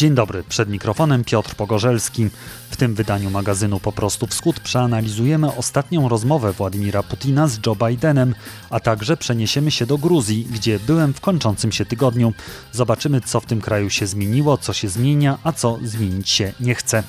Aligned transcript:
Dzień 0.00 0.14
dobry, 0.14 0.44
przed 0.48 0.68
mikrofonem 0.68 1.24
Piotr 1.24 1.54
Pogorzelski. 1.54 2.28
W 2.70 2.76
tym 2.76 2.94
wydaniu 2.94 3.30
magazynu 3.30 3.80
Po 3.80 3.92
prostu 3.92 4.26
Wschód 4.26 4.60
przeanalizujemy 4.60 5.54
ostatnią 5.54 6.08
rozmowę 6.08 6.52
Władimira 6.52 7.02
Putina 7.02 7.48
z 7.48 7.58
Joe 7.66 7.76
Bidenem, 7.76 8.34
a 8.70 8.80
także 8.80 9.16
przeniesiemy 9.16 9.70
się 9.70 9.86
do 9.86 9.98
Gruzji, 9.98 10.44
gdzie 10.44 10.78
byłem 10.78 11.14
w 11.14 11.20
kończącym 11.20 11.72
się 11.72 11.84
tygodniu. 11.84 12.32
Zobaczymy, 12.72 13.20
co 13.20 13.40
w 13.40 13.46
tym 13.46 13.60
kraju 13.60 13.90
się 13.90 14.06
zmieniło, 14.06 14.58
co 14.58 14.72
się 14.72 14.88
zmienia, 14.88 15.38
a 15.44 15.52
co 15.52 15.78
zmienić 15.82 16.30
się 16.30 16.52
nie 16.60 16.74
chce. 16.74 17.02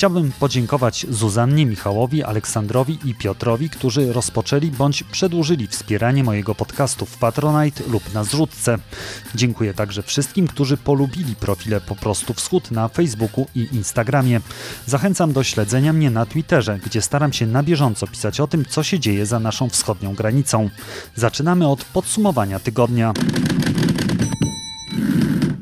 Chciałbym 0.00 0.32
podziękować 0.32 1.06
Zuzannie, 1.10 1.66
Michałowi, 1.66 2.22
Aleksandrowi 2.22 2.98
i 3.04 3.14
Piotrowi, 3.14 3.70
którzy 3.70 4.12
rozpoczęli 4.12 4.70
bądź 4.70 5.02
przedłużyli 5.02 5.66
wspieranie 5.66 6.24
mojego 6.24 6.54
podcastu 6.54 7.06
w 7.06 7.16
Patronite 7.18 7.84
lub 7.88 8.14
na 8.14 8.24
zrzutce. 8.24 8.78
Dziękuję 9.34 9.74
także 9.74 10.02
wszystkim, 10.02 10.46
którzy 10.46 10.76
polubili 10.76 11.36
profile 11.36 11.80
Po 11.80 11.96
prostu 11.96 12.34
Wschód 12.34 12.70
na 12.70 12.88
Facebooku 12.88 13.46
i 13.54 13.68
Instagramie. 13.72 14.40
Zachęcam 14.86 15.32
do 15.32 15.44
śledzenia 15.44 15.92
mnie 15.92 16.10
na 16.10 16.26
Twitterze, 16.26 16.78
gdzie 16.86 17.02
staram 17.02 17.32
się 17.32 17.46
na 17.46 17.62
bieżąco 17.62 18.06
pisać 18.06 18.40
o 18.40 18.46
tym, 18.46 18.64
co 18.64 18.82
się 18.82 19.00
dzieje 19.00 19.26
za 19.26 19.40
naszą 19.40 19.68
wschodnią 19.68 20.14
granicą. 20.14 20.70
Zaczynamy 21.16 21.68
od 21.68 21.84
podsumowania 21.84 22.58
tygodnia. 22.58 23.12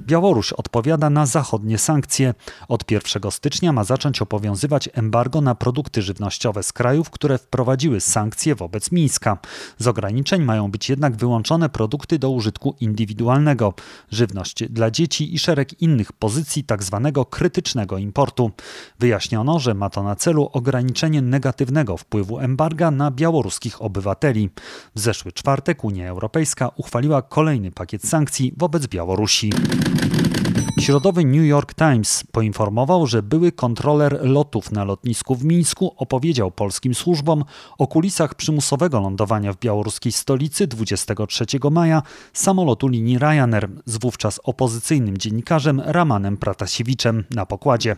Białoruś 0.08 0.52
odpowiada 0.52 1.10
na 1.10 1.26
zachodnie 1.26 1.78
sankcje. 1.78 2.34
Od 2.68 2.90
1 2.90 3.30
stycznia 3.30 3.72
ma 3.72 3.84
zacząć 3.84 4.22
obowiązywać 4.22 4.88
embargo 4.92 5.40
na 5.40 5.54
produkty 5.54 6.02
żywnościowe 6.02 6.62
z 6.62 6.72
krajów, 6.72 7.10
które 7.10 7.38
wprowadziły 7.38 8.00
sankcje 8.00 8.54
wobec 8.54 8.92
Mińska. 8.92 9.38
Z 9.78 9.86
ograniczeń 9.86 10.42
mają 10.42 10.70
być 10.70 10.88
jednak 10.88 11.16
wyłączone 11.16 11.68
produkty 11.68 12.18
do 12.18 12.30
użytku 12.30 12.74
indywidualnego, 12.80 13.74
żywność 14.10 14.64
dla 14.70 14.90
dzieci 14.90 15.34
i 15.34 15.38
szereg 15.38 15.82
innych 15.82 16.12
pozycji 16.12 16.64
tzw. 16.64 17.10
Tak 17.14 17.28
krytycznego 17.30 17.98
importu. 17.98 18.50
Wyjaśniono, 18.98 19.58
że 19.58 19.74
ma 19.74 19.90
to 19.90 20.02
na 20.02 20.16
celu 20.16 20.50
ograniczenie 20.52 21.22
negatywnego 21.22 21.96
wpływu 21.96 22.38
embarga 22.38 22.90
na 22.90 23.10
białoruskich 23.10 23.82
obywateli. 23.82 24.50
W 24.94 25.00
zeszły 25.00 25.32
czwartek 25.32 25.84
Unia 25.84 26.08
Europejska 26.08 26.70
uchwaliła 26.76 27.22
kolejny 27.22 27.70
pakiet 27.70 28.04
sankcji 28.04 28.52
wobec 28.56 28.86
Białorusi. 28.86 29.50
Środowy 30.88 31.24
New 31.24 31.46
York 31.46 31.74
Times 31.74 32.24
poinformował, 32.32 33.06
że 33.06 33.22
były 33.22 33.52
kontroler 33.52 34.18
lotów 34.22 34.72
na 34.72 34.84
lotnisku 34.84 35.34
w 35.34 35.44
Mińsku 35.44 35.94
opowiedział 35.96 36.50
polskim 36.50 36.94
służbom 36.94 37.44
o 37.78 37.86
kulisach 37.86 38.34
przymusowego 38.34 39.00
lądowania 39.00 39.52
w 39.52 39.58
białoruskiej 39.58 40.12
stolicy 40.12 40.66
23 40.66 41.44
maja 41.70 42.02
samolotu 42.32 42.88
linii 42.88 43.18
Ryanair 43.18 43.68
z 43.84 43.98
wówczas 43.98 44.40
opozycyjnym 44.44 45.18
dziennikarzem 45.18 45.82
Ramanem 45.84 46.36
Pratasiewiczem 46.36 47.24
na 47.30 47.46
pokładzie. 47.46 47.96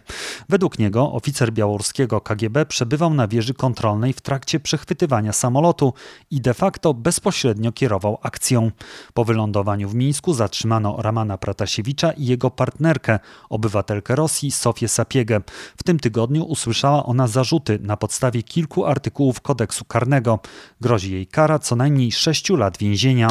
Według 0.48 0.78
niego 0.78 1.12
oficer 1.12 1.52
białoruskiego 1.52 2.20
KGB 2.20 2.66
przebywał 2.66 3.14
na 3.14 3.28
wieży 3.28 3.54
kontrolnej 3.54 4.12
w 4.12 4.20
trakcie 4.20 4.60
przechwytywania 4.60 5.32
samolotu 5.32 5.92
i 6.30 6.40
de 6.40 6.54
facto 6.54 6.94
bezpośrednio 6.94 7.72
kierował 7.72 8.18
akcją. 8.22 8.70
Po 9.14 9.24
wylądowaniu 9.24 9.88
w 9.88 9.94
Mińsku 9.94 10.34
zatrzymano 10.34 10.96
Ramana 10.98 11.38
Pratasiewicza 11.38 12.12
i 12.12 12.26
jego 12.26 12.50
partnera 12.50 12.79
partnerkę, 12.80 13.18
obywatelkę 13.48 14.16
Rosji 14.16 14.50
Sofię 14.50 14.88
Sapiegę. 14.88 15.40
W 15.76 15.82
tym 15.82 16.00
tygodniu 16.00 16.44
usłyszała 16.44 17.06
ona 17.06 17.26
zarzuty 17.26 17.78
na 17.82 17.96
podstawie 17.96 18.42
kilku 18.42 18.86
artykułów 18.86 19.40
kodeksu 19.40 19.84
karnego. 19.84 20.38
Grozi 20.80 21.12
jej 21.12 21.26
kara 21.26 21.58
co 21.58 21.76
najmniej 21.76 22.12
6 22.12 22.50
lat 22.50 22.78
więzienia. 22.78 23.30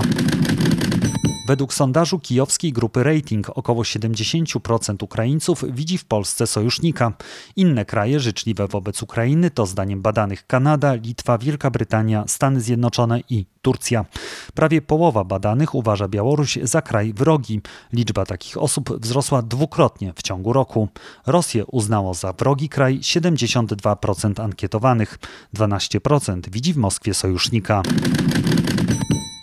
Według 1.49 1.73
sondażu 1.73 2.19
kijowskiej 2.19 2.73
grupy 2.73 3.03
Rating 3.03 3.49
około 3.49 3.83
70% 3.83 5.03
Ukraińców 5.03 5.63
widzi 5.71 5.97
w 5.97 6.05
Polsce 6.05 6.47
sojusznika. 6.47 7.13
Inne 7.55 7.85
kraje 7.85 8.19
życzliwe 8.19 8.67
wobec 8.67 9.03
Ukrainy 9.03 9.51
to 9.51 9.65
zdaniem 9.65 10.01
badanych 10.01 10.47
Kanada, 10.47 10.93
Litwa, 10.93 11.38
Wielka 11.38 11.71
Brytania, 11.71 12.23
Stany 12.27 12.61
Zjednoczone 12.61 13.19
i 13.29 13.45
Turcja. 13.61 14.05
Prawie 14.53 14.81
połowa 14.81 15.23
badanych 15.23 15.75
uważa 15.75 16.07
Białoruś 16.07 16.59
za 16.63 16.81
kraj 16.81 17.13
wrogi. 17.13 17.61
Liczba 17.93 18.25
takich 18.25 18.57
osób 18.57 19.01
wzrosła 19.01 19.41
dwukrotnie 19.41 20.13
w 20.15 20.21
ciągu 20.21 20.53
roku. 20.53 20.89
Rosję 21.27 21.65
uznało 21.65 22.13
za 22.13 22.33
wrogi 22.33 22.69
kraj 22.69 22.99
72% 22.99 24.43
ankietowanych. 24.43 25.19
12% 25.55 26.49
widzi 26.49 26.73
w 26.73 26.77
Moskwie 26.77 27.13
sojusznika. 27.13 27.81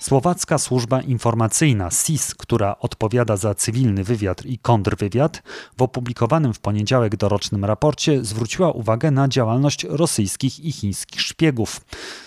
Słowacka 0.06 0.58
służba 0.58 1.00
informacyjna 1.00 1.90
SIS, 1.90 2.34
która 2.34 2.76
odpowiada 2.78 3.36
za 3.36 3.54
cywilny 3.54 4.04
wywiad 4.04 4.46
i 4.46 4.58
kontrwywiad, 4.58 5.42
w 5.78 5.82
opublikowanym 5.82 6.54
w 6.54 6.60
poniedziałek 6.60 7.16
dorocznym 7.16 7.64
raporcie 7.64 8.24
zwróciła 8.24 8.70
uwagę 8.70 9.10
na 9.10 9.28
działalność 9.28 9.84
rosyjskich 9.84 10.60
i 10.60 10.72
chińskich 10.72 11.20
szpiegów. 11.20 11.80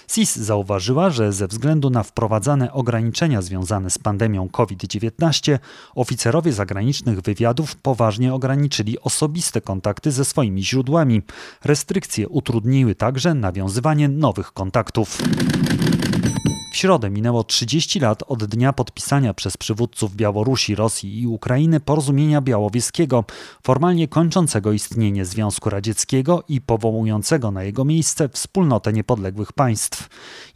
SIS 0.07 0.35
zauważyła, 0.35 1.09
że 1.09 1.34
ze 1.34 1.47
względu 1.47 1.89
na 1.89 2.03
wprowadzane 2.03 2.73
ograniczenia 2.73 3.41
związane 3.41 3.89
z 3.89 3.97
pandemią 3.97 4.50
COVID-19, 4.50 5.59
oficerowie 5.95 6.53
zagranicznych 6.53 7.22
wywiadów 7.22 7.75
poważnie 7.75 8.34
ograniczyli 8.34 9.00
osobiste 9.00 9.62
kontakty 9.62 10.12
ze 10.12 10.25
swoimi 10.25 10.63
źródłami. 10.63 11.22
Restrykcje 11.63 12.29
utrudniły 12.29 12.95
także 12.95 13.34
nawiązywanie 13.34 14.09
nowych 14.09 14.51
kontaktów. 14.51 15.18
Środę 16.79 17.09
minęło 17.09 17.44
30 17.44 18.00
lat 18.00 18.23
od 18.28 18.45
dnia 18.45 18.73
podpisania 18.73 19.34
przez 19.34 19.57
przywódców 19.57 20.16
Białorusi, 20.16 20.75
Rosji 20.75 21.22
i 21.22 21.28
Ukrainy 21.28 21.79
porozumienia 21.79 22.41
białowieskiego, 22.41 23.23
formalnie 23.63 24.07
kończącego 24.07 24.72
istnienie 24.72 25.25
Związku 25.25 25.69
Radzieckiego 25.69 26.44
i 26.47 26.62
powołującego 26.62 27.51
na 27.51 27.63
jego 27.63 27.85
miejsce 27.85 28.29
wspólnotę 28.29 28.94
niepodległych 28.94 29.53
państw. 29.53 30.07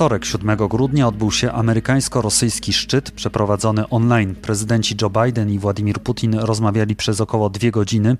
Wtorek 0.00 0.24
7 0.24 0.56
grudnia 0.68 1.08
odbył 1.08 1.30
się 1.30 1.52
amerykańsko-rosyjski 1.52 2.72
szczyt 2.72 3.10
przeprowadzony 3.10 3.88
online. 3.88 4.34
Prezydenci 4.34 4.94
Joe 5.02 5.10
Biden 5.10 5.50
i 5.50 5.58
Władimir 5.58 5.98
Putin 5.98 6.34
rozmawiali 6.34 6.96
przez 6.96 7.20
około 7.20 7.50
dwie 7.50 7.70
godziny. 7.70 8.16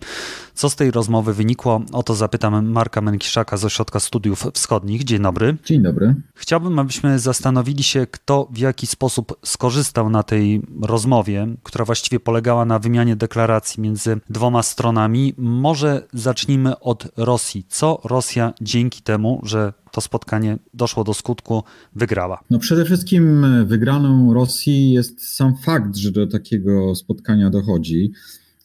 Co 0.54 0.70
z 0.70 0.76
tej 0.76 0.90
rozmowy 0.90 1.34
wynikło? 1.34 1.82
O 1.92 2.02
to 2.02 2.14
zapytam 2.14 2.66
Marka 2.66 3.00
Menkiszaka 3.00 3.56
z 3.56 3.64
Ośrodka 3.64 4.00
Studiów 4.00 4.46
Wschodnich. 4.54 5.04
Dzień 5.04 5.22
dobry. 5.22 5.56
Dzień 5.64 5.82
dobry. 5.82 6.14
Chciałbym, 6.34 6.78
abyśmy 6.78 7.18
zastanowili 7.18 7.82
się, 7.82 8.06
kto 8.06 8.48
w 8.50 8.58
jaki 8.58 8.86
sposób 8.86 9.38
skorzystał 9.44 10.10
na 10.10 10.22
tej 10.22 10.62
rozmowie, 10.82 11.48
która 11.62 11.84
właściwie 11.84 12.20
polegała 12.20 12.64
na 12.64 12.78
wymianie 12.78 13.16
deklaracji 13.16 13.82
między 13.82 14.20
dwoma 14.30 14.62
stronami. 14.62 15.34
Może 15.38 16.02
zacznijmy 16.12 16.80
od 16.80 17.08
Rosji. 17.16 17.64
Co 17.68 18.00
Rosja 18.04 18.52
dzięki 18.60 19.02
temu, 19.02 19.40
że 19.42 19.72
to 19.92 20.00
spotkanie 20.00 20.58
doszło 20.74 21.04
do 21.04 21.14
skutku, 21.14 21.62
wygrała? 21.94 22.40
No 22.50 22.58
przede 22.58 22.84
wszystkim 22.84 23.46
wygraną 23.66 24.34
Rosji 24.34 24.92
jest 24.92 25.34
sam 25.34 25.56
fakt, 25.56 25.96
że 25.96 26.12
do 26.12 26.26
takiego 26.26 26.94
spotkania 26.94 27.50
dochodzi. 27.50 28.12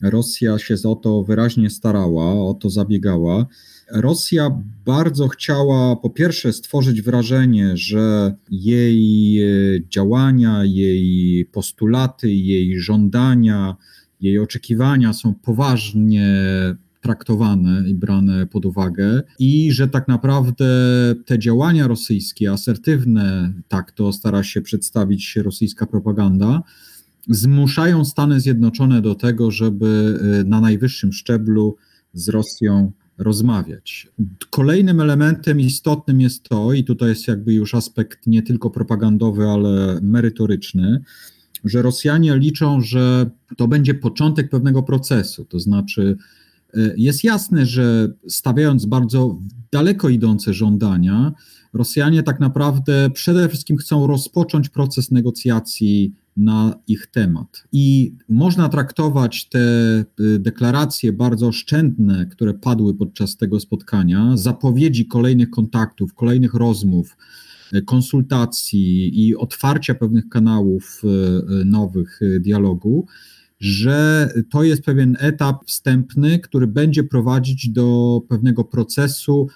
Rosja 0.02 0.60
się 0.60 0.76
o 0.86 0.96
to 0.96 1.24
wyraźnie 1.24 1.70
starała, 1.70 2.34
o 2.34 2.54
to 2.54 2.70
zabiegała. 2.70 3.46
Rosja 3.92 4.62
bardzo 4.86 5.28
chciała 5.28 5.96
po 5.96 6.10
pierwsze 6.10 6.54
stworzyć 6.54 7.02
wrażenie, 7.02 7.78
że 7.78 8.36
jej 8.52 9.42
działania, 9.90 10.64
jej 10.64 11.46
postulaty, 11.46 12.32
jej 12.32 12.80
żądania, 12.80 13.76
jej 14.22 14.40
oczekiwania 14.40 15.14
są 15.14 15.34
poważnie 15.34 16.28
traktowane 17.06 17.90
i 17.90 17.96
brane 17.96 18.48
pod 18.48 18.66
uwagę 18.66 19.22
i 19.40 19.72
że 19.72 19.88
tak 19.88 20.08
naprawdę 20.08 20.66
te 21.26 21.40
działania 21.40 21.88
rosyjskie, 21.88 22.52
asertywne, 22.52 23.54
tak 23.68 23.92
to 23.92 24.14
stara 24.14 24.44
się 24.44 24.62
przedstawić 24.62 25.36
rosyjska 25.36 25.86
propaganda, 25.86 26.62
zmuszają 27.30 28.06
Stany 28.06 28.40
Zjednoczone 28.40 29.02
do 29.02 29.16
tego, 29.16 29.52
żeby 29.52 30.20
y, 30.42 30.44
na 30.44 30.62
najwyższym 30.62 31.14
szczeblu 31.14 31.76
z 32.14 32.30
Rosją 32.30 32.92
rozmawiać. 33.18 34.08
Kolejnym 34.50 35.02
elementem 35.02 35.60
istotnym 35.60 36.22
jest 36.22 36.44
to, 36.44 36.74
i 36.74 36.84
tutaj 36.84 37.10
jest 37.10 37.28
jakby 37.28 37.54
już 37.54 37.76
aspekt 37.76 38.28
nie 38.28 38.42
tylko 38.42 38.70
propagandowy, 38.70 39.48
ale 39.48 40.00
merytoryczny, 40.02 41.02
że 41.64 41.82
Rosjanie 41.82 42.38
liczą, 42.38 42.82
że 42.82 43.30
to 43.58 43.68
będzie 43.68 43.94
początek 43.94 44.50
pewnego 44.50 44.84
procesu. 44.84 45.46
To 45.46 45.60
znaczy, 45.60 46.18
jest 46.98 47.24
jasne, 47.24 47.66
że 47.66 48.14
stawiając 48.28 48.86
bardzo 48.86 49.40
daleko 49.72 50.10
idące 50.10 50.54
żądania, 50.54 51.34
Rosjanie 51.76 52.24
tak 52.24 52.40
naprawdę 52.40 53.10
przede 53.10 53.50
wszystkim 53.50 53.78
chcą 53.78 54.08
rozpocząć 54.08 54.70
proces 54.70 55.12
negocjacji 55.12 56.14
na 56.38 56.80
ich 56.88 57.08
temat. 57.08 57.64
I 57.72 58.14
można 58.30 58.70
traktować 58.70 59.50
te 59.50 59.60
y, 60.20 60.40
deklaracje 60.40 61.14
bardzo 61.14 61.48
oszczędne, 61.48 62.26
które 62.26 62.54
padły 62.54 62.94
podczas 62.94 63.38
tego 63.38 63.60
spotkania, 63.60 64.32
zapowiedzi 64.38 65.06
kolejnych 65.06 65.50
kontaktów, 65.50 66.14
kolejnych 66.14 66.54
rozmów, 66.54 67.18
y, 67.74 67.82
konsultacji 67.82 69.26
i 69.28 69.36
otwarcia 69.36 69.96
pewnych 69.96 70.30
kanałów 70.30 71.02
nowych 71.66 72.20
dialogu, 72.40 73.06
że 73.60 74.30
to 74.52 74.64
jest 74.64 74.84
pewien 74.84 75.18
etap 75.20 75.66
wstępny, 75.66 76.40
który 76.40 76.68
będzie 76.68 77.04
prowadzić 77.04 77.70
do 77.70 78.22
pewnego 78.30 78.64
procesu 78.64 79.48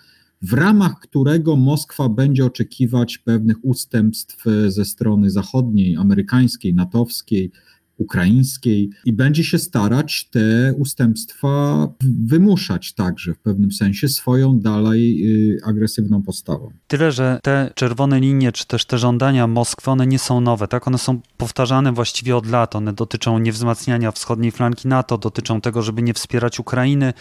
w 0.42 0.54
ramach 0.54 1.00
którego 1.00 1.56
Moskwa 1.56 2.10
będzie 2.10 2.46
oczekiwać 2.46 3.18
pewnych 3.18 3.58
ustępstw 3.62 4.44
ze 4.68 4.86
strony 4.86 5.30
zachodniej, 5.30 5.96
amerykańskiej, 5.96 6.74
natowskiej, 6.74 7.52
ukraińskiej 8.00 8.90
i 9.06 9.14
będzie 9.14 9.44
się 9.44 9.60
starać 9.60 10.30
te 10.32 10.74
ustępstwa 10.78 11.88
wymuszać 12.26 12.94
także 12.94 13.34
w 13.34 13.40
pewnym 13.40 13.72
sensie 13.72 14.08
swoją 14.08 14.60
dalej 14.60 15.26
y, 15.56 15.62
agresywną 15.66 16.24
postawą. 16.24 16.72
Tyle, 16.88 17.12
że 17.12 17.40
te 17.44 17.72
czerwone 17.76 18.20
linie, 18.20 18.52
czy 18.52 18.68
też 18.68 18.86
te 18.86 18.98
żądania 18.98 19.48
Moskwy, 19.48 19.92
one 19.92 20.08
nie 20.08 20.20
są 20.20 20.42
nowe, 20.42 20.68
tak? 20.68 20.88
One 20.88 20.98
są 20.98 21.20
powtarzane 21.38 21.92
właściwie 21.92 22.38
od 22.38 22.46
lat. 22.46 22.76
One 22.76 22.94
dotyczą 22.94 23.40
niewzmacniania 23.40 24.12
wschodniej 24.12 24.52
flanki 24.52 24.88
NATO, 24.88 25.18
dotyczą 25.18 25.62
tego, 25.62 25.82
żeby 25.82 26.02
nie 26.02 26.14
wspierać 26.14 26.60
Ukrainy. 26.60 27.14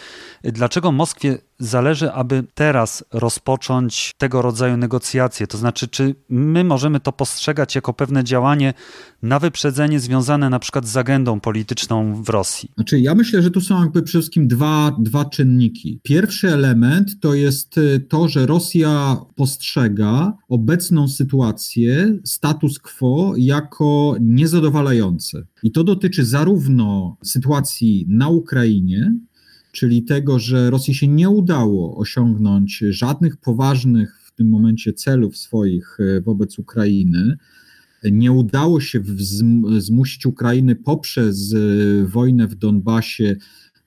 Dlaczego 0.43 0.91
Moskwie 0.91 1.37
zależy, 1.59 2.11
aby 2.11 2.43
teraz 2.53 3.03
rozpocząć 3.13 4.13
tego 4.17 4.41
rodzaju 4.41 4.77
negocjacje? 4.77 5.47
To 5.47 5.57
znaczy, 5.57 5.87
czy 5.87 6.15
my 6.29 6.63
możemy 6.63 6.99
to 6.99 7.11
postrzegać 7.11 7.75
jako 7.75 7.93
pewne 7.93 8.23
działanie 8.23 8.73
na 9.21 9.39
wyprzedzenie 9.39 9.99
związane 9.99 10.49
na 10.49 10.59
przykład 10.59 10.87
z 10.87 10.97
agendą 10.97 11.39
polityczną 11.39 12.23
w 12.23 12.29
Rosji? 12.29 12.71
Znaczy, 12.75 12.99
ja 12.99 13.15
myślę, 13.15 13.41
że 13.41 13.51
tu 13.51 13.61
są 13.61 13.81
jakby 13.81 14.01
przede 14.01 14.21
wszystkim 14.21 14.47
dwa, 14.47 14.95
dwa 14.99 15.25
czynniki. 15.25 15.99
Pierwszy 16.03 16.53
element 16.53 17.19
to 17.19 17.33
jest 17.33 17.77
y, 17.77 17.99
to, 18.09 18.27
że 18.27 18.45
Rosja 18.45 19.17
postrzega 19.35 20.33
obecną 20.49 21.07
sytuację, 21.07 22.19
status 22.23 22.79
quo 22.79 23.33
jako 23.37 24.15
niezadowalający. 24.21 25.47
I 25.63 25.71
to 25.71 25.83
dotyczy 25.83 26.25
zarówno 26.25 27.17
sytuacji 27.23 28.05
na 28.09 28.29
Ukrainie, 28.29 29.13
czyli 29.71 30.03
tego, 30.03 30.39
że 30.39 30.69
Rosji 30.69 30.95
się 30.95 31.07
nie 31.07 31.29
udało 31.29 31.97
osiągnąć 31.97 32.83
żadnych 32.89 33.37
poważnych 33.37 34.21
w 34.25 34.31
tym 34.31 34.49
momencie 34.49 34.93
celów 34.93 35.37
swoich 35.37 35.97
e, 35.99 36.21
wobec 36.21 36.59
Ukrainy. 36.59 37.37
Nie 38.11 38.31
udało 38.31 38.79
się 38.81 39.01
zmusić 39.77 40.25
Ukrainy 40.25 40.75
poprzez 40.75 41.53
e, 41.53 41.57
wojnę 42.05 42.47
w 42.47 42.55
Donbasie 42.55 43.35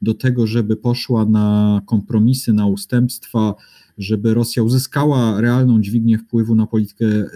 do 0.03 0.15
tego, 0.15 0.47
żeby 0.47 0.77
poszła 0.77 1.25
na 1.25 1.81
kompromisy, 1.87 2.53
na 2.53 2.67
ustępstwa, 2.67 3.55
żeby 3.99 4.35
Rosja 4.35 4.63
uzyskała 4.63 5.41
realną 5.41 5.81
dźwignię 5.81 6.19
wpływu 6.19 6.55
na 6.55 6.67
politykę 6.67 7.07
e, 7.07 7.29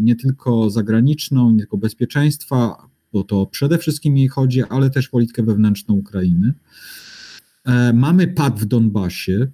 nie 0.00 0.16
tylko 0.16 0.70
zagraniczną, 0.70 1.50
nie 1.50 1.58
tylko 1.58 1.76
bezpieczeństwa, 1.76 2.76
bo 3.12 3.24
to 3.24 3.46
przede 3.46 3.78
wszystkim 3.78 4.16
jej 4.16 4.28
chodzi, 4.28 4.62
ale 4.62 4.90
też 4.90 5.08
politykę 5.08 5.42
wewnętrzną 5.42 5.94
Ukrainy. 5.94 6.54
E, 7.64 7.92
mamy 7.92 8.28
pad 8.28 8.60
w 8.60 8.64
Donbasie. 8.64 9.32
E, 9.32 9.46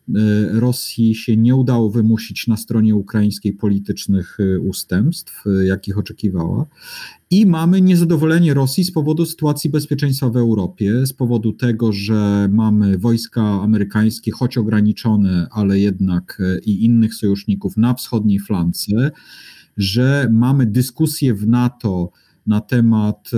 Rosji 0.60 1.14
się 1.14 1.36
nie 1.36 1.54
udało 1.54 1.90
wymusić 1.90 2.46
na 2.46 2.56
stronie 2.56 2.94
ukraińskiej 2.94 3.52
politycznych 3.52 4.38
e, 4.40 4.60
ustępstw, 4.60 5.44
jakich 5.64 5.98
oczekiwała. 5.98 6.66
I 7.30 7.46
mamy 7.46 7.80
niezadowolenie 7.80 8.54
Rosji 8.54 8.84
z 8.84 8.92
powodu 8.92 9.26
sytuacji 9.26 9.70
bezpieczeństwa 9.70 10.30
w 10.30 10.36
Europie, 10.36 11.06
z 11.06 11.12
powodu 11.12 11.52
tego, 11.52 11.92
że 11.92 12.48
mamy 12.52 12.98
wojska 12.98 13.42
amerykańskie, 13.42 14.32
choć 14.32 14.58
ograniczone, 14.58 15.46
ale 15.50 15.78
jednak 15.78 16.42
i 16.64 16.84
innych 16.84 17.14
sojuszników 17.14 17.76
na 17.76 17.94
wschodniej 17.94 18.38
flance, 18.38 19.10
że 19.76 20.28
mamy 20.32 20.66
dyskusję 20.66 21.34
w 21.34 21.46
NATO 21.46 22.10
na 22.46 22.60
temat 22.60 23.30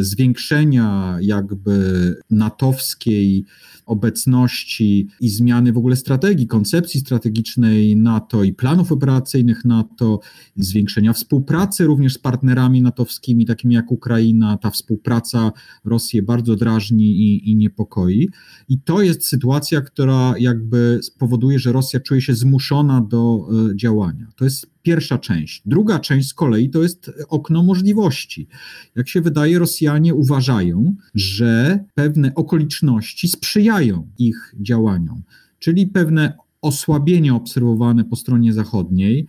zwiększenia 0.00 1.18
jakby 1.20 2.14
natowskiej 2.30 3.44
obecności 3.88 5.08
i 5.20 5.28
zmiany 5.28 5.72
w 5.72 5.78
ogóle 5.78 5.96
strategii, 5.96 6.46
koncepcji 6.46 7.00
strategicznej 7.00 7.96
NATO 7.96 8.44
i 8.44 8.52
planów 8.52 8.92
operacyjnych 8.92 9.64
NATO, 9.64 10.20
zwiększenia 10.56 11.12
współpracy 11.12 11.84
również 11.84 12.14
z 12.14 12.18
partnerami 12.18 12.82
natowskimi, 12.82 13.46
takimi 13.46 13.74
jak 13.74 13.92
Ukraina. 13.92 14.58
Ta 14.58 14.70
współpraca 14.70 15.52
Rosję 15.84 16.22
bardzo 16.22 16.56
drażni 16.56 17.04
i, 17.04 17.50
i 17.50 17.56
niepokoi. 17.56 18.28
I 18.68 18.80
to 18.80 19.02
jest 19.02 19.24
sytuacja, 19.24 19.80
która 19.80 20.34
jakby 20.38 21.00
spowoduje, 21.02 21.58
że 21.58 21.72
Rosja 21.72 22.00
czuje 22.00 22.20
się 22.20 22.34
zmuszona 22.34 23.00
do 23.00 23.48
e, 23.70 23.76
działania. 23.76 24.26
To 24.36 24.44
jest 24.44 24.77
pierwsza 24.82 25.18
część. 25.18 25.62
Druga 25.66 25.98
część 25.98 26.28
z 26.28 26.34
kolei 26.34 26.70
to 26.70 26.82
jest 26.82 27.10
okno 27.28 27.62
możliwości. 27.62 28.48
Jak 28.96 29.08
się 29.08 29.20
wydaje, 29.20 29.58
Rosjanie 29.58 30.14
uważają, 30.14 30.94
że 31.14 31.84
pewne 31.94 32.34
okoliczności 32.34 33.28
sprzyjają 33.28 34.08
ich 34.18 34.54
działaniom, 34.60 35.22
czyli 35.58 35.86
pewne 35.86 36.32
osłabienia 36.62 37.34
obserwowane 37.34 38.04
po 38.04 38.16
stronie 38.16 38.52
zachodniej, 38.52 39.26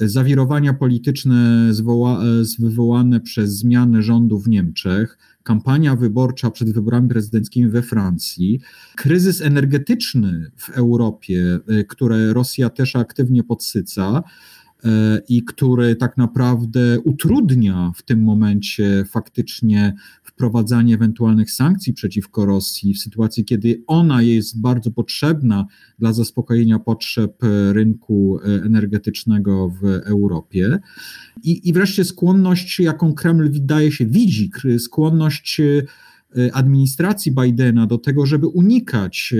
zawirowania 0.00 0.74
polityczne 0.74 1.70
wywołane 2.58 3.20
przez 3.20 3.58
zmiany 3.58 4.02
rządu 4.02 4.38
w 4.38 4.48
Niemczech, 4.48 5.18
kampania 5.42 5.96
wyborcza 5.96 6.50
przed 6.50 6.72
wyborami 6.72 7.08
prezydenckimi 7.08 7.68
we 7.68 7.82
Francji, 7.82 8.60
kryzys 8.96 9.40
energetyczny 9.40 10.50
w 10.56 10.70
Europie, 10.70 11.58
y, 11.70 11.84
które 11.84 12.32
Rosja 12.32 12.70
też 12.70 12.96
aktywnie 12.96 13.44
podsyca, 13.44 14.22
i 15.28 15.44
który 15.44 15.96
tak 15.96 16.16
naprawdę 16.16 17.00
utrudnia 17.00 17.92
w 17.96 18.02
tym 18.02 18.22
momencie 18.22 19.04
faktycznie 19.10 19.94
wprowadzanie 20.22 20.94
ewentualnych 20.94 21.50
sankcji 21.50 21.92
przeciwko 21.92 22.46
Rosji 22.46 22.94
w 22.94 22.98
sytuacji, 22.98 23.44
kiedy 23.44 23.82
ona 23.86 24.22
jest 24.22 24.60
bardzo 24.60 24.90
potrzebna 24.90 25.66
dla 25.98 26.12
zaspokojenia 26.12 26.78
potrzeb 26.78 27.32
rynku 27.72 28.38
energetycznego 28.64 29.68
w 29.68 29.84
Europie. 29.84 30.78
I, 31.42 31.68
i 31.68 31.72
wreszcie 31.72 32.04
skłonność, 32.04 32.80
jaką 32.80 33.14
Kreml 33.14 33.50
wydaje 33.50 33.92
się 33.92 34.06
widzi, 34.06 34.50
skłonność 34.78 35.60
administracji 36.52 37.32
Bidena 37.32 37.86
do 37.86 37.98
tego, 37.98 38.26
żeby 38.26 38.48
unikać 38.48 39.34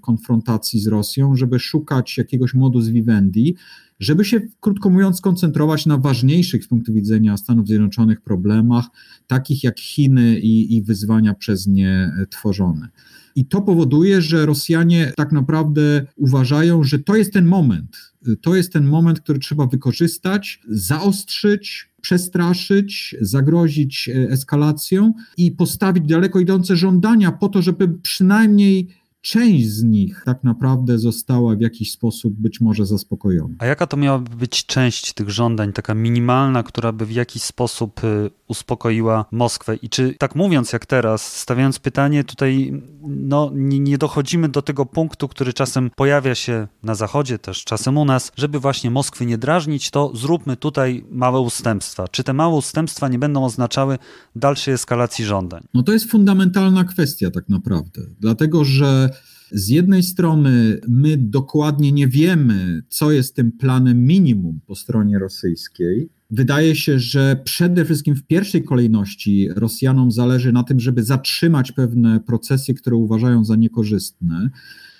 konfrontacji 0.00 0.80
z 0.80 0.86
Rosją, 0.86 1.36
żeby 1.36 1.58
szukać 1.58 2.18
jakiegoś 2.18 2.54
modus 2.54 2.88
vivendi, 2.88 3.56
żeby 4.00 4.24
się, 4.24 4.40
krótko 4.60 4.90
mówiąc, 4.90 5.18
skoncentrować 5.18 5.86
na 5.86 5.98
ważniejszych 5.98 6.64
z 6.64 6.68
punktu 6.68 6.92
widzenia 6.92 7.36
Stanów 7.36 7.66
Zjednoczonych 7.66 8.20
problemach, 8.20 8.84
takich 9.26 9.64
jak 9.64 9.80
Chiny 9.80 10.40
i, 10.40 10.76
i 10.76 10.82
wyzwania 10.82 11.34
przez 11.34 11.66
nie 11.66 12.12
tworzone. 12.30 12.88
I 13.34 13.46
to 13.46 13.62
powoduje, 13.62 14.22
że 14.22 14.46
Rosjanie 14.46 15.12
tak 15.16 15.32
naprawdę 15.32 16.06
uważają, 16.16 16.84
że 16.84 16.98
to 16.98 17.16
jest 17.16 17.32
ten 17.32 17.46
moment. 17.46 18.12
To 18.40 18.56
jest 18.56 18.72
ten 18.72 18.84
moment, 18.84 19.20
który 19.20 19.38
trzeba 19.38 19.66
wykorzystać, 19.66 20.60
zaostrzyć, 20.68 21.91
przestraszyć, 22.02 23.16
zagrozić 23.20 24.10
eskalacją 24.30 25.12
i 25.36 25.52
postawić 25.52 26.06
daleko 26.06 26.40
idące 26.40 26.76
żądania 26.76 27.32
po 27.32 27.48
to, 27.48 27.62
żeby 27.62 27.88
przynajmniej 27.88 29.01
część 29.22 29.68
z 29.68 29.82
nich 29.82 30.22
tak 30.24 30.44
naprawdę 30.44 30.98
została 30.98 31.56
w 31.56 31.60
jakiś 31.60 31.92
sposób 31.92 32.34
być 32.34 32.60
może 32.60 32.86
zaspokojona. 32.86 33.54
A 33.58 33.66
jaka 33.66 33.86
to 33.86 33.96
miałaby 33.96 34.36
być 34.36 34.66
część 34.66 35.12
tych 35.12 35.30
żądań, 35.30 35.72
taka 35.72 35.94
minimalna, 35.94 36.62
która 36.62 36.92
by 36.92 37.06
w 37.06 37.12
jakiś 37.12 37.42
sposób 37.42 38.04
y, 38.04 38.30
uspokoiła 38.48 39.24
Moskwę? 39.30 39.76
I 39.76 39.88
czy 39.88 40.14
tak 40.18 40.34
mówiąc 40.34 40.72
jak 40.72 40.86
teraz, 40.86 41.36
stawiając 41.36 41.78
pytanie, 41.78 42.24
tutaj 42.24 42.82
no, 43.02 43.50
nie, 43.54 43.80
nie 43.80 43.98
dochodzimy 43.98 44.48
do 44.48 44.62
tego 44.62 44.86
punktu, 44.86 45.28
który 45.28 45.52
czasem 45.52 45.90
pojawia 45.96 46.34
się 46.34 46.68
na 46.82 46.94
Zachodzie, 46.94 47.38
też 47.38 47.64
czasem 47.64 47.98
u 47.98 48.04
nas, 48.04 48.32
żeby 48.36 48.60
właśnie 48.60 48.90
Moskwy 48.90 49.26
nie 49.26 49.38
drażnić, 49.38 49.90
to 49.90 50.12
zróbmy 50.14 50.56
tutaj 50.56 51.04
małe 51.10 51.40
ustępstwa. 51.40 52.08
Czy 52.08 52.24
te 52.24 52.32
małe 52.32 52.54
ustępstwa 52.54 53.08
nie 53.08 53.18
będą 53.18 53.44
oznaczały 53.44 53.98
dalszej 54.36 54.74
eskalacji 54.74 55.24
żądań? 55.24 55.62
No 55.74 55.82
to 55.82 55.92
jest 55.92 56.10
fundamentalna 56.10 56.84
kwestia 56.84 57.30
tak 57.30 57.48
naprawdę, 57.48 58.02
dlatego 58.20 58.64
że 58.64 59.11
z 59.52 59.68
jednej 59.68 60.02
strony 60.02 60.80
my 60.88 61.16
dokładnie 61.16 61.92
nie 61.92 62.08
wiemy, 62.08 62.82
co 62.88 63.12
jest 63.12 63.36
tym 63.36 63.52
planem 63.52 64.06
minimum 64.06 64.60
po 64.66 64.74
stronie 64.74 65.18
rosyjskiej. 65.18 66.08
Wydaje 66.30 66.76
się, 66.76 66.98
że 66.98 67.40
przede 67.44 67.84
wszystkim 67.84 68.16
w 68.16 68.22
pierwszej 68.22 68.64
kolejności 68.64 69.48
Rosjanom 69.56 70.12
zależy 70.12 70.52
na 70.52 70.62
tym, 70.62 70.80
żeby 70.80 71.02
zatrzymać 71.02 71.72
pewne 71.72 72.20
procesy, 72.20 72.74
które 72.74 72.96
uważają 72.96 73.44
za 73.44 73.56
niekorzystne. 73.56 74.50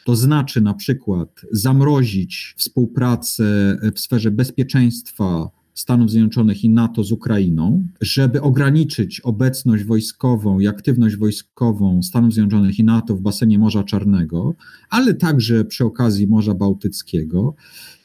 To 0.05 0.17
znaczy 0.17 0.61
na 0.61 0.75
przykład 0.75 1.41
zamrozić 1.53 2.55
współpracę 2.57 3.79
w 3.95 4.01
sferze 4.01 4.31
bezpieczeństwa 4.31 5.51
Stanów 5.75 6.11
Zjednoczonych 6.11 6.65
i 6.65 6.71
NATO 6.71 7.05
z 7.05 7.13
Ukrainą, 7.13 7.87
żeby 8.01 8.41
ograniczyć 8.41 9.21
obecność 9.21 9.85
wojskową 9.85 10.61
i 10.61 10.67
aktywność 10.67 11.17
wojskową 11.17 12.03
Stanów 12.03 12.35
Zjednoczonych 12.35 12.79
i 12.79 12.85
NATO 12.85 13.17
w 13.17 13.21
basenie 13.21 13.59
Morza 13.59 13.85
Czarnego, 13.85 14.55
ale 14.91 15.15
także 15.15 15.65
przy 15.65 15.85
okazji 15.85 16.27
Morza 16.27 16.55
Bałtyckiego, 16.55 17.55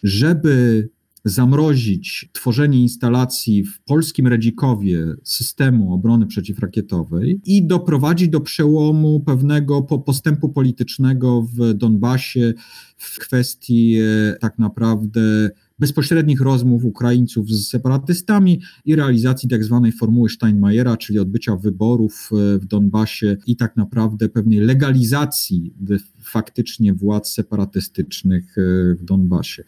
żeby 0.03 0.89
zamrozić 1.25 2.29
tworzenie 2.33 2.81
instalacji 2.81 3.63
w 3.63 3.79
polskim 3.79 4.27
Redzikowie 4.27 5.05
systemu 5.23 5.93
obrony 5.93 6.27
przeciwrakietowej 6.27 7.41
i 7.45 7.67
doprowadzić 7.67 8.29
do 8.29 8.41
przełomu 8.41 9.19
pewnego 9.19 9.81
postępu 9.81 10.49
politycznego 10.49 11.41
w 11.41 11.73
Donbasie 11.73 12.53
w 12.97 13.19
kwestii 13.19 13.97
e, 13.99 14.35
tak 14.39 14.59
naprawdę 14.59 15.49
bezpośrednich 15.79 16.41
rozmów 16.41 16.85
Ukraińców 16.85 17.49
z 17.49 17.69
separatystami 17.69 18.61
i 18.85 18.95
realizacji 18.95 19.49
tak 19.49 19.63
zwanej 19.63 19.91
formuły 19.91 20.29
Steinmeiera, 20.29 20.97
czyli 20.97 21.19
odbycia 21.19 21.55
wyborów 21.55 22.29
e, 22.31 22.59
w 22.59 22.65
Donbasie 22.65 23.37
i 23.47 23.55
tak 23.55 23.75
naprawdę 23.75 24.29
pewnej 24.29 24.59
legalizacji 24.59 25.73
faktycznie 26.21 26.93
władz 26.93 27.29
separatystycznych 27.29 28.57
e, 28.57 28.61
w 28.95 29.03
Donbasie. 29.03 29.63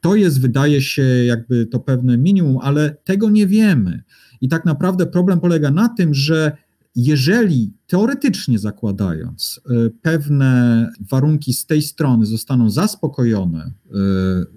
To 0.00 0.16
jest, 0.16 0.40
wydaje 0.40 0.80
się, 0.80 1.02
jakby 1.02 1.66
to 1.66 1.80
pewne 1.80 2.18
minimum, 2.18 2.58
ale 2.62 2.96
tego 3.04 3.30
nie 3.30 3.46
wiemy. 3.46 4.02
I 4.40 4.48
tak 4.48 4.64
naprawdę 4.64 5.06
problem 5.06 5.40
polega 5.40 5.70
na 5.70 5.88
tym, 5.88 6.14
że 6.14 6.56
jeżeli 6.94 7.72
teoretycznie 7.86 8.58
zakładając, 8.58 9.60
e, 9.70 9.90
pewne 10.02 10.88
warunki 11.10 11.52
z 11.52 11.66
tej 11.66 11.82
strony 11.82 12.26
zostaną 12.26 12.70
zaspokojone 12.70 13.60
e, 13.60 13.72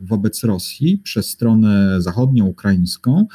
wobec 0.02 0.44
Rosji 0.44 0.98
przez 0.98 1.30
stronę 1.30 2.02
zachodnią, 2.02 2.46
ukraińską, 2.46 3.28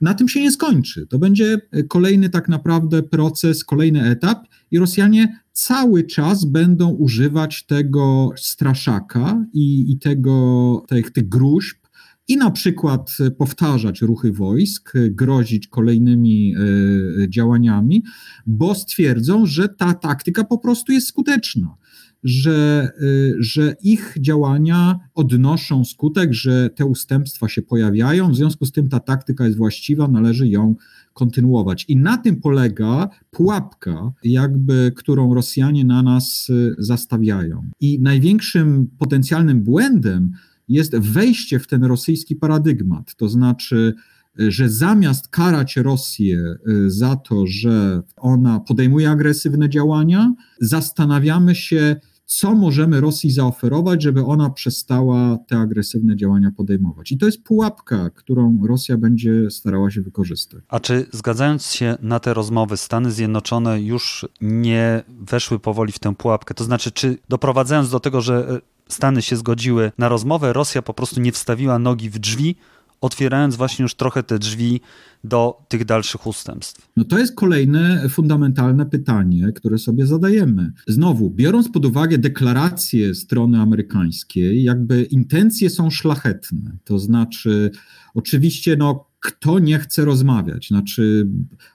na 0.00 0.14
tym 0.14 0.28
się 0.28 0.40
nie 0.40 0.52
skończy. 0.52 1.06
To 1.06 1.18
będzie 1.18 1.60
kolejny 1.88 2.30
tak 2.30 2.48
naprawdę 2.48 3.02
proces, 3.02 3.64
kolejny 3.64 4.04
etap 4.04 4.46
i 4.70 4.78
Rosjanie 4.78 5.40
cały 5.52 6.04
czas 6.04 6.44
będą 6.44 6.88
używać 6.88 7.66
tego 7.66 8.30
straszaka 8.36 9.44
i, 9.52 9.92
i 9.92 9.98
tego, 9.98 10.84
tych, 10.88 11.10
tych 11.10 11.28
gruźb 11.28 11.79
i 12.28 12.36
na 12.36 12.50
przykład 12.50 13.16
powtarzać 13.38 14.02
ruchy 14.02 14.32
wojsk, 14.32 14.92
grozić 15.10 15.68
kolejnymi 15.68 16.54
e, 16.54 17.28
działaniami, 17.28 18.02
bo 18.46 18.74
stwierdzą, 18.74 19.46
że 19.46 19.68
ta 19.68 19.94
taktyka 19.94 20.44
po 20.44 20.58
prostu 20.58 20.92
jest 20.92 21.06
skuteczna. 21.06 21.74
Że, 22.22 22.88
e, 23.00 23.06
że 23.38 23.76
ich 23.82 24.14
działania 24.20 24.98
odnoszą 25.14 25.84
skutek, 25.84 26.32
że 26.32 26.70
te 26.70 26.84
ustępstwa 26.84 27.48
się 27.48 27.62
pojawiają, 27.62 28.30
w 28.30 28.36
związku 28.36 28.66
z 28.66 28.72
tym 28.72 28.88
ta 28.88 29.00
taktyka 29.00 29.44
jest 29.44 29.56
właściwa, 29.56 30.08
należy 30.08 30.48
ją 30.48 30.74
kontynuować. 31.12 31.84
I 31.88 31.96
na 31.96 32.16
tym 32.16 32.40
polega 32.40 33.08
pułapka, 33.30 34.12
jakby, 34.24 34.92
którą 34.96 35.34
Rosjanie 35.34 35.84
na 35.84 36.02
nas 36.02 36.48
e, 36.50 36.74
zastawiają. 36.78 37.70
I 37.80 38.00
największym 38.00 38.88
potencjalnym 38.98 39.62
błędem 39.62 40.32
jest 40.70 40.96
wejście 40.98 41.58
w 41.58 41.66
ten 41.66 41.84
rosyjski 41.84 42.36
paradygmat. 42.36 43.14
To 43.14 43.28
znaczy, 43.28 43.94
że 44.38 44.68
zamiast 44.68 45.28
karać 45.28 45.76
Rosję 45.76 46.54
y, 46.68 46.90
za 46.90 47.16
to, 47.16 47.46
że 47.46 48.02
ona 48.16 48.60
podejmuje 48.60 49.10
agresywne 49.10 49.68
działania, 49.68 50.34
zastanawiamy 50.60 51.54
się, 51.54 51.96
co 52.26 52.54
możemy 52.54 53.00
Rosji 53.00 53.30
zaoferować, 53.30 54.02
żeby 54.02 54.24
ona 54.24 54.50
przestała 54.50 55.38
te 55.48 55.58
agresywne 55.58 56.16
działania 56.16 56.50
podejmować. 56.56 57.12
I 57.12 57.18
to 57.18 57.26
jest 57.26 57.42
pułapka, 57.42 58.10
którą 58.10 58.66
Rosja 58.66 58.96
będzie 58.96 59.50
starała 59.50 59.90
się 59.90 60.02
wykorzystać. 60.02 60.64
A 60.68 60.80
czy 60.80 61.06
zgadzając 61.12 61.66
się 61.66 61.96
na 62.02 62.20
te 62.20 62.34
rozmowy, 62.34 62.76
Stany 62.76 63.10
Zjednoczone 63.10 63.82
już 63.82 64.28
nie 64.40 65.02
weszły 65.08 65.58
powoli 65.58 65.92
w 65.92 65.98
tę 65.98 66.14
pułapkę? 66.14 66.54
To 66.54 66.64
znaczy, 66.64 66.90
czy 66.90 67.18
doprowadzając 67.28 67.90
do 67.90 68.00
tego, 68.00 68.20
że 68.20 68.60
Stany 68.90 69.22
się 69.22 69.36
zgodziły 69.36 69.92
na 69.98 70.08
rozmowę, 70.08 70.52
Rosja 70.52 70.82
po 70.82 70.94
prostu 70.94 71.20
nie 71.20 71.32
wstawiła 71.32 71.78
nogi 71.78 72.10
w 72.10 72.18
drzwi, 72.18 72.56
otwierając 73.00 73.56
właśnie 73.56 73.82
już 73.82 73.94
trochę 73.94 74.22
te 74.22 74.38
drzwi 74.38 74.80
do 75.24 75.62
tych 75.68 75.84
dalszych 75.84 76.26
ustępstw? 76.26 76.88
No 76.96 77.04
to 77.04 77.18
jest 77.18 77.34
kolejne 77.34 78.08
fundamentalne 78.08 78.86
pytanie, 78.86 79.52
które 79.52 79.78
sobie 79.78 80.06
zadajemy. 80.06 80.72
Znowu, 80.88 81.30
biorąc 81.30 81.68
pod 81.68 81.86
uwagę 81.86 82.18
deklaracje 82.18 83.14
strony 83.14 83.60
amerykańskiej, 83.60 84.62
jakby 84.62 85.02
intencje 85.02 85.70
są 85.70 85.90
szlachetne. 85.90 86.76
To 86.84 86.98
znaczy, 86.98 87.70
oczywiście, 88.14 88.76
no, 88.76 89.09
kto 89.20 89.58
nie 89.58 89.78
chce 89.78 90.04
rozmawiać. 90.04 90.68
Znaczy, 90.68 91.28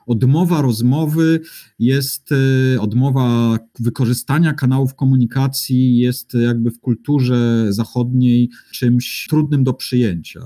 odmowa 0.06 0.62
rozmowy 0.62 1.40
jest, 1.78 2.32
y, 2.32 2.80
odmowa 2.80 3.58
wykorzystania 3.80 4.52
kanałów 4.52 4.94
komunikacji 4.94 5.98
jest 5.98 6.34
jakby 6.34 6.70
w 6.70 6.80
kulturze 6.80 7.66
zachodniej 7.68 8.50
czymś 8.72 9.26
trudnym 9.30 9.64
do 9.64 9.74
przyjęcia. 9.74 10.40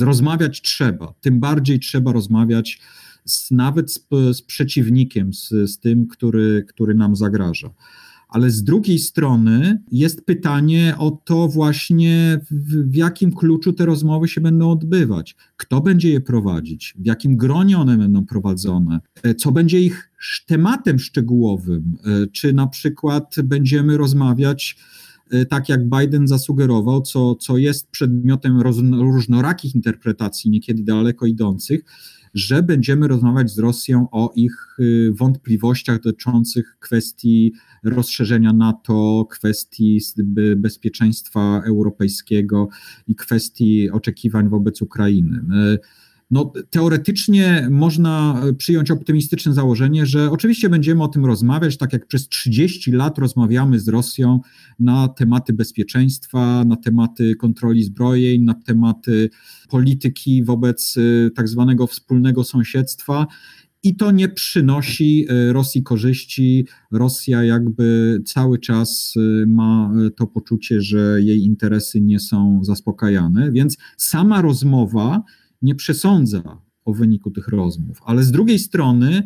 Rozmawiać 0.00 0.62
trzeba, 0.62 1.14
tym 1.20 1.40
bardziej 1.40 1.80
trzeba 1.80 2.12
rozmawiać 2.12 2.80
z, 3.24 3.50
nawet 3.50 3.92
z, 3.92 4.06
z 4.32 4.42
przeciwnikiem, 4.42 5.32
z, 5.34 5.48
z 5.48 5.78
tym, 5.78 6.06
który, 6.06 6.64
który 6.68 6.94
nam 6.94 7.16
zagraża 7.16 7.70
ale 8.28 8.50
z 8.50 8.64
drugiej 8.64 8.98
strony 8.98 9.82
jest 9.92 10.24
pytanie 10.24 10.94
o 10.98 11.10
to 11.10 11.48
właśnie, 11.48 12.40
w, 12.50 12.90
w, 12.90 12.94
jakim 12.94 13.32
kluczu 13.32 13.72
te 13.72 13.86
rozmowy 13.86 14.28
się 14.28 14.40
będą 14.40 14.70
odbywać, 14.70 15.36
kto 15.56 15.80
będzie 15.80 16.10
je 16.10 16.20
prowadzić, 16.20 16.94
w 16.98 17.06
jakim 17.06 17.36
gronie 17.36 17.78
one 17.78 17.98
będą 17.98 18.26
prowadzone, 18.26 19.00
e, 19.22 19.34
co 19.34 19.52
będzie 19.52 19.80
ich 19.80 20.10
tematem 20.46 20.98
szczegółowym, 20.98 21.96
e, 22.04 22.26
czy 22.26 22.52
na 22.52 22.66
przykład 22.66 23.34
będziemy 23.44 23.96
rozmawiać 23.96 24.76
e, 25.30 25.46
tak 25.46 25.68
jak 25.68 25.88
Biden 25.88 26.28
zasugerował, 26.28 27.02
co, 27.02 27.34
co 27.34 27.56
jest 27.58 27.90
przedmiotem 27.90 28.60
roz, 28.60 28.76
różnorakich 28.92 29.74
interpretacji, 29.74 30.50
niekiedy 30.50 30.82
daleko 30.82 31.26
idących, 31.26 31.84
że 32.36 32.62
będziemy 32.62 33.08
rozmawiać 33.08 33.50
z 33.50 33.58
Rosją 33.58 34.06
o 34.10 34.32
ich 34.34 34.76
y, 34.80 35.12
wątpliwościach 35.12 36.00
dotyczących 36.00 36.76
kwestii 36.80 37.52
rozszerzenia 37.84 38.52
NATO, 38.52 39.26
kwestii 39.30 40.00
bezpieczeństwa 40.56 41.62
europejskiego 41.66 42.68
i 43.06 43.14
kwestii 43.14 43.90
oczekiwań 43.90 44.48
wobec 44.48 44.82
Ukrainy. 44.82 45.40
No, 46.30 46.52
teoretycznie 46.70 47.68
można 47.70 48.42
przyjąć 48.58 48.90
optymistyczne 48.90 49.54
założenie, 49.54 50.06
że 50.06 50.30
oczywiście 50.30 50.68
będziemy 50.68 51.02
o 51.02 51.08
tym 51.08 51.24
rozmawiać, 51.24 51.76
tak 51.76 51.92
jak 51.92 52.06
przez 52.06 52.28
30 52.28 52.92
lat 52.92 53.18
rozmawiamy 53.18 53.80
z 53.80 53.88
Rosją 53.88 54.40
na 54.78 55.08
tematy 55.08 55.52
bezpieczeństwa, 55.52 56.64
na 56.64 56.76
tematy 56.76 57.34
kontroli 57.34 57.82
zbrojeń, 57.82 58.42
na 58.42 58.54
tematy 58.54 59.30
polityki 59.68 60.44
wobec 60.44 60.96
y, 60.96 61.30
tak 61.34 61.48
zwanego 61.48 61.86
wspólnego 61.86 62.44
sąsiedztwa. 62.44 63.26
I 63.82 63.96
to 63.96 64.10
nie 64.10 64.28
przynosi 64.28 65.26
y, 65.30 65.52
Rosji 65.52 65.82
korzyści. 65.82 66.66
Rosja 66.92 67.44
jakby 67.44 68.18
cały 68.24 68.58
czas 68.58 69.14
ma 69.46 69.92
to 70.16 70.26
poczucie, 70.26 70.80
że 70.80 71.22
jej 71.22 71.44
interesy 71.44 72.00
nie 72.00 72.20
są 72.20 72.60
zaspokajane, 72.64 73.52
więc 73.52 73.76
sama 73.96 74.42
rozmowa 74.42 75.22
nie 75.62 75.74
przesądza 75.74 76.62
o 76.84 76.92
wyniku 76.92 77.30
tych 77.30 77.48
rozmów. 77.48 78.00
Ale 78.04 78.22
z 78.22 78.30
drugiej 78.30 78.58
strony, 78.58 79.22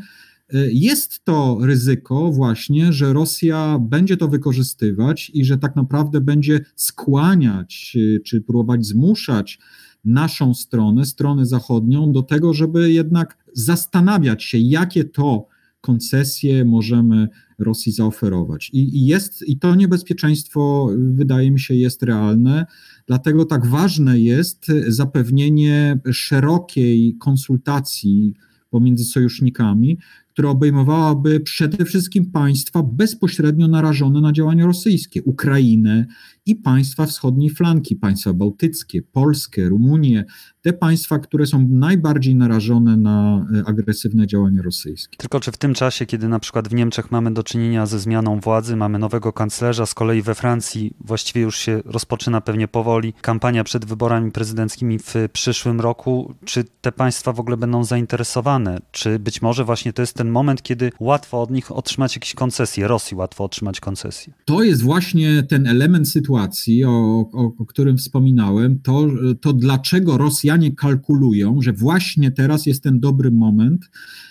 jest 0.73 1.25
to 1.25 1.59
ryzyko 1.63 2.33
właśnie, 2.33 2.93
że 2.93 3.13
Rosja 3.13 3.79
będzie 3.79 4.17
to 4.17 4.29
wykorzystywać 4.29 5.31
i 5.35 5.45
że 5.45 5.59
tak 5.59 5.77
naprawdę 5.77 6.21
będzie 6.21 6.61
skłaniać 6.77 7.97
czy 8.25 8.41
próbować 8.41 8.87
zmuszać 8.87 9.59
naszą 10.05 10.55
stronę, 10.55 11.05
stronę 11.05 11.47
zachodnią, 11.47 12.13
do 12.13 12.23
tego, 12.23 12.55
żeby 12.55 12.93
jednak 12.93 13.39
zastanawiać 13.53 14.45
się, 14.45 14.59
jakie 14.59 15.05
to 15.05 15.47
koncesje 15.81 16.65
możemy 16.65 17.29
Rosji 17.61 17.93
zaoferować. 17.93 18.71
I, 18.73 18.99
i, 18.99 19.07
jest, 19.07 19.49
I 19.49 19.59
to 19.59 19.75
niebezpieczeństwo, 19.75 20.90
wydaje 20.97 21.50
mi 21.50 21.61
się, 21.61 21.75
jest 21.75 22.02
realne. 22.02 22.67
Dlatego 23.07 23.45
tak 23.45 23.67
ważne 23.67 24.21
jest 24.21 24.67
zapewnienie 24.88 25.99
szerokiej 26.12 27.17
konsultacji 27.21 28.35
pomiędzy 28.71 29.05
sojusznikami, 29.05 29.99
która 30.29 30.50
obejmowałaby 30.50 31.40
przede 31.40 31.85
wszystkim 31.85 32.31
państwa 32.31 32.83
bezpośrednio 32.83 33.69
narażone 33.69 34.21
na 34.21 34.33
działania 34.33 34.67
rosyjskie 34.67 35.23
Ukrainę 35.23 36.07
i 36.50 36.57
państwa 36.57 37.07
wschodniej 37.07 37.50
flanki, 37.50 37.97
państwa 37.97 38.33
bałtyckie, 38.33 39.02
Polskę, 39.02 39.69
Rumunię, 39.69 40.25
te 40.62 40.73
państwa, 40.73 41.19
które 41.19 41.47
są 41.47 41.69
najbardziej 41.71 42.35
narażone 42.35 42.97
na 42.97 43.47
e, 43.54 43.69
agresywne 43.69 44.26
działania 44.26 44.62
rosyjskie. 44.62 45.16
Tylko 45.16 45.40
czy 45.40 45.52
w 45.52 45.57
tym 45.57 45.75
czasie, 45.75 46.07
kiedy 46.07 46.28
na 46.28 46.38
przykład 46.38 46.69
w 46.69 46.75
Niemczech 46.75 47.11
mamy 47.11 47.35
do 47.35 47.42
czynienia 47.42 47.87
ze 47.87 47.99
zmianą 47.99 48.40
władzy, 48.40 48.76
mamy 48.76 48.99
nowego 48.99 49.33
kanclerza, 49.33 49.87
z 49.87 49.95
kolei 49.95 50.23
we 50.23 50.35
Francji 50.35 50.95
właściwie 51.00 51.40
już 51.40 51.57
się 51.57 51.83
rozpoczyna 51.85 52.40
pewnie 52.40 52.69
powoli 52.69 53.12
kampania 53.21 53.64
przed 53.64 53.85
wyborami 53.85 54.33
prezydenckimi 54.33 54.99
w 54.99 55.14
przyszłym 55.33 55.80
roku, 55.80 56.35
czy 56.45 56.64
te 56.80 56.92
państwa 56.92 57.33
w 57.33 57.40
ogóle 57.40 57.57
będą 57.57 57.85
zainteresowane? 57.85 58.78
Czy 58.92 59.19
być 59.19 59.42
może 59.42 59.64
właśnie 59.64 59.92
to 59.92 60.02
jest 60.02 60.14
ten 60.14 60.30
moment, 60.30 60.62
kiedy 60.62 60.92
łatwo 61.00 61.42
od 61.42 61.50
nich 61.50 61.73
otrzymać 61.73 62.16
jakieś 62.16 62.35
koncesje, 62.35 62.88
Rosji 62.88 63.16
łatwo 63.16 63.45
otrzymać 63.45 63.80
koncesje? 63.80 64.33
To 64.45 64.62
jest 64.62 64.83
właśnie 64.83 65.42
ten 65.42 65.66
element 65.66 66.09
sytuacji, 66.09 66.40
o, 66.87 66.91
o, 67.33 67.53
o 67.59 67.67
którym 67.67 67.97
wspominałem, 67.97 68.81
to, 68.81 69.09
to 69.41 69.53
dlaczego 69.53 70.19
Rosja 70.19 70.51
Rosjanie 70.51 70.75
kalkulują, 70.75 71.63
że 71.63 71.73
właśnie 71.73 72.31
teraz 72.31 72.67
jest 72.67 72.83
ten 72.83 73.01
dobry 73.01 73.31
moment 73.31 73.91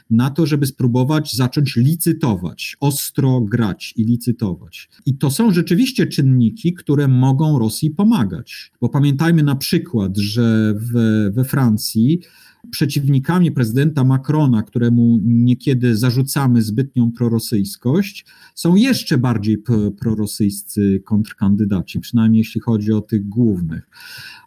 na 0.10 0.30
to, 0.30 0.46
żeby 0.46 0.66
spróbować 0.66 1.36
zacząć 1.36 1.76
licytować, 1.76 2.78
ostro 2.80 3.42
grać 3.42 3.94
i 3.96 4.04
licytować. 4.04 4.90
I 5.06 5.18
to 5.18 5.32
są 5.32 5.52
rzeczywiście 5.52 6.08
czynniki, 6.08 6.74
które 6.74 7.08
mogą 7.08 7.60
Rosji 7.60 7.92
pomagać. 7.92 8.72
Bo 8.82 8.90
pamiętajmy 8.90 9.44
na 9.44 9.56
przykład, 9.56 10.18
że 10.18 10.74
w, 10.78 10.94
we 11.34 11.44
Francji 11.44 12.20
przeciwnikami 12.72 13.52
prezydenta 13.52 14.04
Macrona, 14.04 14.64
któremu 14.64 15.20
niekiedy 15.24 15.96
zarzucamy 15.96 16.62
zbytnią 16.62 17.12
prorosyjskość, 17.12 18.26
są 18.56 18.76
jeszcze 18.76 19.18
bardziej 19.18 19.58
prorosyjscy 20.00 21.02
kontrkandydaci, 21.06 22.00
przynajmniej 22.00 22.40
jeśli 22.40 22.62
chodzi 22.62 22.92
o 22.92 23.02
tych 23.02 23.30
głównych. 23.30 23.90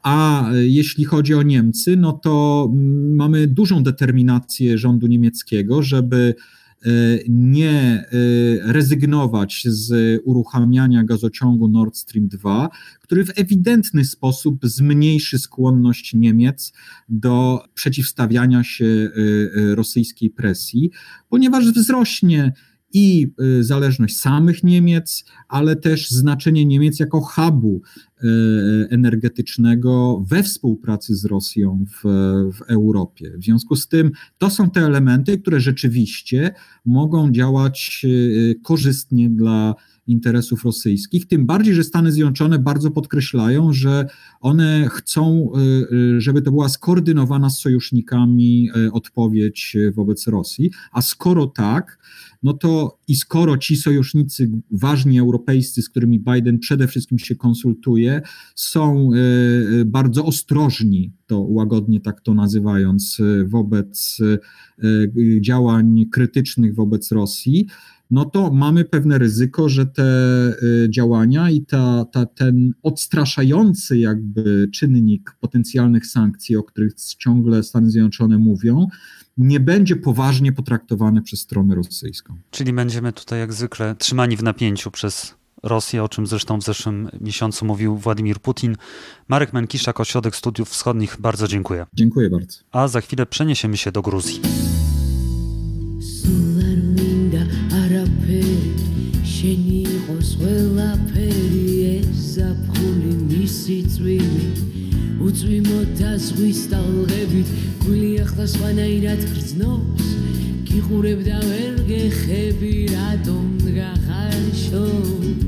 A 0.02 0.48
jeśli 0.52 1.04
chodzi 1.04 1.34
o 1.34 1.42
Niemcy, 1.42 1.96
no 1.96 2.12
to 2.12 2.68
mm, 2.72 3.14
mamy 3.14 3.46
dużą 3.46 3.82
determinację 3.82 4.78
rządu 4.78 5.06
niemieckiego, 5.06 5.82
żeby 5.82 6.34
E, 6.34 6.34
nie 7.28 7.70
e, 7.72 8.06
rezygnować 8.72 9.62
z 9.66 10.20
uruchamiania 10.24 11.04
gazociągu 11.04 11.68
Nord 11.68 11.96
Stream 11.96 12.28
2, 12.28 12.68
który 13.00 13.24
w 13.24 13.38
ewidentny 13.38 14.04
sposób 14.04 14.58
zmniejszy 14.62 15.38
skłonność 15.38 16.14
Niemiec 16.14 16.72
do 17.08 17.64
przeciwstawiania 17.74 18.64
się 18.64 18.84
e, 18.84 19.74
rosyjskiej 19.74 20.30
presji, 20.30 20.90
ponieważ 21.28 21.72
wzrośnie 21.72 22.52
i 22.92 23.34
y, 23.58 23.64
zależność 23.64 24.18
samych 24.18 24.64
Niemiec, 24.64 25.24
ale 25.48 25.76
też 25.76 26.10
znaczenie 26.10 26.66
Niemiec 26.66 27.00
jako 27.00 27.20
hubu 27.20 27.82
y, 28.24 28.26
energetycznego 28.90 30.24
we 30.28 30.42
współpracy 30.42 31.16
z 31.16 31.24
Rosją 31.24 31.84
w, 31.90 32.02
w 32.52 32.62
Europie. 32.62 33.32
W 33.38 33.44
związku 33.44 33.76
z 33.76 33.88
tym 33.88 34.10
to 34.38 34.50
są 34.50 34.70
te 34.70 34.80
elementy, 34.80 35.38
które 35.38 35.60
rzeczywiście 35.60 36.54
mogą 36.84 37.32
działać 37.32 38.02
y, 38.04 38.60
korzystnie 38.62 39.30
dla 39.30 39.74
interesów 40.06 40.64
rosyjskich, 40.64 41.26
tym 41.26 41.46
bardziej, 41.46 41.74
że 41.74 41.84
Stany 41.84 42.12
Zjednoczone 42.12 42.58
bardzo 42.58 42.90
podkreślają, 42.90 43.72
że 43.72 44.06
one 44.40 44.88
chcą, 44.90 45.52
żeby 46.18 46.42
to 46.42 46.50
była 46.50 46.68
skoordynowana 46.68 47.50
z 47.50 47.60
sojusznikami 47.60 48.70
odpowiedź 48.92 49.76
wobec 49.94 50.26
Rosji, 50.26 50.70
a 50.92 51.02
skoro 51.02 51.46
tak, 51.46 51.98
no 52.42 52.52
to 52.52 52.98
i 53.08 53.16
skoro 53.16 53.58
ci 53.58 53.76
sojusznicy 53.76 54.50
ważni 54.70 55.18
europejscy, 55.18 55.82
z 55.82 55.88
którymi 55.88 56.20
Biden 56.20 56.58
przede 56.58 56.88
wszystkim 56.88 57.18
się 57.18 57.36
konsultuje, 57.36 58.22
są 58.54 59.10
bardzo 59.86 60.24
ostrożni, 60.24 61.12
to 61.26 61.40
łagodnie 61.40 62.00
tak 62.00 62.20
to 62.20 62.34
nazywając, 62.34 63.18
wobec 63.46 64.18
działań 65.40 66.04
krytycznych 66.12 66.74
wobec 66.74 67.12
Rosji, 67.12 67.66
no 68.12 68.24
to 68.24 68.50
mamy 68.50 68.84
pewne 68.84 69.18
ryzyko, 69.18 69.68
że 69.68 69.86
te 69.86 70.04
działania 70.88 71.50
i 71.50 71.62
ta, 71.62 72.04
ta, 72.04 72.26
ten 72.26 72.72
odstraszający 72.82 73.98
jakby 73.98 74.68
czynnik 74.72 75.36
potencjalnych 75.40 76.06
sankcji, 76.06 76.56
o 76.56 76.62
których 76.62 76.94
ciągle 77.18 77.62
Stany 77.62 77.90
Zjednoczone 77.90 78.38
mówią, 78.38 78.86
nie 79.38 79.60
będzie 79.60 79.96
poważnie 79.96 80.52
potraktowany 80.52 81.22
przez 81.22 81.40
stronę 81.40 81.74
rosyjską. 81.74 82.36
Czyli 82.50 82.72
będziemy 82.72 83.12
tutaj 83.12 83.38
jak 83.38 83.52
zwykle 83.52 83.94
trzymani 83.98 84.36
w 84.36 84.42
napięciu 84.42 84.90
przez 84.90 85.34
Rosję, 85.62 86.04
o 86.04 86.08
czym 86.08 86.26
zresztą 86.26 86.58
w 86.58 86.64
zeszłym 86.64 87.08
miesiącu 87.20 87.64
mówił 87.64 87.96
Władimir 87.96 88.40
Putin. 88.40 88.76
Marek 89.28 89.52
Menkiszak, 89.52 90.00
Ośrodek 90.00 90.36
Studiów 90.36 90.68
Wschodnich, 90.68 91.16
bardzo 91.20 91.48
dziękuję. 91.48 91.86
Dziękuję 91.94 92.30
bardzo. 92.30 92.58
A 92.72 92.88
za 92.88 93.00
chwilę 93.00 93.26
przeniesiemy 93.26 93.76
się 93.76 93.92
do 93.92 94.02
Gruzji. 94.02 94.40
შენი 99.42 99.78
იყოს 99.90 100.28
ყველაფერი 100.38 101.62
ეს 101.86 102.18
ზაფხული 102.34 103.14
მისი 103.30 103.78
წვიმი 103.90 104.44
უწვიმოთ 105.26 105.90
და 105.98 106.12
ზღვის 106.28 106.60
ტალღებით 106.70 107.50
გვილი 107.82 108.12
ახლა 108.22 108.46
სხვანაირად 108.54 109.26
გრძნობს. 109.32 110.06
გიყურებ 110.70 111.26
და 111.26 111.42
ვერ 111.48 111.74
გეხები 111.90 112.74
რატომ 112.94 113.48
გახარ 113.80 114.42
შოვს 114.62 115.41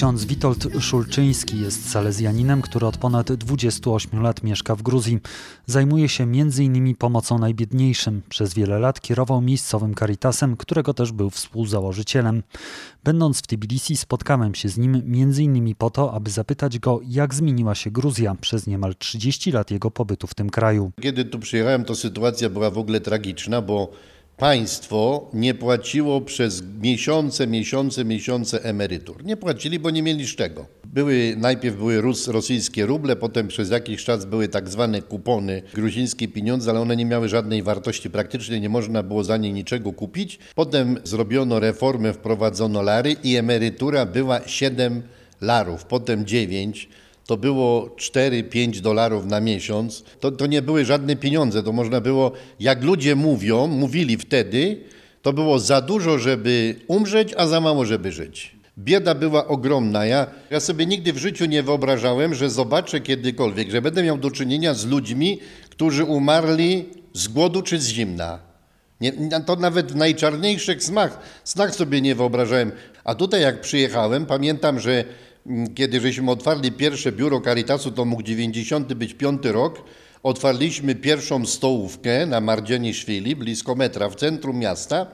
Ksiądz 0.00 0.24
Witold 0.24 0.66
Szulczyński 0.80 1.60
jest 1.60 1.90
salezjaninem, 1.90 2.62
który 2.62 2.86
od 2.86 2.96
ponad 2.96 3.32
28 3.32 4.22
lat 4.22 4.42
mieszka 4.42 4.76
w 4.76 4.82
Gruzji. 4.82 5.18
Zajmuje 5.66 6.08
się 6.08 6.24
m.in. 6.24 6.96
pomocą 6.96 7.38
najbiedniejszym. 7.38 8.22
Przez 8.28 8.54
wiele 8.54 8.78
lat 8.78 9.00
kierował 9.00 9.40
miejscowym 9.40 9.94
Caritasem, 9.94 10.56
którego 10.56 10.94
też 10.94 11.12
był 11.12 11.30
współzałożycielem. 11.30 12.42
Będąc 13.04 13.38
w 13.38 13.46
Tbilisi 13.46 13.96
spotkałem 13.96 14.54
się 14.54 14.68
z 14.68 14.78
nim 14.78 14.94
m.in. 14.94 15.74
po 15.74 15.90
to, 15.90 16.12
aby 16.12 16.30
zapytać 16.30 16.78
go, 16.78 17.00
jak 17.08 17.34
zmieniła 17.34 17.74
się 17.74 17.90
Gruzja 17.90 18.34
przez 18.40 18.66
niemal 18.66 18.94
30 18.94 19.52
lat 19.52 19.70
jego 19.70 19.90
pobytu 19.90 20.26
w 20.26 20.34
tym 20.34 20.50
kraju. 20.50 20.92
Kiedy 21.00 21.24
tu 21.24 21.38
przyjechałem, 21.38 21.84
to 21.84 21.94
sytuacja 21.94 22.50
była 22.50 22.70
w 22.70 22.78
ogóle 22.78 23.00
tragiczna, 23.00 23.62
bo 23.62 23.90
państwo 24.40 25.30
nie 25.34 25.54
płaciło 25.54 26.20
przez 26.20 26.62
miesiące, 26.82 27.46
miesiące, 27.46 28.04
miesiące 28.04 28.64
emerytur. 28.64 29.24
Nie 29.24 29.36
płacili, 29.36 29.78
bo 29.78 29.90
nie 29.90 30.02
mieli 30.02 30.26
z 30.26 30.36
czego. 30.36 30.66
Były, 30.84 31.34
najpierw 31.38 31.76
były 31.76 32.00
Rus, 32.00 32.28
rosyjskie 32.28 32.86
ruble, 32.86 33.16
potem 33.16 33.48
przez 33.48 33.70
jakiś 33.70 34.04
czas 34.04 34.24
były 34.24 34.48
tak 34.48 34.68
zwane 34.68 35.02
kupony, 35.02 35.62
gruzińskie 35.74 36.28
pieniądze, 36.28 36.70
ale 36.70 36.80
one 36.80 36.96
nie 36.96 37.06
miały 37.06 37.28
żadnej 37.28 37.62
wartości 37.62 38.10
praktycznej, 38.10 38.60
nie 38.60 38.68
można 38.68 39.02
było 39.02 39.24
za 39.24 39.36
nie 39.36 39.52
niczego 39.52 39.92
kupić. 39.92 40.38
Potem 40.54 40.98
zrobiono 41.04 41.60
reformę, 41.60 42.12
wprowadzono 42.12 42.82
lary 42.82 43.16
i 43.24 43.36
emerytura 43.36 44.06
była 44.06 44.48
7 44.48 45.02
larów, 45.40 45.84
potem 45.84 46.26
9 46.26 46.88
to 47.30 47.36
było 47.36 47.86
4-5 47.96 48.80
dolarów 48.80 49.26
na 49.26 49.40
miesiąc, 49.40 50.04
to, 50.20 50.30
to 50.30 50.46
nie 50.46 50.62
były 50.62 50.84
żadne 50.84 51.16
pieniądze. 51.16 51.62
To 51.62 51.72
można 51.72 52.00
było, 52.00 52.32
jak 52.60 52.82
ludzie 52.82 53.16
mówią, 53.16 53.66
mówili 53.66 54.16
wtedy, 54.16 54.80
To 55.22 55.32
było 55.32 55.58
za 55.58 55.80
dużo, 55.80 56.18
żeby 56.18 56.74
umrzeć, 56.88 57.34
a 57.36 57.46
za 57.46 57.60
mało, 57.60 57.84
żeby 57.84 58.12
żyć. 58.12 58.56
Bieda 58.78 59.14
była 59.14 59.46
ogromna. 59.46 60.06
Ja, 60.06 60.26
ja 60.50 60.60
sobie 60.60 60.86
nigdy 60.86 61.12
w 61.12 61.18
życiu 61.18 61.46
nie 61.46 61.62
wyobrażałem, 61.62 62.34
że 62.34 62.50
zobaczę 62.50 63.00
kiedykolwiek, 63.00 63.70
że 63.70 63.82
będę 63.82 64.02
miał 64.02 64.18
do 64.18 64.30
czynienia 64.30 64.74
z 64.74 64.86
ludźmi, 64.86 65.38
którzy 65.70 66.04
umarli 66.04 66.84
z 67.12 67.28
głodu 67.28 67.62
czy 67.62 67.78
z 67.78 67.88
zimna. 67.88 68.38
Nie, 69.00 69.12
to 69.46 69.56
nawet 69.56 69.92
w 69.92 69.96
najczarniejszych 69.96 70.84
snach, 70.84 71.18
snach 71.44 71.74
sobie 71.74 72.00
nie 72.00 72.14
wyobrażałem. 72.14 72.72
A 73.04 73.14
tutaj 73.14 73.42
jak 73.42 73.60
przyjechałem, 73.60 74.26
pamiętam, 74.26 74.80
że 74.80 75.04
kiedy 75.74 76.00
żeśmy 76.00 76.30
otwarli 76.30 76.72
pierwsze 76.72 77.12
biuro 77.12 77.40
Caritasu, 77.40 77.90
to 77.90 78.04
mógł 78.04 78.22
90 78.22 78.94
być 78.94 79.14
piąty 79.14 79.52
rok, 79.52 79.82
otwarliśmy 80.22 80.94
pierwszą 80.94 81.46
stołówkę 81.46 82.26
na 82.26 82.40
Mardzieni 82.40 82.94
Szwili, 82.94 83.36
blisko 83.36 83.74
metra, 83.74 84.08
w 84.08 84.16
centrum 84.16 84.58
miasta 84.58 85.06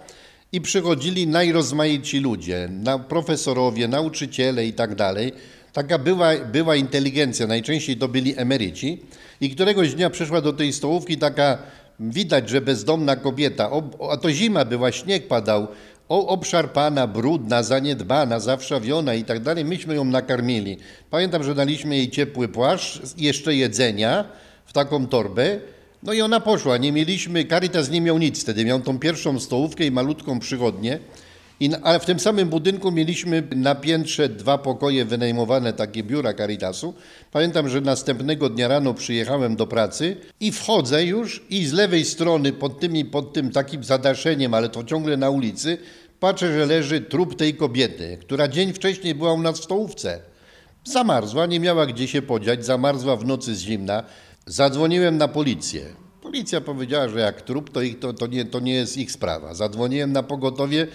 i 0.52 0.60
przychodzili 0.60 1.26
najrozmaici 1.26 2.20
ludzie, 2.20 2.68
na 2.70 2.98
profesorowie, 2.98 3.88
nauczyciele 3.88 4.66
i 4.66 4.72
tak 4.72 4.94
dalej. 4.94 5.32
Taka 5.72 5.98
była, 5.98 6.36
była 6.52 6.76
inteligencja, 6.76 7.46
najczęściej 7.46 7.96
to 7.96 8.08
byli 8.08 8.38
emeryci. 8.38 9.02
I 9.40 9.50
któregoś 9.50 9.94
dnia 9.94 10.10
przyszła 10.10 10.40
do 10.40 10.52
tej 10.52 10.72
stołówki 10.72 11.18
taka, 11.18 11.58
widać, 12.00 12.48
że 12.48 12.60
bezdomna 12.60 13.16
kobieta, 13.16 13.70
a 14.10 14.16
to 14.16 14.32
zima 14.32 14.64
była, 14.64 14.92
śnieg 14.92 15.28
padał, 15.28 15.66
obszarpana, 16.08 17.06
brudna, 17.06 17.62
zaniedbana, 17.62 18.40
zawszawiona 18.40 19.14
i 19.14 19.24
tak 19.24 19.40
dalej. 19.40 19.64
Myśmy 19.64 19.94
ją 19.94 20.04
nakarmili. 20.04 20.78
Pamiętam, 21.10 21.42
że 21.42 21.54
daliśmy 21.54 21.96
jej 21.96 22.10
ciepły 22.10 22.48
płaszcz, 22.48 23.00
jeszcze 23.18 23.54
jedzenia 23.54 24.24
w 24.66 24.72
taką 24.72 25.06
torbę 25.06 25.60
no 26.02 26.12
i 26.12 26.20
ona 26.20 26.40
poszła. 26.40 26.76
Nie 26.76 26.92
mieliśmy, 26.92 27.44
Caritas 27.44 27.90
nie 27.90 28.00
miał 28.00 28.18
nic 28.18 28.42
wtedy. 28.42 28.64
Miał 28.64 28.80
tą 28.80 28.98
pierwszą 28.98 29.40
stołówkę 29.40 29.84
i 29.84 29.90
malutką 29.90 30.38
przychodnię. 30.38 30.98
I, 31.60 31.70
ale 31.82 32.00
w 32.00 32.04
tym 32.04 32.20
samym 32.20 32.48
budynku 32.48 32.92
mieliśmy 32.92 33.48
na 33.56 33.74
piętrze 33.74 34.28
dwa 34.28 34.58
pokoje 34.58 35.04
wynajmowane, 35.04 35.72
takie 35.72 36.02
biura 36.02 36.34
Caritasu. 36.34 36.94
Pamiętam, 37.32 37.68
że 37.68 37.80
następnego 37.80 38.48
dnia 38.48 38.68
rano 38.68 38.94
przyjechałem 38.94 39.56
do 39.56 39.66
pracy 39.66 40.16
i 40.40 40.52
wchodzę 40.52 41.04
już 41.04 41.44
i 41.50 41.66
z 41.66 41.72
lewej 41.72 42.04
strony 42.04 42.52
pod, 42.52 42.80
tymi, 42.80 43.04
pod 43.04 43.32
tym 43.32 43.50
takim 43.50 43.84
zadaszeniem, 43.84 44.54
ale 44.54 44.68
to 44.68 44.84
ciągle 44.84 45.16
na 45.16 45.30
ulicy, 45.30 45.78
patrzę, 46.20 46.52
że 46.52 46.66
leży 46.66 47.00
trup 47.00 47.36
tej 47.36 47.54
kobiety, 47.54 48.18
która 48.20 48.48
dzień 48.48 48.72
wcześniej 48.72 49.14
była 49.14 49.32
u 49.32 49.42
nas 49.42 49.60
w 49.60 49.64
stołówce. 49.64 50.20
Zamarzła, 50.84 51.46
nie 51.46 51.60
miała 51.60 51.86
gdzie 51.86 52.08
się 52.08 52.22
podziać, 52.22 52.64
zamarzła 52.64 53.16
w 53.16 53.24
nocy 53.24 53.54
z 53.54 53.60
zimna. 53.60 54.02
Zadzwoniłem 54.46 55.16
na 55.16 55.28
policję. 55.28 55.82
Policja 56.22 56.60
powiedziała, 56.60 57.08
że 57.08 57.20
jak 57.20 57.42
trup, 57.42 57.70
to, 57.70 57.82
ich, 57.82 57.98
to, 57.98 58.12
to, 58.12 58.26
nie, 58.26 58.44
to 58.44 58.60
nie 58.60 58.74
jest 58.74 58.96
ich 58.96 59.12
sprawa. 59.12 59.54
Zadzwoniłem 59.54 60.12
na 60.12 60.22
pogotowie, 60.22 60.86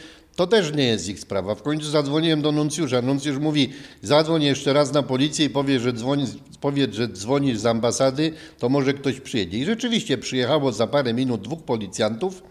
to 0.42 0.48
też 0.48 0.74
nie 0.74 0.84
jest 0.84 1.10
ich 1.10 1.20
sprawa. 1.20 1.56
W 1.56 1.62
końcu 1.62 1.90
zadzwoniłem 1.90 2.42
do 2.42 2.52
nuncjusza. 2.52 3.02
Nuncjusz 3.02 3.38
mówi, 3.38 3.70
zadzwoń 4.02 4.44
jeszcze 4.44 4.74
raz 4.74 4.94
na 4.94 5.04
policję 5.04 5.46
i 5.46 5.50
powie, 5.50 5.80
że 5.80 5.94
dzwoni, 5.94 6.26
powiedz, 6.62 6.96
że 6.96 7.08
dzwonisz 7.08 7.58
z 7.58 7.66
ambasady, 7.66 8.34
to 8.60 8.70
może 8.70 8.94
ktoś 8.94 9.20
przyjedzie. 9.20 9.58
I 9.58 9.66
rzeczywiście 9.66 10.18
przyjechało 10.18 10.72
za 10.72 10.88
parę 10.88 11.14
minut 11.14 11.42
dwóch 11.42 11.64
policjantów, 11.64 12.44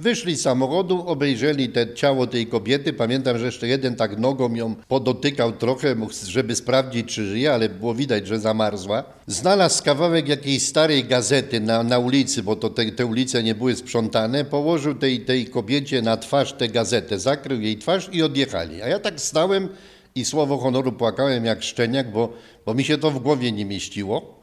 Wyszli 0.00 0.36
z 0.36 0.42
samochodu, 0.42 1.06
obejrzeli 1.06 1.68
te 1.68 1.94
ciało 1.94 2.26
tej 2.26 2.46
kobiety. 2.46 2.92
Pamiętam, 2.92 3.38
że 3.38 3.46
jeszcze 3.46 3.68
jeden 3.68 3.96
tak 3.96 4.18
nogą 4.18 4.54
ją 4.54 4.74
podotykał 4.88 5.52
trochę, 5.52 5.96
żeby 6.26 6.56
sprawdzić, 6.56 7.14
czy 7.14 7.26
żyje, 7.26 7.52
ale 7.52 7.68
było 7.68 7.94
widać, 7.94 8.26
że 8.26 8.40
zamarzła. 8.40 9.04
Znalazł 9.26 9.84
kawałek 9.84 10.28
jakiejś 10.28 10.62
starej 10.62 11.04
gazety 11.04 11.60
na, 11.60 11.82
na 11.82 11.98
ulicy, 11.98 12.42
bo 12.42 12.56
to 12.56 12.70
te, 12.70 12.92
te 12.92 13.06
ulice 13.06 13.42
nie 13.42 13.54
były 13.54 13.76
sprzątane. 13.76 14.44
Położył 14.44 14.94
tej, 14.94 15.20
tej 15.20 15.46
kobiecie 15.46 16.02
na 16.02 16.16
twarz 16.16 16.52
tę 16.52 16.68
gazetę, 16.68 17.18
zakrył 17.18 17.60
jej 17.60 17.78
twarz 17.78 18.08
i 18.12 18.22
odjechali. 18.22 18.82
A 18.82 18.88
ja 18.88 18.98
tak 18.98 19.20
stałem 19.20 19.68
i 20.14 20.24
słowo 20.24 20.58
honoru 20.58 20.92
płakałem 20.92 21.44
jak 21.44 21.62
szczeniak, 21.62 22.12
bo, 22.12 22.32
bo 22.66 22.74
mi 22.74 22.84
się 22.84 22.98
to 22.98 23.10
w 23.10 23.18
głowie 23.18 23.52
nie 23.52 23.64
mieściło. 23.64 24.39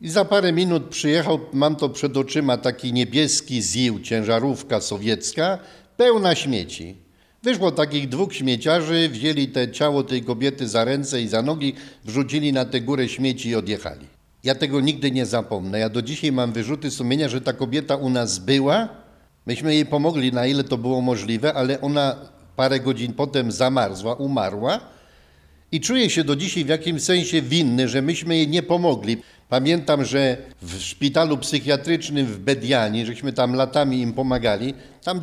I 0.00 0.08
za 0.08 0.24
parę 0.24 0.52
minut 0.52 0.84
przyjechał, 0.84 1.38
mam 1.52 1.76
to 1.76 1.88
przed 1.88 2.16
oczyma, 2.16 2.56
taki 2.56 2.92
niebieski 2.92 3.62
ził, 3.62 4.00
ciężarówka 4.00 4.80
sowiecka, 4.80 5.58
pełna 5.96 6.34
śmieci. 6.34 6.96
Wyszło 7.42 7.72
takich 7.72 8.08
dwóch 8.08 8.34
śmieciarzy, 8.34 9.08
wzięli 9.08 9.48
te 9.48 9.72
ciało 9.72 10.02
tej 10.02 10.22
kobiety 10.22 10.68
za 10.68 10.84
ręce 10.84 11.22
i 11.22 11.28
za 11.28 11.42
nogi, 11.42 11.74
wrzucili 12.04 12.52
na 12.52 12.64
tę 12.64 12.80
górę 12.80 13.08
śmieci 13.08 13.48
i 13.48 13.54
odjechali. 13.54 14.06
Ja 14.44 14.54
tego 14.54 14.80
nigdy 14.80 15.10
nie 15.10 15.26
zapomnę. 15.26 15.78
Ja 15.78 15.88
do 15.88 16.02
dzisiaj 16.02 16.32
mam 16.32 16.52
wyrzuty 16.52 16.90
sumienia, 16.90 17.28
że 17.28 17.40
ta 17.40 17.52
kobieta 17.52 17.96
u 17.96 18.10
nas 18.10 18.38
była. 18.38 18.88
Myśmy 19.46 19.74
jej 19.74 19.86
pomogli, 19.86 20.32
na 20.32 20.46
ile 20.46 20.64
to 20.64 20.78
było 20.78 21.00
możliwe, 21.00 21.54
ale 21.54 21.80
ona 21.80 22.16
parę 22.56 22.80
godzin 22.80 23.12
potem 23.12 23.52
zamarzła, 23.52 24.14
umarła. 24.14 24.80
I 25.72 25.80
czuję 25.80 26.10
się 26.10 26.24
do 26.24 26.36
dzisiaj 26.36 26.64
w 26.64 26.68
jakimś 26.68 27.02
sensie 27.02 27.42
winny, 27.42 27.88
że 27.88 28.02
myśmy 28.02 28.36
jej 28.36 28.48
nie 28.48 28.62
pomogli. 28.62 29.16
Pamiętam, 29.48 30.04
że 30.04 30.36
w 30.62 30.80
szpitalu 30.80 31.38
psychiatrycznym 31.38 32.26
w 32.26 32.38
Bedianie, 32.38 33.06
żeśmy 33.06 33.32
tam 33.32 33.54
latami 33.54 34.00
im 34.00 34.12
pomagali, 34.12 34.74
tam 35.04 35.22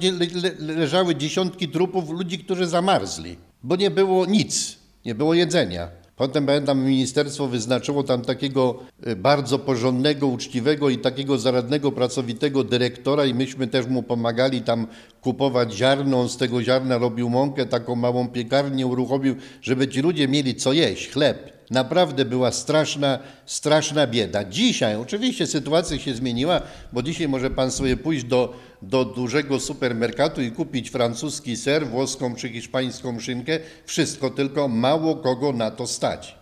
leżały 0.60 1.16
dziesiątki 1.16 1.70
trupów 1.70 2.10
ludzi, 2.10 2.40
którzy 2.40 2.68
zamarzli, 2.68 3.38
bo 3.64 3.76
nie 3.76 3.92
było 3.92 4.26
nic, 4.26 4.78
nie 5.06 5.16
było 5.16 5.34
jedzenia. 5.34 5.88
Potem 6.18 6.46
pamiętam, 6.46 6.86
ministerstwo 6.86 7.48
wyznaczyło 7.48 8.04
tam 8.04 8.22
takiego 8.22 8.80
e, 9.04 9.16
bardzo 9.16 9.60
porządnego, 9.60 10.28
uczciwego 10.28 10.90
i 10.90 10.98
takiego 10.98 11.38
zaradnego, 11.38 11.92
pracowitego 11.92 12.64
dyrektora 12.64 13.26
i 13.26 13.34
myśmy 13.34 13.68
też 13.68 13.88
mu 13.88 14.04
pomagali 14.04 14.62
tam 14.62 14.88
kupować 15.22 15.74
ziarno. 15.74 16.20
On 16.20 16.30
z 16.30 16.38
tego 16.38 16.64
ziarna 16.64 16.98
robił 16.98 17.30
mąkę, 17.30 17.66
taką 17.66 17.96
małą 17.96 18.28
piekarnię 18.28 18.88
uruchomił, 18.88 19.36
żeby 19.62 19.88
ci 19.88 20.02
ludzie 20.02 20.28
mieli 20.28 20.56
co 20.56 20.74
jeść, 20.74 21.10
chleb. 21.10 21.58
Naprawdę 21.72 22.26
była 22.26 22.52
straszna, 22.52 23.20
straszna 23.46 24.08
bieda. 24.08 24.44
Dzisiaj 24.44 24.96
oczywiście 24.96 25.48
sytuacja 25.48 26.00
się 26.00 26.14
zmieniła, 26.14 26.62
bo 26.94 27.04
dzisiaj 27.04 27.28
może 27.28 27.50
pan 27.50 27.72
sobie 27.72 27.98
pójść 27.98 28.24
do, 28.24 28.54
do 28.82 29.06
dużego 29.06 29.60
supermerkatu 29.60 30.42
i 30.42 30.52
kupić 30.52 30.90
francuski 30.90 31.58
ser, 31.58 31.88
włoską 31.88 32.36
czy 32.36 32.50
hiszpańską 32.50 33.20
szynkę. 33.20 33.60
Wszystko, 33.86 34.30
tylko 34.30 34.68
mało 34.68 35.16
kogo 35.16 35.54
na 35.54 35.72
to 35.72 35.88
stać. 35.88 36.36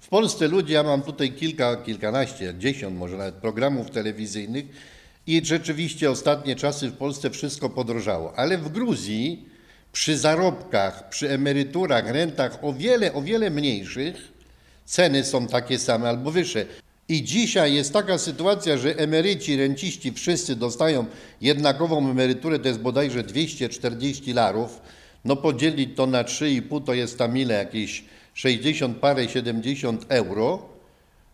W 0.00 0.08
Polsce 0.08 0.48
ludzie, 0.48 0.74
ja 0.74 0.82
mam 0.82 1.02
tutaj 1.02 1.32
kilka, 1.32 1.76
kilkanaście, 1.76 2.54
dziesiąt 2.58 2.96
może 2.96 3.16
nawet 3.16 3.34
programów 3.34 3.90
telewizyjnych 3.90 4.64
i 5.26 5.44
rzeczywiście 5.44 6.10
ostatnie 6.10 6.56
czasy 6.56 6.88
w 6.88 6.96
Polsce 6.96 7.30
wszystko 7.30 7.70
podrożało. 7.70 8.38
Ale 8.38 8.58
w 8.58 8.68
Gruzji 8.68 9.48
przy 9.92 10.18
zarobkach, 10.18 11.08
przy 11.08 11.30
emeryturach, 11.30 12.10
rentach 12.10 12.58
o 12.62 12.72
wiele, 12.72 13.12
o 13.12 13.22
wiele 13.22 13.50
mniejszych, 13.50 14.32
ceny 14.84 15.24
są 15.24 15.46
takie 15.46 15.78
same 15.78 16.08
albo 16.08 16.30
wyższe. 16.30 16.66
I 17.12 17.22
dzisiaj 17.22 17.74
jest 17.74 17.92
taka 17.92 18.18
sytuacja, 18.18 18.76
że 18.76 18.96
emeryci, 18.96 19.56
renciści 19.56 20.12
wszyscy 20.12 20.56
dostają 20.56 21.06
jednakową 21.40 22.10
emeryturę, 22.10 22.58
to 22.58 22.68
jest 22.68 22.80
bodajże 22.80 23.22
240 23.22 24.32
larów. 24.32 24.80
No 25.24 25.36
podzielić 25.36 25.96
to 25.96 26.06
na 26.06 26.24
3,5 26.24 26.84
to 26.84 26.94
jest 26.94 27.18
tam 27.18 27.38
ile? 27.38 27.54
Jakieś 27.54 28.04
60 28.34 28.96
parę, 28.96 29.28
70 29.28 30.06
euro. 30.08 30.71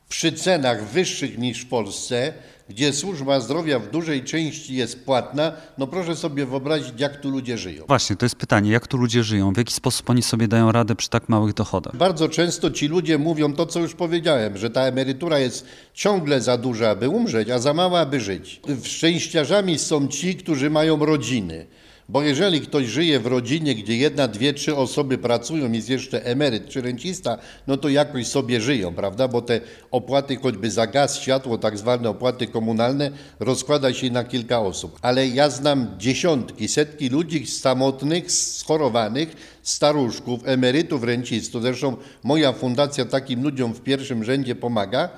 Przy 0.08 0.32
cenach 0.32 0.84
wyższych 0.84 1.38
niż 1.38 1.60
w 1.60 1.68
Polsce, 1.68 2.32
gdzie 2.68 2.92
służba 2.92 3.40
zdrowia 3.40 3.78
w 3.78 3.90
dużej 3.90 4.24
części 4.24 4.74
jest 4.74 5.04
płatna, 5.04 5.52
no 5.78 5.86
proszę 5.86 6.16
sobie 6.16 6.46
wyobrazić, 6.46 6.92
jak 6.98 7.20
tu 7.20 7.30
ludzie 7.30 7.58
żyją. 7.58 7.84
Właśnie, 7.88 8.16
to 8.16 8.24
jest 8.24 8.36
pytanie, 8.36 8.70
jak 8.70 8.86
tu 8.86 8.96
ludzie 8.96 9.22
żyją, 9.22 9.52
w 9.52 9.56
jaki 9.56 9.74
sposób 9.74 10.10
oni 10.10 10.22
sobie 10.22 10.48
dają 10.48 10.72
radę 10.72 10.94
przy 10.94 11.08
tak 11.08 11.28
małych 11.28 11.54
dochodach? 11.54 11.96
Bardzo 11.96 12.28
często 12.28 12.70
ci 12.70 12.88
ludzie 12.88 13.18
mówią 13.18 13.52
to, 13.52 13.66
co 13.66 13.80
już 13.80 13.94
powiedziałem, 13.94 14.56
że 14.56 14.70
ta 14.70 14.82
emerytura 14.82 15.38
jest 15.38 15.66
ciągle 15.94 16.40
za 16.40 16.58
duża, 16.58 16.90
aby 16.90 17.08
umrzeć, 17.08 17.50
a 17.50 17.58
za 17.58 17.74
mała, 17.74 18.00
aby 18.00 18.20
żyć. 18.20 18.60
Szczęściarzami 18.82 19.78
są 19.78 20.08
ci, 20.08 20.36
którzy 20.36 20.70
mają 20.70 21.04
rodziny. 21.04 21.66
Bo 22.10 22.22
jeżeli 22.22 22.60
ktoś 22.60 22.86
żyje 22.86 23.20
w 23.20 23.26
rodzinie, 23.26 23.74
gdzie 23.74 23.96
jedna, 23.96 24.28
dwie, 24.28 24.54
trzy 24.54 24.76
osoby 24.76 25.18
pracują, 25.18 25.72
jest 25.72 25.88
jeszcze 25.88 26.24
emeryt 26.24 26.68
czy 26.68 26.80
rencista, 26.80 27.38
no 27.66 27.76
to 27.76 27.88
jakoś 27.88 28.26
sobie 28.26 28.60
żyją, 28.60 28.94
prawda? 28.94 29.28
Bo 29.28 29.42
te 29.42 29.60
opłaty 29.90 30.36
choćby 30.36 30.70
za 30.70 30.86
gaz, 30.86 31.20
światło, 31.20 31.58
tak 31.58 31.78
zwane 31.78 32.08
opłaty 32.08 32.46
komunalne, 32.46 33.10
rozkłada 33.40 33.92
się 33.92 34.10
na 34.10 34.24
kilka 34.24 34.60
osób. 34.60 34.98
Ale 35.02 35.28
ja 35.28 35.50
znam 35.50 35.94
dziesiątki, 35.98 36.68
setki 36.68 37.08
ludzi 37.08 37.46
samotnych, 37.46 38.32
schorowanych, 38.32 39.58
staruszków, 39.62 40.40
emerytów, 40.44 41.04
rencistów. 41.04 41.62
Zresztą 41.62 41.96
moja 42.22 42.52
fundacja 42.52 43.04
takim 43.04 43.42
ludziom 43.42 43.74
w 43.74 43.80
pierwszym 43.80 44.24
rzędzie 44.24 44.54
pomaga. 44.54 45.08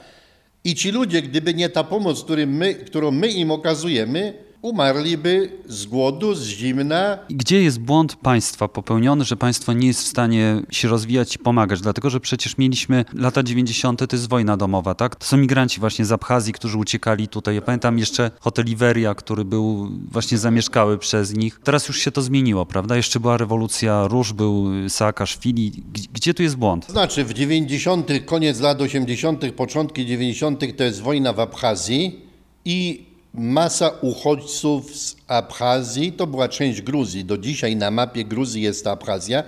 I 0.64 0.74
ci 0.74 0.90
ludzie, 0.90 1.22
gdyby 1.22 1.55
nie 1.55 1.68
ta 1.68 1.85
pomoc, 1.85 2.24
my, 2.46 2.74
którą 2.74 3.11
my 3.11 3.29
im 3.29 3.50
okazujemy, 3.50 4.49
umarliby 4.62 5.52
z 5.66 5.86
głodu, 5.86 6.34
z 6.34 6.46
zimna. 6.46 7.18
Gdzie 7.30 7.62
jest 7.62 7.80
błąd 7.80 8.16
państwa 8.16 8.68
popełniony, 8.68 9.24
że 9.24 9.36
państwo 9.36 9.72
nie 9.72 9.86
jest 9.86 10.02
w 10.02 10.06
stanie 10.06 10.62
się 10.70 10.88
rozwijać 10.88 11.36
i 11.36 11.38
pomagać? 11.38 11.80
Dlatego, 11.80 12.10
że 12.10 12.20
przecież 12.20 12.58
mieliśmy 12.58 13.04
lata 13.14 13.42
90. 13.42 14.10
to 14.10 14.16
jest 14.16 14.28
wojna 14.28 14.56
domowa, 14.56 14.94
tak? 14.94 15.16
To 15.16 15.26
są 15.26 15.36
migranci 15.36 15.80
właśnie 15.80 16.04
z 16.04 16.12
Abchazji, 16.12 16.52
którzy 16.52 16.78
uciekali 16.78 17.28
tutaj. 17.28 17.54
Ja 17.54 17.62
pamiętam 17.62 17.98
jeszcze 17.98 18.30
hotel 18.40 18.66
Iveria, 18.66 19.14
który 19.14 19.44
był 19.44 19.90
właśnie 20.10 20.38
zamieszkały 20.38 20.98
przez 20.98 21.34
nich. 21.34 21.60
Teraz 21.64 21.88
już 21.88 21.98
się 21.98 22.10
to 22.10 22.22
zmieniło, 22.22 22.66
prawda? 22.66 22.96
Jeszcze 22.96 23.20
była 23.20 23.36
rewolucja 23.36 24.06
róż, 24.06 24.32
był 24.32 24.66
Saakaszwili. 24.88 25.72
Gdzie 26.12 26.34
tu 26.34 26.42
jest 26.42 26.56
błąd? 26.56 26.86
Znaczy 26.88 27.24
w 27.24 27.34
90., 27.34 28.08
koniec 28.24 28.60
lat 28.60 28.80
80., 28.80 29.52
początki 29.52 30.06
90. 30.06 30.76
to 30.76 30.84
jest 30.84 31.00
wojna 31.00 31.32
w 31.32 31.40
Abchazji 31.40 32.20
i 32.64 33.09
masa 33.34 33.90
uchodźców 34.00 34.96
z 34.96 35.16
Abchazji, 35.26 36.12
to 36.12 36.26
była 36.26 36.48
część 36.48 36.82
Gruzji, 36.82 37.24
do 37.24 37.38
dzisiaj 37.38 37.76
na 37.76 37.90
mapie 37.90 38.24
Gruzji 38.24 38.62
jest 38.62 38.86
Abchazja 38.86 39.42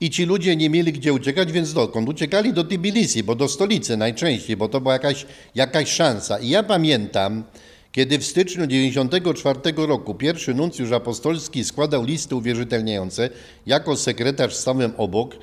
i 0.00 0.10
ci 0.10 0.24
ludzie 0.24 0.56
nie 0.56 0.70
mieli 0.70 0.92
gdzie 0.92 1.12
uciekać, 1.12 1.52
więc 1.52 1.72
dokąd? 1.72 2.08
Uciekali 2.08 2.52
do 2.52 2.64
Tbilisi, 2.64 3.22
bo 3.22 3.34
do 3.34 3.48
stolicy 3.48 3.96
najczęściej, 3.96 4.56
bo 4.56 4.68
to 4.68 4.80
była 4.80 4.92
jakaś, 4.92 5.26
jakaś 5.54 5.92
szansa. 5.92 6.38
I 6.38 6.48
ja 6.48 6.62
pamiętam, 6.62 7.44
kiedy 7.92 8.18
w 8.18 8.24
styczniu 8.24 8.66
1994 8.66 9.86
roku 9.86 10.14
pierwszy 10.14 10.54
nuncjusz 10.54 10.92
apostolski 10.92 11.64
składał 11.64 12.04
listy 12.04 12.36
uwierzytelniające, 12.36 13.30
jako 13.66 13.96
sekretarz 13.96 14.54
stałem 14.54 14.92
obok, 14.96 15.36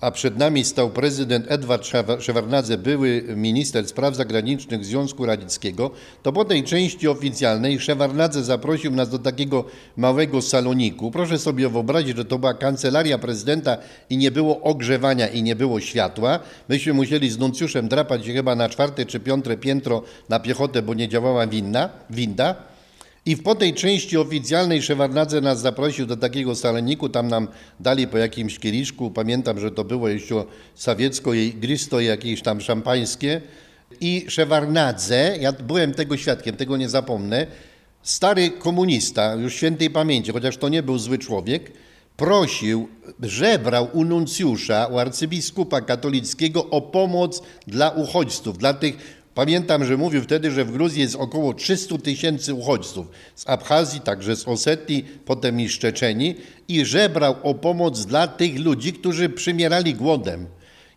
a 0.00 0.10
przed 0.10 0.38
nami 0.38 0.64
stał 0.64 0.90
prezydent 0.90 1.46
Edward 1.48 1.86
Szewardnadze, 2.20 2.78
były 2.78 3.24
minister 3.36 3.88
spraw 3.88 4.16
zagranicznych 4.16 4.84
Związku 4.84 5.26
Radzieckiego, 5.26 5.90
to 6.22 6.32
po 6.32 6.44
tej 6.44 6.64
części 6.64 7.08
oficjalnej 7.08 7.80
Szewardnadze 7.80 8.44
zaprosił 8.44 8.90
nas 8.90 9.10
do 9.10 9.18
takiego 9.18 9.64
małego 9.96 10.42
saloniku. 10.42 11.10
Proszę 11.10 11.38
sobie 11.38 11.68
wyobrazić, 11.68 12.16
że 12.16 12.24
to 12.24 12.38
była 12.38 12.54
kancelaria 12.54 13.18
prezydenta 13.18 13.76
i 14.10 14.16
nie 14.16 14.30
było 14.30 14.60
ogrzewania 14.60 15.28
i 15.28 15.42
nie 15.42 15.56
było 15.56 15.80
światła. 15.80 16.38
Myśmy 16.68 16.92
musieli 16.92 17.30
z 17.30 17.38
nuncjuszem 17.38 17.88
drapać 17.88 18.26
się 18.26 18.32
chyba 18.32 18.54
na 18.54 18.68
czwarte 18.68 19.06
czy 19.06 19.20
piąte 19.20 19.56
piętro 19.56 20.02
na 20.28 20.40
piechotę, 20.40 20.82
bo 20.82 20.94
nie 20.94 21.08
działała 21.08 21.46
winda. 22.10 22.69
I 23.26 23.36
po 23.36 23.54
tej 23.54 23.74
części 23.74 24.16
oficjalnej 24.16 24.82
Szewardnadze 24.82 25.40
nas 25.40 25.60
zaprosił 25.60 26.06
do 26.06 26.16
takiego 26.16 26.54
saloniku, 26.54 27.08
tam 27.08 27.28
nam 27.28 27.48
dali 27.80 28.06
po 28.06 28.18
jakimś 28.18 28.58
kieliszku, 28.58 29.10
pamiętam, 29.10 29.60
że 29.60 29.70
to 29.70 29.84
było 29.84 30.08
jeszcze 30.08 30.44
sawiecko 30.74 31.34
i 31.34 31.52
gristo 31.52 32.00
jakieś 32.00 32.42
tam 32.42 32.60
szampańskie. 32.60 33.40
I 34.00 34.24
Szewardnadze, 34.28 35.36
ja 35.40 35.52
byłem 35.52 35.94
tego 35.94 36.16
świadkiem, 36.16 36.56
tego 36.56 36.76
nie 36.76 36.88
zapomnę, 36.88 37.46
stary 38.02 38.50
komunista, 38.50 39.34
już 39.34 39.54
świętej 39.54 39.90
pamięci, 39.90 40.32
chociaż 40.32 40.56
to 40.56 40.68
nie 40.68 40.82
był 40.82 40.98
zły 40.98 41.18
człowiek, 41.18 41.72
prosił, 42.16 42.88
żebrał 43.22 43.88
u 43.92 44.04
nuncjusza, 44.04 44.86
u 44.86 44.98
arcybiskupa 44.98 45.80
katolickiego 45.80 46.70
o 46.70 46.80
pomoc 46.80 47.42
dla 47.66 47.90
uchodźców, 47.90 48.58
dla 48.58 48.74
tych 48.74 49.19
Pamiętam, 49.40 49.84
że 49.84 49.96
mówił 49.96 50.22
wtedy, 50.22 50.50
że 50.50 50.64
w 50.64 50.72
Gruzji 50.72 51.00
jest 51.00 51.16
około 51.16 51.54
300 51.54 51.98
tysięcy 51.98 52.54
uchodźców 52.54 53.06
z 53.34 53.48
Abchazji, 53.48 54.00
także 54.00 54.36
z 54.36 54.48
Osetii, 54.48 55.04
potem 55.24 55.60
i 55.60 55.68
z 55.68 55.78
Czeczeni 55.78 56.34
i 56.68 56.84
żebrał 56.84 57.36
o 57.42 57.54
pomoc 57.54 58.06
dla 58.06 58.28
tych 58.28 58.58
ludzi, 58.58 58.92
którzy 58.92 59.28
przymierali 59.28 59.94
głodem. 59.94 60.46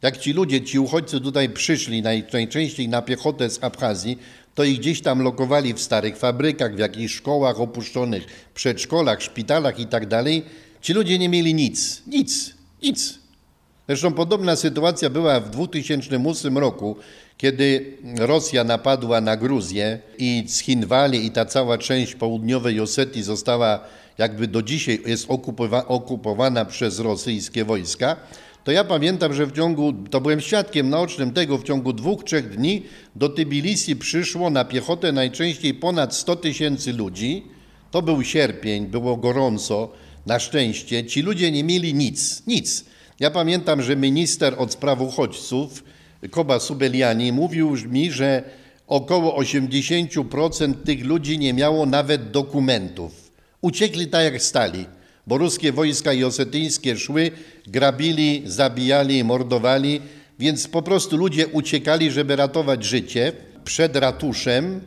Jak 0.01 0.17
ci 0.17 0.33
ludzie, 0.33 0.61
ci 0.61 0.79
uchodźcy 0.79 1.21
tutaj 1.21 1.49
przyszli 1.49 2.01
najczęściej 2.01 2.89
na 2.89 3.01
piechotę 3.01 3.49
z 3.49 3.63
Abchazji, 3.63 4.17
to 4.55 4.63
ich 4.63 4.79
gdzieś 4.79 5.01
tam 5.01 5.21
lokowali 5.21 5.73
w 5.73 5.81
starych 5.81 6.17
fabrykach, 6.17 6.75
w 6.75 6.79
jakichś 6.79 7.13
szkołach 7.13 7.59
opuszczonych, 7.59 8.23
przedszkolach, 8.53 9.21
szpitalach 9.21 9.79
i 9.79 9.85
tak 9.85 10.07
dalej. 10.07 10.45
Ci 10.81 10.93
ludzie 10.93 11.19
nie 11.19 11.29
mieli 11.29 11.53
nic, 11.53 12.01
nic, 12.07 12.53
nic. 12.81 13.19
Zresztą 13.87 14.13
podobna 14.13 14.55
sytuacja 14.55 15.09
była 15.09 15.39
w 15.39 15.49
2008 15.49 16.57
roku, 16.57 16.97
kiedy 17.37 17.97
Rosja 18.17 18.63
napadła 18.63 19.21
na 19.21 19.37
Gruzję 19.37 19.99
i 20.17 20.43
Schinwali 20.47 21.25
i 21.25 21.31
ta 21.31 21.45
cała 21.45 21.77
część 21.77 22.15
południowej 22.15 22.79
Osetii 22.79 23.23
została 23.23 23.79
jakby 24.17 24.47
do 24.47 24.61
dzisiaj 24.61 24.99
jest 25.05 25.25
okupowa 25.27 25.87
okupowana 25.87 26.65
przez 26.65 26.99
rosyjskie 26.99 27.65
wojska, 27.65 28.15
to 28.63 28.71
ja 28.71 28.83
pamiętam, 28.83 29.33
że 29.33 29.45
w 29.45 29.51
ciągu, 29.51 29.93
to 29.93 30.21
byłem 30.21 30.41
świadkiem 30.41 30.89
naocznym 30.89 31.31
tego, 31.31 31.57
w 31.57 31.63
ciągu 31.63 31.93
dwóch, 31.93 32.23
trzech 32.23 32.55
dni 32.55 32.83
do 33.15 33.29
Tbilisi 33.29 33.95
przyszło 33.95 34.49
na 34.49 34.65
piechotę 34.65 35.11
najczęściej 35.11 35.73
ponad 35.73 36.15
100 36.15 36.35
tysięcy 36.35 36.93
ludzi. 36.93 37.43
To 37.91 38.01
był 38.01 38.23
sierpień, 38.23 38.87
było 38.87 39.17
gorąco, 39.17 39.91
na 40.25 40.39
szczęście. 40.39 41.05
Ci 41.05 41.21
ludzie 41.21 41.51
nie 41.51 41.63
mieli 41.63 41.93
nic, 41.93 42.47
nic. 42.47 42.85
Ja 43.19 43.31
pamiętam, 43.31 43.81
że 43.81 43.95
minister 43.95 44.55
od 44.57 44.71
spraw 44.71 45.01
uchodźców, 45.01 45.83
Koba 46.31 46.59
Subeliani, 46.59 47.31
mówił 47.31 47.75
mi, 47.89 48.11
że 48.11 48.43
około 48.87 49.41
80% 49.41 50.73
tych 50.85 51.05
ludzi 51.05 51.39
nie 51.39 51.53
miało 51.53 51.85
nawet 51.85 52.31
dokumentów. 52.31 53.31
Uciekli 53.61 54.07
tak 54.07 54.23
jak 54.23 54.41
stali, 54.41 54.85
bo 55.27 55.37
ruskie 55.37 55.71
wojska 55.71 56.13
i 56.13 56.23
osetyńskie 56.23 56.97
szły, 56.97 57.31
grabili, 57.67 58.43
zabijali, 58.45 59.23
mordowali, 59.23 60.01
więc 60.39 60.67
po 60.67 60.81
prostu 60.81 61.17
ludzie 61.17 61.47
uciekali, 61.47 62.11
żeby 62.11 62.35
ratować 62.35 62.85
życie. 62.85 63.31
Przed 63.63 63.95
ratuszem 63.95 64.81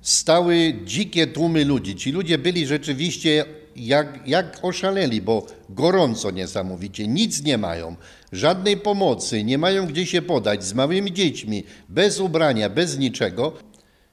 stały 0.00 0.74
dzikie 0.84 1.26
tłumy 1.26 1.64
ludzi. 1.64 1.96
Ci 1.96 2.12
ludzie 2.12 2.38
byli 2.38 2.66
rzeczywiście 2.66 3.44
jak, 3.76 4.20
jak 4.26 4.58
oszaleli, 4.62 5.22
bo 5.22 5.46
gorąco 5.68 6.30
niesamowicie, 6.30 7.08
nic 7.08 7.42
nie 7.42 7.58
mają, 7.58 7.96
żadnej 8.34 8.76
pomocy, 8.76 9.44
nie 9.44 9.58
mają 9.58 9.86
gdzie 9.86 10.06
się 10.06 10.22
podać, 10.22 10.64
z 10.64 10.74
małymi 10.74 11.12
dziećmi, 11.12 11.64
bez 11.88 12.20
ubrania, 12.20 12.70
bez 12.70 12.98
niczego. 12.98 13.52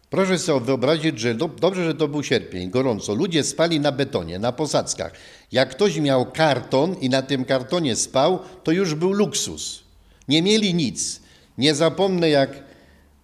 Proszę 0.10 0.40
sobie 0.40 0.66
wyobrazić, 0.66 1.20
że 1.20 1.36
do, 1.36 1.48
dobrze, 1.48 1.86
że 1.86 1.96
to 1.96 2.08
był 2.08 2.24
sierpień, 2.24 2.70
gorąco. 2.70 3.16
Ludzie 3.16 3.44
spali 3.44 3.80
na 3.80 3.92
betonie, 3.92 4.40
na 4.40 4.52
posadzkach. 4.52 5.14
Jak 5.52 5.70
ktoś 5.70 5.98
miał 5.98 6.32
karton 6.32 6.96
i 7.02 7.10
na 7.10 7.22
tym 7.22 7.46
kartonie 7.46 7.96
spał, 7.96 8.40
to 8.64 8.72
już 8.72 8.96
był 8.96 9.12
luksus. 9.12 9.84
Nie 10.28 10.42
mieli 10.42 10.74
nic. 10.74 11.22
Nie 11.58 11.76
zapomnę, 11.76 12.30
jak 12.30 12.64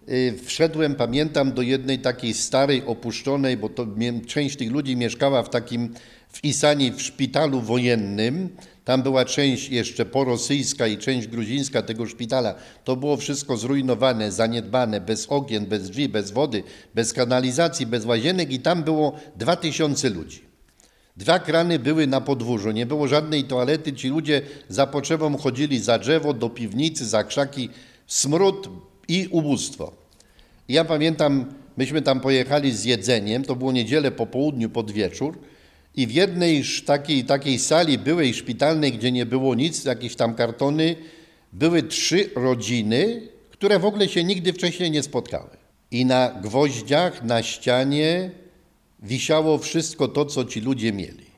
y, 0.08 0.34
wszedłem, 0.44 0.94
pamiętam, 0.94 1.52
do 1.52 1.62
jednej 1.62 1.98
takiej 1.98 2.34
starej, 2.34 2.82
opuszczonej, 2.86 3.56
bo 3.56 3.68
to 3.68 3.86
część 4.26 4.56
tych 4.56 4.70
ludzi 4.70 4.96
mieszkała 4.96 5.42
w 5.42 5.50
takim 5.50 5.94
w 6.32 6.44
Isani 6.44 6.92
w 6.92 7.02
szpitalu 7.02 7.60
wojennym. 7.60 8.48
Tam 8.88 9.02
była 9.02 9.24
część 9.24 9.68
jeszcze 9.68 10.04
porosyjska 10.04 10.86
i 10.86 10.98
część 10.98 11.28
gruzińska 11.28 11.82
tego 11.82 12.06
szpitala. 12.06 12.54
To 12.84 12.96
było 12.96 13.16
wszystko 13.16 13.56
zrujnowane, 13.56 14.32
zaniedbane, 14.32 15.00
bez 15.00 15.26
okien, 15.26 15.66
bez 15.66 15.90
drzwi, 15.90 16.08
bez 16.08 16.30
wody, 16.30 16.62
bez 16.94 17.12
kanalizacji, 17.12 17.86
bez 17.86 18.04
łazienek 18.04 18.52
i 18.52 18.60
tam 18.60 18.82
było 18.82 19.12
dwa 19.36 19.56
tysiące 19.56 20.10
ludzi. 20.10 20.42
Dwa 21.16 21.38
krany 21.38 21.78
były 21.78 22.06
na 22.06 22.20
podwórzu, 22.20 22.70
nie 22.70 22.86
było 22.86 23.08
żadnej 23.08 23.44
toalety. 23.44 23.92
Ci 23.92 24.08
ludzie 24.08 24.42
za 24.68 24.86
potrzebą 24.86 25.36
chodzili 25.36 25.80
za 25.80 25.98
drzewo, 25.98 26.32
do 26.32 26.50
piwnicy, 26.50 27.06
za 27.06 27.24
krzaki, 27.24 27.68
smród 28.06 28.68
i 29.08 29.28
ubóstwo. 29.30 29.92
ja 30.68 30.84
pamiętam, 30.84 31.44
myśmy 31.76 32.02
tam 32.02 32.20
pojechali 32.20 32.72
z 32.72 32.84
jedzeniem, 32.84 33.44
to 33.44 33.56
było 33.56 33.72
niedzielę 33.72 34.10
po 34.10 34.26
południu, 34.26 34.70
pod 34.70 34.90
wieczór 34.90 35.38
i 35.94 36.06
w 36.06 36.10
jednej 36.10 36.64
takiej, 36.86 37.24
takiej 37.24 37.58
sali 37.58 37.98
byłej 37.98 38.34
szpitalnej, 38.34 38.92
gdzie 38.92 39.12
nie 39.12 39.26
było 39.26 39.54
nic, 39.54 39.84
jakieś 39.84 40.16
tam 40.16 40.34
kartony, 40.34 40.96
były 41.52 41.82
trzy 41.82 42.30
rodziny, 42.36 43.28
które 43.50 43.78
w 43.78 43.84
ogóle 43.84 44.08
się 44.08 44.24
nigdy 44.24 44.52
wcześniej 44.52 44.90
nie 44.90 45.02
spotkały. 45.02 45.50
I 45.90 46.06
na 46.06 46.30
gwoździach, 46.42 47.24
na 47.24 47.42
ścianie 47.42 48.30
wisiało 49.02 49.58
wszystko 49.58 50.08
to, 50.08 50.24
co 50.24 50.44
ci 50.44 50.60
ludzie 50.60 50.92
mieli. 50.92 51.28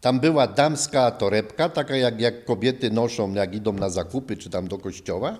Tam 0.00 0.20
była 0.20 0.46
damska 0.46 1.10
torebka, 1.10 1.68
taka 1.68 1.96
jak, 1.96 2.20
jak 2.20 2.44
kobiety 2.44 2.90
noszą, 2.90 3.34
jak 3.34 3.54
idą 3.54 3.72
na 3.72 3.90
zakupy 3.90 4.36
czy 4.36 4.50
tam 4.50 4.68
do 4.68 4.78
kościoła, 4.78 5.38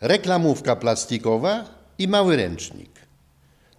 reklamówka 0.00 0.76
plastikowa 0.76 1.64
i 1.98 2.08
mały 2.08 2.36
ręcznik. 2.36 2.97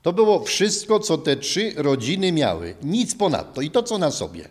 To 0.02 0.14
było 0.14 0.44
wszystko, 0.44 1.00
co 1.00 1.18
te 1.18 1.36
trzy 1.36 1.74
rodziny 1.76 2.32
miały. 2.32 2.76
Nic 2.84 3.16
ponadto. 3.16 3.62
I 3.62 3.72
to, 3.72 3.84
co 3.84 3.98
na 3.98 4.12
sobie. 4.12 4.50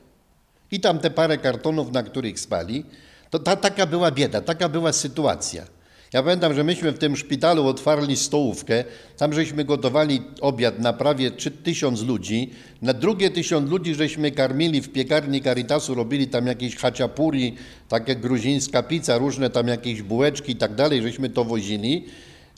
I 0.72 0.80
tam 0.80 0.98
te 0.98 1.10
parę 1.10 1.38
kartonów, 1.38 1.92
na 1.92 2.02
których 2.02 2.40
spali. 2.40 2.84
To 3.30 3.38
ta, 3.38 3.56
taka 3.56 3.86
była 3.86 4.10
bieda, 4.10 4.40
taka 4.40 4.68
była 4.68 4.92
sytuacja. 4.92 5.64
Ja 6.12 6.22
pamiętam, 6.22 6.54
że 6.54 6.64
myśmy 6.64 6.92
w 6.92 6.98
tym 6.98 7.16
szpitalu 7.16 7.66
otwarli 7.66 8.16
stołówkę, 8.16 8.84
tam 9.16 9.32
żeśmy 9.32 9.64
gotowali 9.64 10.22
obiad 10.40 10.78
na 10.78 10.92
prawie 10.92 11.30
tysiąc 11.64 12.02
ludzi. 12.02 12.50
Na 12.82 12.94
drugie 12.94 13.30
tysiąc 13.30 13.70
ludzi 13.70 13.94
żeśmy 13.94 14.30
karmili 14.30 14.80
w 14.80 14.88
piekarni 14.88 15.42
Caritasu, 15.42 15.94
robili 15.94 16.28
tam 16.28 16.46
jakieś 16.46 16.76
haciapuri, 16.76 17.54
takie 17.88 18.16
gruzińska 18.16 18.82
pizza, 18.82 19.18
różne 19.18 19.50
tam 19.50 19.68
jakieś 19.68 20.02
bułeczki 20.02 20.52
i 20.52 20.56
tak 20.56 20.74
dalej, 20.74 21.02
żeśmy 21.02 21.30
to 21.30 21.44
wozili. 21.44 22.04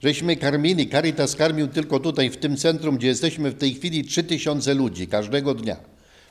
Żeśmy 0.02 0.36
karmili, 0.36 0.88
Caritas 0.88 1.36
karmił 1.36 1.68
tylko 1.68 2.00
tutaj 2.00 2.30
w 2.30 2.36
tym 2.36 2.56
centrum, 2.56 2.96
gdzie 2.96 3.06
jesteśmy 3.06 3.50
w 3.50 3.54
tej 3.54 3.74
chwili 3.74 4.04
3000 4.04 4.74
ludzi 4.74 5.06
każdego 5.06 5.54
dnia, 5.54 5.76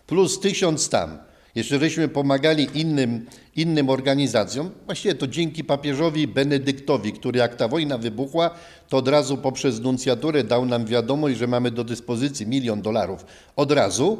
plus 0.08 0.40
1000 0.40 0.90
tam. 0.90 1.18
Jeszcze 1.56 1.80
żeśmy 1.80 2.08
pomagali 2.08 2.68
innym, 2.74 3.26
innym 3.56 3.90
organizacjom, 3.90 4.72
właściwie 4.86 5.16
to 5.16 5.28
dzięki 5.28 5.64
papieżowi 5.64 6.28
Benedyktowi, 6.28 7.14
który 7.14 7.40
jak 7.40 7.56
ta 7.56 7.68
wojna 7.68 7.98
wybuchła, 7.98 8.50
to 8.90 8.98
od 8.98 9.08
razu 9.08 9.38
poprzez 9.38 9.80
nuncjaturę 9.80 10.44
dał 10.44 10.66
nam 10.66 10.86
wiadomość, 10.86 11.38
że 11.38 11.48
mamy 11.48 11.72
do 11.72 11.84
dyspozycji 11.84 12.48
milion 12.48 12.82
dolarów. 12.82 13.26
Od 13.56 13.72
razu. 13.72 14.18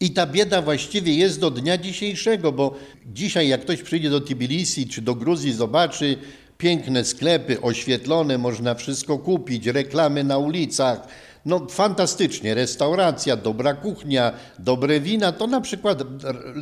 I 0.00 0.10
ta 0.10 0.26
bieda 0.26 0.62
właściwie 0.62 1.14
jest 1.14 1.40
do 1.40 1.50
dnia 1.50 1.78
dzisiejszego, 1.78 2.52
bo 2.52 2.74
dzisiaj 3.06 3.48
jak 3.48 3.60
ktoś 3.60 3.82
przyjdzie 3.82 4.10
do 4.10 4.20
Tbilisi 4.20 4.88
czy 4.88 5.02
do 5.02 5.14
Gruzji, 5.14 5.52
zobaczy 5.52 6.16
piękne 6.62 7.04
sklepy 7.04 7.60
oświetlone, 7.60 8.38
można 8.38 8.74
wszystko 8.74 9.18
kupić, 9.18 9.66
reklamy 9.66 10.24
na 10.24 10.38
ulicach, 10.38 11.08
no 11.46 11.66
fantastycznie, 11.70 12.54
restauracja, 12.54 13.36
dobra 13.36 13.74
kuchnia, 13.74 14.32
dobre 14.58 15.00
wina, 15.00 15.32
to 15.32 15.46
na 15.46 15.60
przykład 15.60 16.02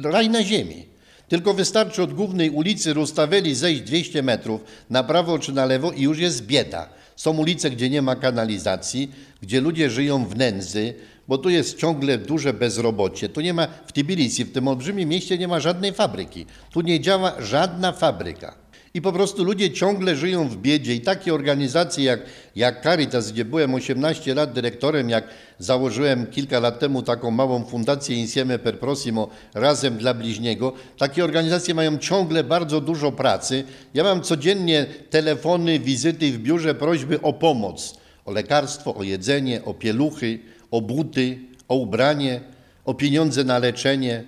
raj 0.02 0.30
na 0.30 0.42
ziemi. 0.44 0.86
Tylko 1.28 1.54
wystarczy 1.54 2.02
od 2.02 2.14
głównej 2.14 2.50
ulicy 2.50 2.92
Rustaveli 2.92 3.54
zejść 3.54 3.82
200 3.82 4.22
metrów 4.22 4.60
na 4.90 5.04
prawo 5.04 5.38
czy 5.38 5.52
na 5.52 5.64
lewo 5.64 5.92
i 5.92 6.02
już 6.02 6.18
jest 6.18 6.46
bieda. 6.46 6.88
Są 7.16 7.36
ulice, 7.36 7.70
gdzie 7.70 7.90
nie 7.90 8.02
ma 8.02 8.16
kanalizacji, 8.16 9.10
gdzie 9.42 9.60
ludzie 9.60 9.90
żyją 9.90 10.24
w 10.24 10.36
nędzy, 10.36 10.94
bo 11.28 11.38
tu 11.38 11.50
jest 11.50 11.78
ciągle 11.78 12.18
duże 12.18 12.52
bezrobocie. 12.54 13.28
Tu 13.28 13.40
nie 13.40 13.54
ma, 13.54 13.66
w 13.86 13.92
Tbilisi, 13.92 14.44
w 14.44 14.52
tym 14.52 14.68
olbrzymim 14.68 15.08
mieście 15.08 15.38
nie 15.38 15.48
ma 15.48 15.60
żadnej 15.60 15.92
fabryki. 15.92 16.46
Tu 16.72 16.80
nie 16.80 17.00
działa 17.00 17.32
żadna 17.38 17.92
fabryka. 17.92 18.69
I 18.94 19.03
po 19.03 19.12
prostu 19.12 19.44
ludzie 19.44 19.70
ciągle 19.70 20.16
żyją 20.16 20.48
w 20.48 20.57
biedzie 20.57 20.94
i 20.94 21.00
takie 21.00 21.35
organizacje 21.35 22.05
jak, 22.05 22.20
jak 22.57 22.83
Caritas, 22.83 23.33
gdzie 23.33 23.44
byłem 23.44 23.74
18 23.74 24.35
lat 24.35 24.53
dyrektorem, 24.53 25.11
jak 25.11 25.29
założyłem 25.59 26.26
kilka 26.26 26.61
lat 26.61 26.79
temu 26.79 27.03
taką 27.03 27.31
małą 27.31 27.64
fundację 27.64 28.16
Insieme 28.16 28.59
per 28.59 28.79
Prossimo, 28.79 29.29
razem 29.55 29.96
dla 29.96 30.14
bliźniego, 30.14 30.72
takie 30.98 31.24
organizacje 31.24 31.74
mają 31.74 31.98
ciągle 31.98 32.44
bardzo 32.44 32.81
dużo 32.81 33.12
pracy. 33.12 33.64
Ja 33.94 34.05
mam 34.05 34.22
codziennie 34.22 34.87
telefony, 35.11 35.79
wizyty 35.79 36.33
w 36.33 36.38
biurze, 36.38 36.74
prośby 36.74 37.20
o 37.22 37.33
pomoc, 37.33 37.94
o 38.24 38.33
lekarstwo, 38.33 38.94
o 38.94 39.03
jedzenie, 39.03 39.64
o 39.64 39.74
pieluchy, 39.74 40.38
o 40.70 40.81
buty, 40.81 41.38
o 41.68 41.74
ubranie, 41.74 42.40
o 42.85 42.94
pieniądze 42.94 43.44
na 43.44 43.59
leczenie. 43.59 44.24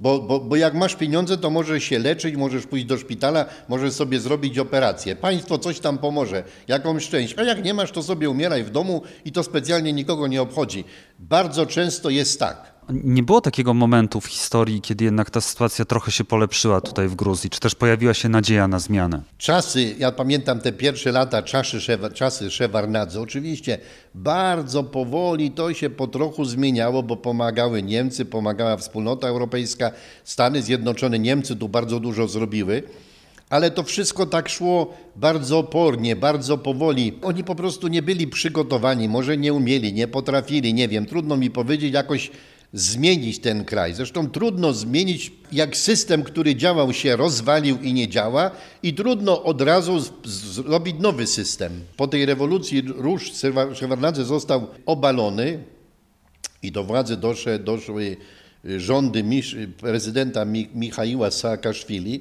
Bo, 0.00 0.18
bo, 0.18 0.40
bo 0.40 0.56
jak 0.56 0.74
masz 0.74 0.94
pieniądze, 0.94 1.38
to 1.38 1.50
możesz 1.50 1.84
się 1.84 1.98
leczyć, 1.98 2.36
możesz 2.36 2.66
pójść 2.66 2.86
do 2.86 2.98
szpitala, 2.98 3.46
możesz 3.68 3.92
sobie 3.92 4.20
zrobić 4.20 4.58
operację. 4.58 5.16
Państwo 5.16 5.58
coś 5.58 5.80
tam 5.80 5.98
pomoże, 5.98 6.42
jakąś 6.68 7.08
część. 7.08 7.38
A 7.38 7.42
jak 7.42 7.64
nie 7.64 7.74
masz, 7.74 7.90
to 7.90 8.02
sobie 8.02 8.30
umieraj 8.30 8.64
w 8.64 8.70
domu 8.70 9.02
i 9.24 9.32
to 9.32 9.42
specjalnie 9.42 9.92
nikogo 9.92 10.26
nie 10.26 10.42
obchodzi. 10.42 10.84
Bardzo 11.18 11.66
często 11.66 12.10
jest 12.10 12.40
tak. 12.40 12.73
Nie 12.90 13.22
było 13.22 13.40
takiego 13.40 13.74
momentu 13.74 14.20
w 14.20 14.26
historii, 14.26 14.80
kiedy 14.80 15.04
jednak 15.04 15.30
ta 15.30 15.40
sytuacja 15.40 15.84
trochę 15.84 16.10
się 16.10 16.24
polepszyła 16.24 16.80
tutaj 16.80 17.08
w 17.08 17.14
Gruzji, 17.14 17.50
czy 17.50 17.60
też 17.60 17.74
pojawiła 17.74 18.14
się 18.14 18.28
nadzieja 18.28 18.68
na 18.68 18.78
zmianę? 18.78 19.22
Czasy, 19.38 19.94
ja 19.98 20.12
pamiętam 20.12 20.60
te 20.60 20.72
pierwsze 20.72 21.12
lata, 21.12 21.42
czasy, 21.42 21.78
czasy 22.14 22.50
Szewarnadze, 22.50 23.20
oczywiście 23.20 23.78
bardzo 24.14 24.82
powoli 24.82 25.50
to 25.50 25.74
się 25.74 25.90
po 25.90 26.06
trochu 26.06 26.44
zmieniało, 26.44 27.02
bo 27.02 27.16
pomagały 27.16 27.82
Niemcy, 27.82 28.24
pomagała 28.24 28.76
wspólnota 28.76 29.28
europejska, 29.28 29.90
Stany 30.24 30.62
Zjednoczone, 30.62 31.18
Niemcy 31.18 31.56
tu 31.56 31.68
bardzo 31.68 32.00
dużo 32.00 32.28
zrobiły. 32.28 32.82
Ale 33.50 33.70
to 33.70 33.82
wszystko 33.82 34.26
tak 34.26 34.48
szło 34.48 34.94
bardzo 35.16 35.58
opornie, 35.58 36.16
bardzo 36.16 36.58
powoli. 36.58 37.12
Oni 37.22 37.44
po 37.44 37.54
prostu 37.54 37.88
nie 37.88 38.02
byli 38.02 38.26
przygotowani, 38.26 39.08
może 39.08 39.36
nie 39.36 39.52
umieli, 39.52 39.92
nie 39.92 40.08
potrafili, 40.08 40.74
nie 40.74 40.88
wiem, 40.88 41.06
trudno 41.06 41.36
mi 41.36 41.50
powiedzieć, 41.50 41.94
jakoś 41.94 42.30
zmienić 42.74 43.38
ten 43.38 43.64
kraj. 43.64 43.94
Zresztą 43.94 44.30
trudno 44.30 44.72
zmienić, 44.72 45.32
jak 45.52 45.76
system, 45.76 46.22
który 46.22 46.56
działał 46.56 46.92
się 46.92 47.16
rozwalił 47.16 47.78
i 47.82 47.92
nie 47.92 48.08
działa 48.08 48.50
i 48.82 48.94
trudno 48.94 49.42
od 49.42 49.60
razu 49.60 50.04
zrobić 50.24 50.96
nowy 51.00 51.26
system. 51.26 51.72
Po 51.96 52.08
tej 52.08 52.26
rewolucji 52.26 52.82
Róż 52.82 53.32
Szewardnadze 53.74 54.24
został 54.24 54.66
obalony 54.86 55.58
i 56.62 56.72
do 56.72 56.84
władzy 56.84 57.16
doszły, 57.16 57.58
doszły 57.58 58.16
rządy 58.76 59.24
prezydenta 59.80 60.44
Michaiła 60.74 61.30
Saakaszwili. 61.30 62.20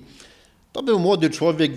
To 0.74 0.84
był 0.84 1.00
młody 1.00 1.30
człowiek, 1.30 1.72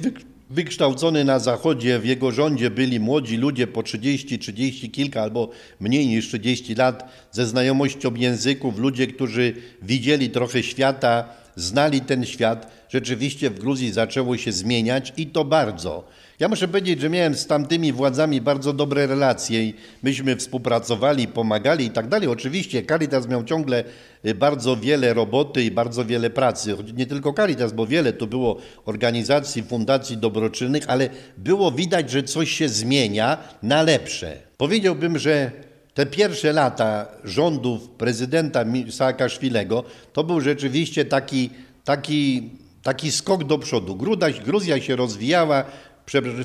wykształcony 0.50 1.24
na 1.24 1.38
Zachodzie, 1.38 1.98
w 1.98 2.04
jego 2.04 2.32
rządzie 2.32 2.70
byli 2.70 3.00
młodzi 3.00 3.37
ludzie 3.37 3.66
po 3.66 3.82
30, 3.82 4.38
30 4.38 4.90
kilka 4.90 5.22
albo 5.22 5.50
mniej 5.80 6.06
niż 6.06 6.28
30 6.28 6.74
lat, 6.74 7.12
ze 7.32 7.46
znajomością 7.46 8.14
języków, 8.14 8.78
ludzie, 8.78 9.06
którzy 9.06 9.54
widzieli 9.82 10.30
trochę 10.30 10.62
świata, 10.62 11.28
znali 11.56 12.00
ten 12.00 12.24
świat. 12.24 12.72
Rzeczywiście 12.88 13.50
w 13.50 13.59
Gruzji 13.59 13.92
zaczęło 13.92 14.37
się 14.37 14.52
zmieniać 14.52 15.12
i 15.16 15.26
to 15.26 15.44
bardzo. 15.44 16.04
Ja 16.40 16.49
muszę 16.49 16.68
powiedzieć, 16.68 17.01
że 17.01 17.11
miałem 17.11 17.35
z 17.35 17.46
tamtymi 17.46 17.92
władzami 17.92 18.40
bardzo 18.40 18.72
dobre 18.72 19.07
relacje 19.07 19.64
i 19.64 19.75
myśmy 20.03 20.37
współpracowali, 20.37 21.29
pomagali 21.29 21.85
i 21.85 21.90
tak 21.90 22.09
dalej. 22.09 22.29
Oczywiście 22.29 22.83
Caritas 22.83 23.29
miał 23.29 23.44
ciągle 23.44 23.85
y, 24.27 24.35
bardzo 24.35 24.77
wiele 24.77 25.14
roboty 25.14 25.62
i 25.62 25.70
bardzo 25.70 26.05
wiele 26.05 26.31
pracy. 26.31 26.77
Nie 26.94 27.07
tylko 27.07 27.33
Caritas, 27.33 27.72
bo 27.72 27.87
wiele 27.87 28.12
tu 28.12 28.27
było 28.27 28.57
organizacji, 28.85 29.62
fundacji 29.62 30.16
dobroczynnych, 30.16 30.85
ale 30.87 31.09
było 31.37 31.72
widać, 31.72 32.11
że 32.11 32.22
coś 32.22 32.51
się 32.51 32.68
zmienia 32.68 33.38
na 33.62 33.83
lepsze. 33.83 34.37
Powiedziałbym, 34.57 35.18
że 35.18 35.51
te 35.94 36.07
pierwsze 36.07 36.53
lata 36.53 37.09
rządów 37.25 37.88
prezydenta 37.88 38.64
Saakaszwilego 38.90 39.85
to 40.12 40.25
był 40.25 40.40
rzeczywiście 40.40 41.05
taki, 41.05 41.51
taki, 41.85 42.51
taki 42.83 43.12
skok 43.12 43.44
do 43.44 43.59
przodu. 43.59 43.96
Gruzja 44.44 44.81
się 44.81 44.96
rozwijała, 44.96 45.64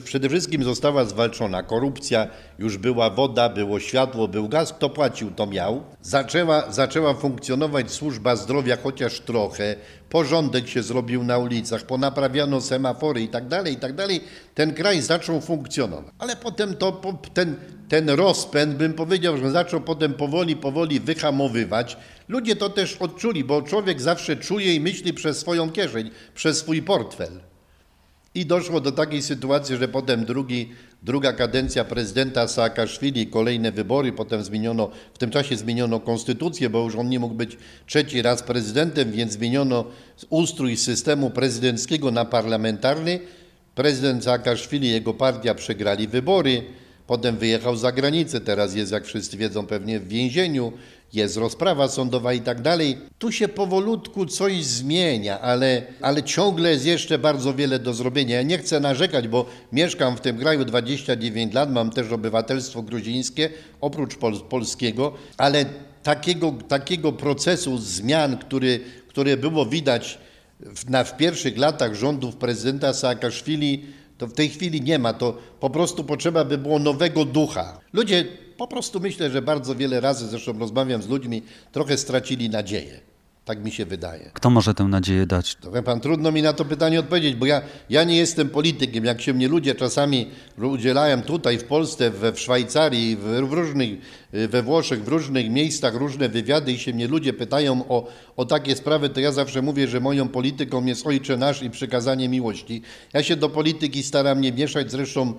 Przede 0.06 0.30
wszystkim 0.30 0.64
została 0.64 1.06
zwalczona 1.06 1.64
korupcja, 1.64 2.28
już 2.60 2.78
była 2.78 3.10
woda, 3.10 3.50
było 3.50 3.80
światło, 3.80 4.28
był 4.28 4.50
gaz, 4.50 4.74
kto 4.74 4.90
płacił, 4.90 5.32
to 5.32 5.48
miał. 5.48 5.84
Zaczęła, 6.02 6.72
zaczęła 6.72 7.14
funkcjonować 7.14 7.92
służba 7.92 8.36
zdrowia 8.36 8.78
chociaż 8.84 9.20
trochę, 9.20 9.76
porządek 10.10 10.68
się 10.68 10.84
zrobił 10.84 11.24
na 11.24 11.38
ulicach, 11.38 11.84
ponaprawiano 11.84 12.62
semafory 12.62 13.22
i 13.22 13.28
tak 13.28 13.48
dalej, 13.48 13.74
i 13.74 13.78
tak. 13.78 13.92
Ten 14.56 14.74
kraj 14.74 15.02
zaczął 15.02 15.42
funkcjonować. 15.42 16.14
Ale 16.20 16.36
potem 16.36 16.76
to, 16.76 17.02
ten, 17.34 17.56
ten 17.90 18.10
rozpęd, 18.10 18.76
bym 18.76 18.94
powiedział, 18.94 19.38
że 19.38 19.52
zaczął 19.52 19.82
potem 19.82 20.14
powoli, 20.14 20.56
powoli 20.56 21.00
wyhamowywać. 21.00 21.98
Ludzie 22.28 22.56
to 22.56 22.70
też 22.70 22.98
odczuli, 22.98 23.44
bo 23.44 23.62
człowiek 23.62 24.02
zawsze 24.02 24.36
czuje 24.36 24.76
i 24.76 24.80
myśli 24.80 25.14
przez 25.14 25.38
swoją 25.38 25.72
kieszeń, 25.72 26.12
przez 26.36 26.58
swój 26.58 26.82
portfel. 26.82 27.51
I 28.36 28.46
doszło 28.46 28.82
do 28.82 28.92
takiej 28.92 29.22
sytuacji, 29.22 29.78
że 29.78 29.88
potem 29.88 30.26
drugi, 30.26 30.70
druga 31.04 31.34
kadencja 31.34 31.86
prezydenta 31.86 32.48
Saakaszwili, 32.48 33.28
kolejne 33.28 33.72
wybory, 33.72 34.14
potem 34.14 34.44
zmieniono, 34.44 34.90
w 35.14 35.18
tym 35.18 35.30
czasie 35.30 35.56
zmieniono 35.58 36.00
konstytucję, 36.00 36.70
bo 36.70 36.84
już 36.84 36.96
on 36.96 37.10
nie 37.10 37.20
mógł 37.20 37.36
być 37.36 37.58
trzeci 37.86 38.22
raz 38.22 38.44
prezydentem, 38.44 39.12
więc 39.12 39.32
zmieniono 39.32 39.86
ustrój 40.30 40.78
systemu 40.78 41.30
prezydenckiego 41.30 42.12
na 42.12 42.26
parlamentarny. 42.26 43.20
Prezydent 43.76 44.24
Saakaszwili 44.24 44.88
i 44.88 44.92
jego 44.92 45.14
partia 45.14 45.56
przegrali 45.56 46.08
wybory, 46.08 46.64
potem 47.08 47.38
wyjechał 47.38 47.76
za 47.76 47.92
granicę, 47.92 48.42
teraz 48.42 48.76
jest, 48.76 48.92
jak 48.92 49.06
wszyscy 49.06 49.38
wiedzą, 49.38 49.68
pewnie 49.68 50.00
w 50.00 50.08
więzieniu 50.08 50.74
jest 51.14 51.38
rozprawa 51.38 51.88
sądowa 51.88 52.34
i 52.34 52.42
tak 52.42 52.62
dalej. 52.62 52.98
Tu 53.20 53.32
się 53.32 53.48
powolutku 53.48 54.26
coś 54.26 54.64
zmienia, 54.66 55.40
ale, 55.40 55.82
ale 56.02 56.24
ciągle 56.24 56.70
jest 56.70 56.86
jeszcze 56.86 57.20
bardzo 57.20 57.54
wiele 57.54 57.80
do 57.80 57.94
zrobienia. 57.94 58.36
Ja 58.36 58.44
nie 58.44 58.58
chcę 58.58 58.80
narzekać, 58.80 59.28
bo 59.28 59.46
mieszkam 59.72 60.18
w 60.18 60.22
tym 60.22 60.38
kraju 60.38 60.66
29 60.66 61.54
lat, 61.54 61.72
mam 61.72 61.90
też 61.90 62.12
obywatelstwo 62.12 62.82
gruzińskie, 62.82 63.50
oprócz 63.82 64.16
pol 64.16 64.40
polskiego, 64.50 65.14
ale 65.38 65.66
takiego, 66.04 66.54
takiego 66.68 67.12
procesu 67.12 67.78
zmian, 67.78 68.38
który, 68.38 68.80
które 69.08 69.38
było 69.38 69.66
widać 69.66 70.20
w, 70.60 70.90
na, 70.90 71.04
w 71.04 71.18
pierwszych 71.18 71.58
latach 71.58 71.96
rządów 71.96 72.36
prezydenta 72.36 72.94
Saakaszwili, 72.94 73.86
to 74.18 74.28
w 74.28 74.34
tej 74.34 74.50
chwili 74.50 74.82
nie 74.82 75.00
ma. 75.00 75.14
To 75.14 75.38
po 75.60 75.70
prostu 75.70 76.04
potrzeba 76.04 76.46
by 76.46 76.58
było 76.58 76.80
nowego 76.80 77.26
ducha. 77.26 77.80
Ludzie 77.94 78.26
po 78.62 78.68
prostu 78.68 79.00
myślę, 79.00 79.30
że 79.30 79.42
bardzo 79.42 79.76
wiele 79.76 80.00
razy, 80.00 80.28
zresztą 80.28 80.60
rozmawiam 80.60 81.02
z 81.02 81.08
ludźmi, 81.08 81.42
trochę 81.72 81.98
stracili 81.98 82.50
nadzieję. 82.50 83.00
Tak 83.46 83.64
mi 83.64 83.72
się 83.72 83.86
wydaje. 83.86 84.32
Kto 84.34 84.50
może 84.50 84.74
tę 84.74 84.84
nadzieję 84.84 85.26
dać? 85.26 85.56
To 85.56 85.84
pan, 85.84 86.00
trudno 86.00 86.32
mi 86.32 86.42
na 86.42 86.54
to 86.54 86.66
pytanie 86.66 87.00
odpowiedzieć, 87.00 87.36
bo 87.36 87.46
ja, 87.46 87.62
ja 87.90 88.04
nie 88.04 88.18
jestem 88.18 88.50
politykiem. 88.50 89.06
Jak 89.06 89.22
się 89.22 89.34
mnie 89.34 89.48
ludzie 89.48 89.76
czasami 89.76 90.30
udzielają 90.58 91.22
tutaj 91.22 91.58
w 91.58 91.64
Polsce, 91.64 92.12
we, 92.12 92.34
w 92.34 92.40
Szwajcarii, 92.40 93.16
w, 93.16 93.24
w 93.50 93.54
różnych, 93.54 94.00
we 94.32 94.64
Włoszech, 94.64 95.04
w 95.04 95.08
różnych 95.08 95.50
miejscach, 95.50 95.96
różne 95.96 96.30
wywiady 96.30 96.72
i 96.72 96.80
się 96.80 96.94
mnie 96.94 97.08
ludzie 97.08 97.34
pytają 97.34 97.88
o, 97.90 98.08
o 98.38 98.46
takie 98.46 98.76
sprawy, 98.76 99.10
to 99.10 99.20
ja 99.20 99.32
zawsze 99.32 99.62
mówię, 99.62 99.88
że 99.88 100.00
moją 100.00 100.28
polityką 100.28 100.86
jest 100.86 101.08
Ojcze 101.08 101.38
Nasz 101.38 101.64
i 101.64 101.70
przekazanie 101.70 102.30
miłości. 102.30 102.82
Ja 103.14 103.24
się 103.24 103.36
do 103.36 103.50
polityki 103.50 104.04
staram 104.04 104.42
nie 104.42 104.52
mieszać, 104.52 104.92
zresztą 104.92 105.34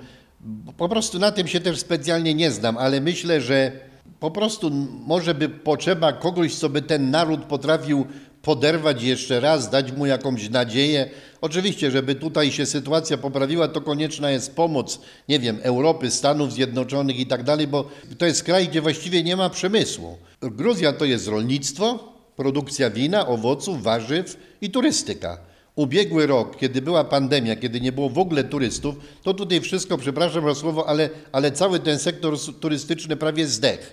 Po 0.76 0.88
prostu 0.88 1.18
na 1.18 1.32
tym 1.32 1.48
się 1.48 1.60
też 1.60 1.78
specjalnie 1.78 2.34
nie 2.34 2.50
znam, 2.50 2.78
ale 2.78 3.00
myślę, 3.00 3.40
że 3.40 3.72
po 4.20 4.30
prostu 4.30 4.70
może 5.06 5.34
by 5.34 5.48
potrzeba 5.48 6.12
kogoś, 6.12 6.54
co 6.54 6.68
by 6.68 6.82
ten 6.82 7.10
naród 7.10 7.44
potrafił 7.44 8.06
poderwać 8.42 9.02
jeszcze 9.02 9.40
raz, 9.40 9.70
dać 9.70 9.92
mu 9.92 10.06
jakąś 10.06 10.50
nadzieję. 10.50 11.10
Oczywiście, 11.40 11.90
żeby 11.90 12.14
tutaj 12.14 12.52
się 12.52 12.66
sytuacja 12.66 13.18
poprawiła, 13.18 13.68
to 13.68 13.80
konieczna 13.80 14.30
jest 14.30 14.54
pomoc, 14.54 15.00
nie 15.28 15.38
wiem, 15.38 15.58
Europy, 15.62 16.10
Stanów 16.10 16.52
Zjednoczonych 16.52 17.18
i 17.18 17.26
tak 17.26 17.42
dalej, 17.42 17.66
bo 17.66 17.88
to 18.18 18.26
jest 18.26 18.42
kraj, 18.42 18.68
gdzie 18.68 18.80
właściwie 18.80 19.22
nie 19.22 19.36
ma 19.36 19.50
przemysłu. 19.50 20.18
Gruzja 20.40 20.92
to 20.92 21.04
jest 21.04 21.28
rolnictwo, 21.28 22.12
produkcja 22.36 22.90
wina, 22.90 23.26
owoców, 23.26 23.82
warzyw 23.82 24.36
i 24.60 24.70
turystyka. 24.70 25.51
Ubiegły 25.76 26.26
rok, 26.26 26.56
kiedy 26.56 26.82
była 26.82 27.04
pandemia, 27.04 27.56
kiedy 27.56 27.80
nie 27.80 27.92
było 27.92 28.08
w 28.08 28.18
ogóle 28.18 28.44
turystów, 28.44 28.94
to 29.22 29.34
tutaj 29.34 29.60
wszystko, 29.60 29.98
przepraszam 29.98 30.44
za 30.44 30.54
słowo, 30.54 30.88
ale, 30.88 31.10
ale 31.32 31.52
cały 31.52 31.80
ten 31.80 31.98
sektor 31.98 32.38
turystyczny 32.60 33.16
prawie 33.16 33.46
zdechł. 33.46 33.84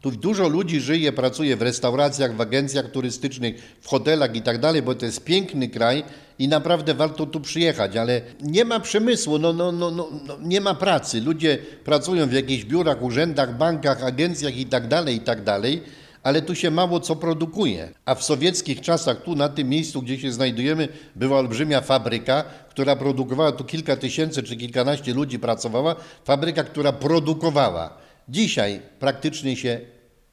Tu 0.00 0.10
dużo 0.10 0.48
ludzi 0.48 0.80
żyje, 0.80 1.12
pracuje 1.12 1.56
w 1.56 1.62
restauracjach, 1.62 2.36
w 2.36 2.40
agencjach 2.40 2.90
turystycznych, 2.90 3.76
w 3.80 3.88
hotelach 3.88 4.36
i 4.36 4.42
tak 4.42 4.60
dalej, 4.60 4.82
bo 4.82 4.94
to 4.94 5.06
jest 5.06 5.24
piękny 5.24 5.68
kraj 5.68 6.04
i 6.38 6.48
naprawdę 6.48 6.94
warto 6.94 7.26
tu 7.26 7.40
przyjechać, 7.40 7.96
ale 7.96 8.20
nie 8.40 8.64
ma 8.64 8.80
przemysłu, 8.80 9.38
no, 9.38 9.52
no, 9.52 9.72
no, 9.72 9.90
no, 9.90 10.08
no 10.26 10.36
nie 10.40 10.60
ma 10.60 10.74
pracy. 10.74 11.20
Ludzie 11.20 11.58
pracują 11.84 12.26
w 12.26 12.32
jakichś 12.32 12.64
biurach, 12.64 13.02
urzędach, 13.02 13.56
bankach, 13.56 14.04
agencjach 14.04 14.56
i 14.56 14.66
tak 14.66 14.88
dalej, 14.88 15.16
i 15.16 15.20
tak 15.20 15.44
dalej 15.44 15.82
ale 16.22 16.42
tu 16.42 16.54
się 16.54 16.70
mało 16.70 17.00
co 17.00 17.16
produkuje. 17.16 17.88
A 18.04 18.14
w 18.14 18.24
sowieckich 18.24 18.80
czasach, 18.80 19.22
tu 19.22 19.36
na 19.36 19.48
tym 19.48 19.68
miejscu, 19.68 20.02
gdzie 20.02 20.18
się 20.18 20.32
znajdujemy, 20.32 20.88
była 21.16 21.38
olbrzymia 21.38 21.80
fabryka, 21.80 22.44
która 22.68 22.96
produkowała, 22.96 23.52
tu 23.52 23.64
kilka 23.64 23.96
tysięcy 23.96 24.42
czy 24.42 24.56
kilkanaście 24.56 25.14
ludzi 25.14 25.38
pracowała, 25.38 25.96
fabryka, 26.24 26.64
która 26.64 26.92
produkowała. 26.92 27.96
Dzisiaj 28.28 28.82
praktycznie 28.98 29.56
się 29.56 29.80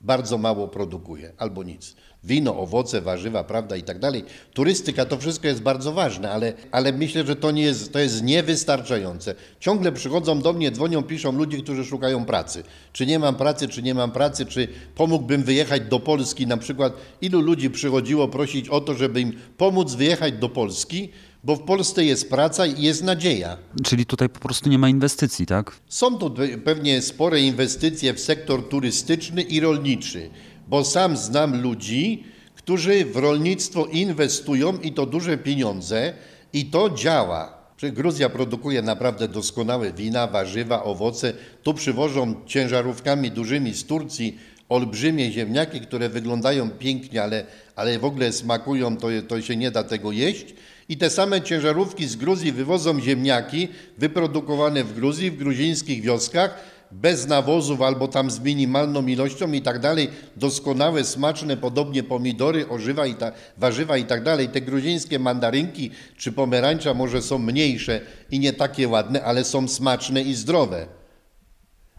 bardzo 0.01 0.37
mało 0.37 0.67
produkuje 0.67 1.33
albo 1.37 1.63
nic. 1.63 1.95
Wino, 2.23 2.59
owoce, 2.59 3.01
warzywa, 3.01 3.43
prawda 3.43 3.75
i 3.75 3.83
tak 3.83 3.99
dalej. 3.99 4.23
Turystyka 4.53 5.05
to 5.05 5.17
wszystko 5.17 5.47
jest 5.47 5.61
bardzo 5.61 5.91
ważne, 5.91 6.31
ale, 6.31 6.53
ale 6.71 6.93
myślę, 6.93 7.25
że 7.25 7.35
to, 7.35 7.51
nie 7.51 7.61
jest, 7.61 7.93
to 7.93 7.99
jest 7.99 8.23
niewystarczające. 8.23 9.35
Ciągle 9.59 9.91
przychodzą 9.91 10.41
do 10.41 10.53
mnie, 10.53 10.71
dzwonią, 10.71 11.03
piszą 11.03 11.31
ludzie, 11.31 11.57
którzy 11.57 11.85
szukają 11.85 12.25
pracy. 12.25 12.63
Czy 12.93 13.05
nie 13.05 13.19
mam 13.19 13.35
pracy, 13.35 13.67
czy 13.67 13.81
nie 13.83 13.93
mam 13.93 14.11
pracy, 14.11 14.45
czy 14.45 14.67
pomógłbym 14.95 15.43
wyjechać 15.43 15.81
do 15.81 15.99
Polski 15.99 16.47
na 16.47 16.57
przykład. 16.57 16.93
Ilu 17.21 17.41
ludzi 17.41 17.69
przychodziło 17.69 18.27
prosić 18.27 18.69
o 18.69 18.81
to, 18.81 18.93
żeby 18.93 19.21
im 19.21 19.33
pomóc 19.57 19.93
wyjechać 19.93 20.33
do 20.33 20.49
Polski, 20.49 21.09
bo 21.43 21.55
w 21.55 21.63
Polsce 21.63 22.05
jest 22.05 22.29
praca 22.29 22.65
i 22.65 22.83
jest 22.83 23.03
nadzieja. 23.03 23.57
Czyli 23.83 24.05
tutaj 24.05 24.29
po 24.29 24.39
prostu 24.39 24.69
nie 24.69 24.77
ma 24.77 24.89
inwestycji, 24.89 25.45
tak? 25.45 25.75
Są 25.89 26.17
tu 26.17 26.35
pewnie 26.65 27.01
spore 27.01 27.41
inwestycje 27.41 28.13
w 28.13 28.19
sektor 28.19 28.69
turystyczny 28.69 29.41
i 29.41 29.59
rolniczy, 29.59 30.29
bo 30.69 30.85
sam 30.85 31.17
znam 31.17 31.61
ludzi, 31.61 32.23
którzy 32.55 33.05
w 33.05 33.15
rolnictwo 33.15 33.85
inwestują 33.85 34.77
i 34.77 34.91
to 34.91 35.05
duże 35.05 35.37
pieniądze 35.37 36.13
i 36.53 36.65
to 36.65 36.89
działa. 36.89 37.59
Gruzja 37.83 38.29
produkuje 38.29 38.81
naprawdę 38.81 39.27
doskonałe 39.27 39.93
wina, 39.93 40.27
warzywa, 40.27 40.83
owoce. 40.83 41.33
Tu 41.63 41.73
przywożą 41.73 42.35
ciężarówkami 42.45 43.31
dużymi 43.31 43.73
z 43.73 43.85
Turcji 43.85 44.37
olbrzymie 44.69 45.31
ziemniaki, 45.31 45.81
które 45.81 46.09
wyglądają 46.09 46.69
pięknie, 46.69 47.23
ale, 47.23 47.45
ale 47.75 47.99
w 47.99 48.05
ogóle 48.05 48.31
smakują, 48.31 48.97
to, 48.97 49.07
to 49.27 49.41
się 49.41 49.55
nie 49.55 49.71
da 49.71 49.83
tego 49.83 50.11
jeść. 50.11 50.45
I 50.89 50.97
te 50.97 51.09
same 51.09 51.41
ciężarówki 51.41 52.07
z 52.07 52.15
Gruzji 52.15 52.51
wywożą 52.51 53.01
ziemniaki 53.01 53.67
wyprodukowane 53.97 54.83
w 54.83 54.93
Gruzji, 54.93 55.31
w 55.31 55.37
gruzińskich 55.37 56.01
wioskach, 56.01 56.59
bez 56.91 57.27
nawozów 57.27 57.81
albo 57.81 58.07
tam 58.07 58.31
z 58.31 58.39
minimalną 58.39 59.07
ilością 59.07 59.51
i 59.51 59.61
tak 59.61 59.79
dalej, 59.79 60.09
doskonałe, 60.35 61.03
smaczne, 61.03 61.57
podobnie 61.57 62.03
pomidory, 62.03 62.69
ożywa 62.69 63.05
i 63.05 63.15
ta, 63.15 63.31
warzywa 63.57 63.97
i 63.97 64.05
tak 64.05 64.23
dalej. 64.23 64.49
Te 64.49 64.61
gruzińskie 64.61 65.19
mandarynki 65.19 65.91
czy 66.17 66.31
pomerańcza 66.31 66.93
może 66.93 67.21
są 67.21 67.37
mniejsze 67.37 68.01
i 68.31 68.39
nie 68.39 68.53
takie 68.53 68.87
ładne, 68.87 69.23
ale 69.23 69.43
są 69.43 69.67
smaczne 69.67 70.21
i 70.21 70.33
zdrowe. 70.33 70.87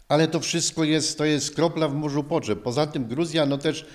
Ale 0.08 0.28
to 0.28 0.40
wszystko 0.40 0.84
jest, 0.84 1.18
to 1.18 1.24
jest 1.24 1.54
kropla 1.54 1.88
w 1.88 1.94
morzu 1.94 2.24
potrzeb. 2.24 2.62
Poza 2.62 2.86
tym 2.86 3.04
Gruzja 3.04 3.46
no 3.46 3.58
też 3.58 3.86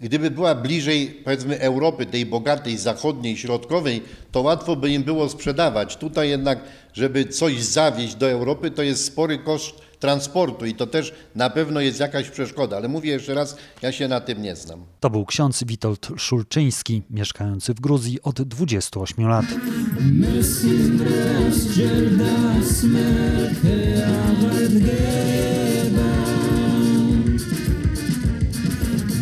Gdyby 0.00 0.30
była 0.30 0.54
bliżej, 0.54 1.20
powiedzmy, 1.24 1.60
Europy, 1.60 2.06
tej 2.06 2.26
bogatej, 2.26 2.78
zachodniej, 2.78 3.36
środkowej, 3.36 4.02
to 4.32 4.40
łatwo 4.40 4.76
by 4.76 4.90
im 4.90 5.02
było 5.02 5.28
sprzedawać. 5.28 5.96
Tutaj 5.96 6.28
jednak, 6.28 6.60
żeby 6.92 7.24
coś 7.24 7.62
zawieźć 7.62 8.14
do 8.14 8.30
Europy, 8.30 8.70
to 8.70 8.82
jest 8.82 9.04
spory 9.04 9.38
koszt 9.38 9.90
transportu 10.00 10.66
i 10.66 10.74
to 10.74 10.86
też 10.86 11.14
na 11.34 11.50
pewno 11.50 11.80
jest 11.80 12.00
jakaś 12.00 12.30
przeszkoda. 12.30 12.76
Ale 12.76 12.88
mówię 12.88 13.10
jeszcze 13.10 13.34
raz, 13.34 13.56
ja 13.82 13.92
się 13.92 14.08
na 14.08 14.20
tym 14.20 14.42
nie 14.42 14.56
znam. 14.56 14.84
To 15.00 15.10
był 15.10 15.26
ksiądz 15.26 15.64
Witold 15.64 16.08
Szulczyński, 16.16 17.02
mieszkający 17.10 17.74
w 17.74 17.80
Gruzji 17.80 18.22
od 18.22 18.42
28 18.42 19.28
lat. 19.28 19.46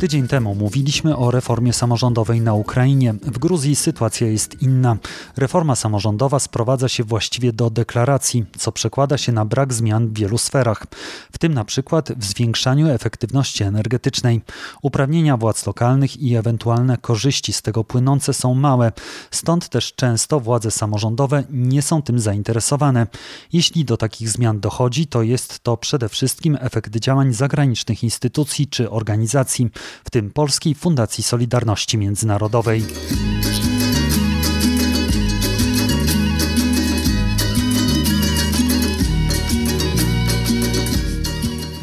Tydzień 0.00 0.28
temu 0.28 0.54
mówiliśmy 0.54 1.16
o 1.16 1.30
reformie 1.30 1.72
samorządowej 1.72 2.40
na 2.40 2.54
Ukrainie. 2.54 3.12
W 3.12 3.38
Gruzji 3.38 3.76
sytuacja 3.76 4.26
jest 4.26 4.62
inna. 4.62 4.96
Reforma 5.36 5.76
samorządowa 5.76 6.38
sprowadza 6.38 6.88
się 6.88 7.04
właściwie 7.04 7.52
do 7.52 7.70
deklaracji, 7.70 8.44
co 8.58 8.72
przekłada 8.72 9.18
się 9.18 9.32
na 9.32 9.44
brak 9.44 9.74
zmian 9.74 10.08
w 10.08 10.18
wielu 10.18 10.38
sferach, 10.38 10.86
w 11.32 11.38
tym 11.38 11.54
na 11.54 11.64
przykład 11.64 12.12
w 12.12 12.24
zwiększaniu 12.24 12.88
efektywności 12.88 13.64
energetycznej. 13.64 14.40
Uprawnienia 14.82 15.36
władz 15.36 15.66
lokalnych 15.66 16.16
i 16.22 16.36
ewentualne 16.36 16.96
korzyści 16.96 17.52
z 17.52 17.62
tego 17.62 17.84
płynące 17.84 18.34
są 18.34 18.54
małe, 18.54 18.92
stąd 19.30 19.68
też 19.68 19.94
często 19.94 20.40
władze 20.40 20.70
samorządowe 20.70 21.44
nie 21.50 21.82
są 21.82 22.02
tym 22.02 22.20
zainteresowane. 22.20 23.06
Jeśli 23.52 23.84
do 23.84 23.96
takich 23.96 24.28
zmian 24.28 24.60
dochodzi, 24.60 25.06
to 25.06 25.22
jest 25.22 25.60
to 25.60 25.76
przede 25.76 26.08
wszystkim 26.08 26.58
efekt 26.60 26.96
działań 26.96 27.32
zagranicznych 27.32 28.04
instytucji 28.04 28.66
czy 28.66 28.90
organizacji 28.90 29.70
w 30.04 30.10
tym 30.10 30.30
Polskiej 30.30 30.74
Fundacji 30.74 31.24
Solidarności 31.24 31.98
Międzynarodowej. 31.98 32.84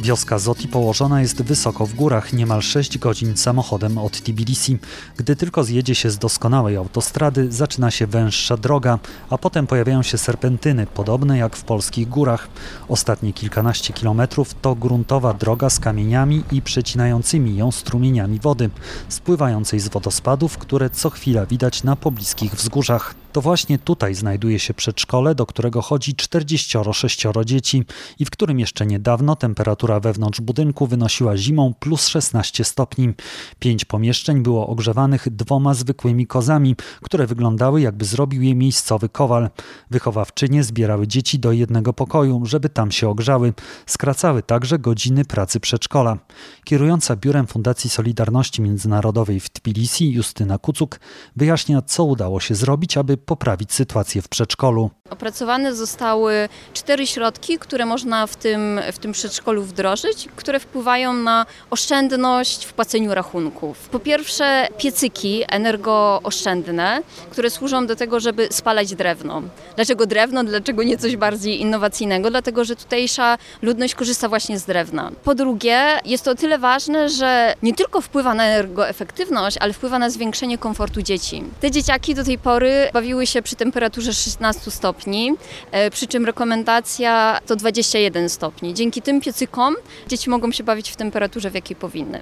Wioska 0.08 0.40
Zoti 0.40 0.68
położona 0.68 1.22
jest 1.22 1.42
wysoko 1.42 1.86
w 1.86 1.94
górach, 1.94 2.34
niemal 2.34 2.62
6 2.62 2.98
godzin 2.98 3.38
samochodem 3.38 3.98
od 3.98 4.22
Tbilisi. 4.22 4.78
Gdy 5.18 5.36
tylko 5.36 5.64
zjedzie 5.64 5.96
się 5.96 6.10
z 6.10 6.18
doskonałej 6.18 6.78
autostrady, 6.78 7.52
zaczyna 7.52 7.92
się 7.92 8.08
węższa 8.08 8.58
droga, 8.58 9.00
a 9.30 9.38
potem 9.38 9.68
pojawiają 9.68 10.04
się 10.04 10.18
serpentyny, 10.18 10.88
podobne 10.94 11.38
jak 11.38 11.56
w 11.56 11.64
polskich 11.64 12.10
górach. 12.10 12.50
Ostatnie 12.88 13.34
kilkanaście 13.34 13.94
kilometrów 13.94 14.56
to 14.62 14.76
gruntowa 14.76 15.34
droga 15.34 15.70
z 15.70 15.80
kamieniami 15.80 16.44
i 16.52 16.62
przecinającymi 16.62 17.58
ją 17.58 17.72
strumieniami 17.72 18.40
wody, 18.40 18.70
spływającej 19.10 19.80
z 19.80 19.88
wodospadów, 19.88 20.58
które 20.58 20.90
co 20.90 21.10
chwila 21.10 21.46
widać 21.46 21.84
na 21.84 21.96
pobliskich 21.96 22.56
wzgórzach. 22.56 23.16
To 23.38 23.42
właśnie 23.42 23.80
tutaj 23.80 24.16
znajduje 24.16 24.60
się 24.60 24.74
przedszkole, 24.74 25.36
do 25.36 25.46
którego 25.46 25.82
chodzi 25.82 26.16
46 26.16 27.24
dzieci 27.46 27.84
i 28.20 28.26
w 28.26 28.30
którym 28.30 28.60
jeszcze 28.60 28.86
niedawno 28.86 29.36
temperatura 29.36 30.00
wewnątrz 30.00 30.42
budynku 30.42 30.88
wynosiła 30.88 31.38
zimą 31.38 31.74
plus 31.80 32.08
16 32.08 32.64
stopni. 32.64 33.14
Pięć 33.60 33.86
pomieszczeń 33.86 34.44
było 34.44 34.68
ogrzewanych 34.68 35.30
dwoma 35.30 35.74
zwykłymi 35.74 36.28
kozami, 36.28 36.76
które 37.02 37.28
wyglądały 37.28 37.82
jakby 37.82 38.06
zrobił 38.06 38.42
je 38.42 38.56
miejscowy 38.56 39.10
kowal. 39.10 39.50
Wychowawczynie 39.92 40.64
zbierały 40.64 41.08
dzieci 41.08 41.40
do 41.40 41.52
jednego 41.52 41.94
pokoju, 41.94 42.46
żeby 42.46 42.70
tam 42.70 42.92
się 42.92 43.10
ogrzały. 43.10 43.54
Skracały 43.86 44.44
także 44.44 44.80
godziny 44.80 45.26
pracy 45.26 45.60
przedszkola. 45.60 46.18
Kierująca 46.64 47.16
biurem 47.16 47.48
Fundacji 47.48 47.90
Solidarności 47.90 48.62
Międzynarodowej 48.62 49.40
w 49.40 49.50
Tbilisi 49.50 50.12
Justyna 50.12 50.58
Kucuk 50.58 51.00
wyjaśnia, 51.36 51.82
co 51.82 52.04
udało 52.04 52.40
się 52.40 52.56
zrobić, 52.56 52.98
aby 52.98 53.18
poprawić 53.28 53.74
sytuację 53.74 54.22
w 54.22 54.28
przedszkolu. 54.28 54.90
Opracowane 55.10 55.76
zostały 55.76 56.50
cztery 56.74 57.08
środki, 57.08 57.58
które 57.60 57.86
można 57.86 58.28
w 58.28 58.36
tym, 58.36 58.82
w 58.94 59.00
tym 59.00 59.12
przedszkolu 59.12 59.64
wdrożyć, 59.64 60.28
które 60.36 60.60
wpływają 60.60 61.14
na 61.14 61.46
oszczędność 61.70 62.66
w 62.66 62.74
płaceniu 62.74 63.14
rachunków. 63.14 63.90
Po 63.90 64.00
pierwsze, 64.00 64.68
piecyki 64.78 65.44
energooszczędne, 65.50 67.02
które 67.30 67.50
służą 67.50 67.88
do 67.88 67.96
tego, 67.96 68.20
żeby 68.20 68.48
spalać 68.52 68.96
drewno. 68.96 69.42
Dlaczego 69.76 70.06
drewno? 70.06 70.44
Dlaczego 70.44 70.84
nie 70.84 70.98
coś 70.98 71.16
bardziej 71.16 71.62
innowacyjnego? 71.62 72.30
Dlatego, 72.30 72.66
że 72.66 72.76
tutejsza 72.76 73.38
ludność 73.62 73.96
korzysta 73.96 74.30
właśnie 74.30 74.60
z 74.60 74.66
drewna. 74.66 75.12
Po 75.24 75.36
drugie, 75.36 76.00
jest 76.06 76.24
to 76.24 76.32
o 76.32 76.36
tyle 76.36 76.58
ważne, 76.58 77.10
że 77.10 77.54
nie 77.64 77.74
tylko 77.74 78.02
wpływa 78.02 78.34
na 78.34 78.44
energoefektywność, 78.44 79.58
ale 79.58 79.74
wpływa 79.74 80.00
na 80.00 80.10
zwiększenie 80.10 80.58
komfortu 80.58 81.02
dzieci. 81.02 81.44
Te 81.62 81.72
dzieciaki 81.72 82.16
do 82.16 82.24
tej 82.24 82.38
pory 82.38 82.90
bawiły 82.94 83.07
się 83.26 83.42
przy 83.42 83.56
temperaturze 83.56 84.14
16 84.14 84.72
stopni, 84.72 85.34
e, 85.72 85.92
przy 85.92 86.08
czym 86.08 86.26
rekomendacja 86.26 87.40
to 87.46 87.56
21 87.56 88.30
stopni. 88.30 88.74
Dzięki 88.74 89.02
tym 89.02 89.22
piecykom 89.22 89.76
dzieci 90.08 90.30
mogą 90.30 90.52
się 90.52 90.64
bawić 90.64 90.90
w 90.90 90.96
temperaturze, 90.96 91.52
w 91.52 91.54
jakiej 91.54 91.76
powinny. 91.76 92.22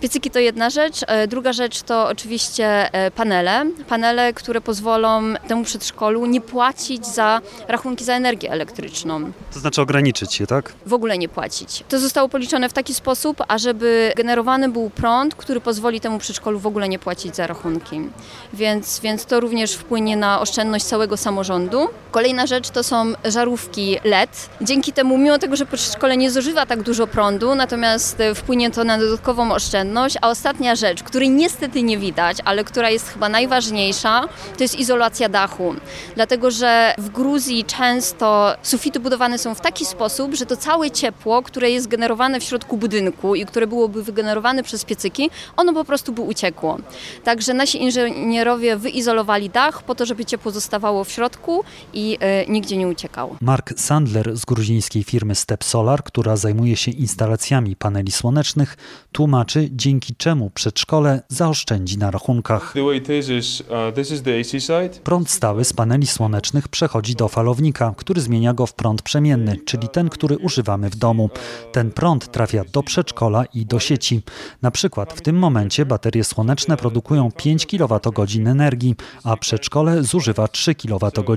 Piecyki 0.00 0.30
to 0.30 0.38
jedna 0.38 0.70
rzecz. 0.70 1.00
E, 1.06 1.26
druga 1.26 1.52
rzecz 1.52 1.82
to 1.82 2.08
oczywiście 2.08 2.92
e, 2.92 3.10
panele. 3.10 3.66
Panele, 3.88 4.32
które 4.32 4.60
pozwolą 4.60 5.22
temu 5.48 5.64
przedszkolu 5.64 6.26
nie 6.26 6.40
płacić 6.40 7.06
za 7.06 7.40
rachunki 7.68 8.04
za 8.04 8.14
energię 8.14 8.50
elektryczną. 8.50 9.32
To 9.52 9.60
znaczy 9.60 9.82
ograniczyć 9.82 10.40
je, 10.40 10.46
tak? 10.46 10.72
W 10.86 10.92
ogóle 10.92 11.18
nie 11.18 11.28
płacić. 11.28 11.84
To 11.88 11.98
zostało 11.98 12.28
policzone 12.28 12.68
w 12.68 12.72
taki 12.72 12.94
sposób, 12.94 13.42
ażeby 13.48 14.12
generowany 14.16 14.68
był 14.68 14.90
prąd, 14.90 15.34
który 15.34 15.60
pozwoli 15.60 16.00
temu 16.00 16.18
przedszkolu 16.18 16.58
w 16.58 16.66
ogóle 16.66 16.88
nie 16.88 16.98
płacić 16.98 17.36
za 17.36 17.46
rachunki. 17.46 18.00
Więc, 18.52 19.00
więc 19.00 19.24
to 19.24 19.40
również 19.40 19.74
wpłynie 19.74 20.16
na 20.16 20.23
oszczędność 20.40 20.84
całego 20.84 21.16
samorządu. 21.16 21.88
Kolejna 22.10 22.46
rzecz 22.46 22.70
to 22.70 22.82
są 22.82 23.12
żarówki 23.24 23.98
LED. 24.04 24.48
Dzięki 24.60 24.92
temu, 24.92 25.18
mimo 25.18 25.38
tego, 25.38 25.56
że 25.56 25.66
przedszkole 25.66 26.16
nie 26.16 26.30
zużywa 26.30 26.66
tak 26.66 26.82
dużo 26.82 27.06
prądu, 27.06 27.54
natomiast 27.54 28.18
wpłynie 28.34 28.70
to 28.70 28.84
na 28.84 28.98
dodatkową 28.98 29.52
oszczędność. 29.52 30.16
A 30.22 30.30
ostatnia 30.30 30.76
rzecz, 30.76 31.02
której 31.02 31.30
niestety 31.30 31.82
nie 31.82 31.98
widać, 31.98 32.36
ale 32.44 32.64
która 32.64 32.90
jest 32.90 33.08
chyba 33.08 33.28
najważniejsza, 33.28 34.28
to 34.56 34.64
jest 34.64 34.78
izolacja 34.78 35.28
dachu. 35.28 35.74
Dlatego, 36.14 36.50
że 36.50 36.94
w 36.98 37.08
Gruzji 37.08 37.64
często 37.64 38.54
sufity 38.62 39.00
budowane 39.00 39.38
są 39.38 39.54
w 39.54 39.60
taki 39.60 39.84
sposób, 39.84 40.34
że 40.34 40.46
to 40.46 40.56
całe 40.56 40.90
ciepło, 40.90 41.42
które 41.42 41.70
jest 41.70 41.88
generowane 41.88 42.40
w 42.40 42.44
środku 42.44 42.76
budynku 42.76 43.34
i 43.34 43.46
które 43.46 43.66
byłoby 43.66 44.02
wygenerowane 44.02 44.62
przez 44.62 44.84
piecyki, 44.84 45.30
ono 45.56 45.72
po 45.72 45.84
prostu 45.84 46.12
by 46.12 46.22
uciekło. 46.22 46.78
Także 47.24 47.54
nasi 47.54 47.82
inżynierowie 47.82 48.76
wyizolowali 48.76 49.50
dach 49.50 49.82
po 49.82 49.94
to, 49.94 50.06
żeby 50.06 50.13
ciepło 50.22 50.52
zostawało 50.52 51.04
w 51.04 51.10
środku 51.10 51.64
i 51.92 52.18
y, 52.48 52.52
nigdzie 52.52 52.76
nie 52.76 52.88
uciekało. 52.88 53.36
Mark 53.40 53.72
Sandler 53.76 54.36
z 54.36 54.44
gruzińskiej 54.44 55.04
firmy 55.04 55.34
Step 55.34 55.64
Solar, 55.64 56.04
która 56.04 56.36
zajmuje 56.36 56.76
się 56.76 56.90
instalacjami 56.90 57.76
paneli 57.76 58.12
słonecznych, 58.12 58.76
tłumaczy, 59.14 59.68
dzięki 59.72 60.14
czemu 60.16 60.50
przedszkole 60.50 61.22
zaoszczędzi 61.28 61.98
na 61.98 62.10
rachunkach. 62.10 62.74
Uh, 62.76 62.82
prąd 65.04 65.30
stały 65.30 65.64
z 65.64 65.72
paneli 65.72 66.06
słonecznych 66.06 66.68
przechodzi 66.68 67.14
do 67.14 67.28
falownika, 67.28 67.94
który 67.96 68.20
zmienia 68.20 68.54
go 68.54 68.66
w 68.66 68.74
prąd 68.74 69.02
przemienny, 69.02 69.56
czyli 69.66 69.88
ten, 69.88 70.08
który 70.08 70.38
używamy 70.38 70.90
w 70.90 70.96
domu. 70.96 71.30
Ten 71.72 71.90
prąd 71.90 72.32
trafia 72.32 72.64
do 72.72 72.82
przedszkola 72.82 73.44
i 73.44 73.66
do 73.66 73.78
sieci. 73.78 74.22
Na 74.62 74.70
przykład 74.70 75.12
w 75.12 75.20
tym 75.20 75.36
momencie 75.36 75.86
baterie 75.86 76.24
słoneczne 76.24 76.76
produkują 76.76 77.30
5 77.32 77.66
kWh 77.66 78.46
energii, 78.46 78.94
a 79.24 79.36
przedszkole 79.36 80.02
zużywa 80.02 80.48
3 80.48 80.74
kWh. 80.74 81.36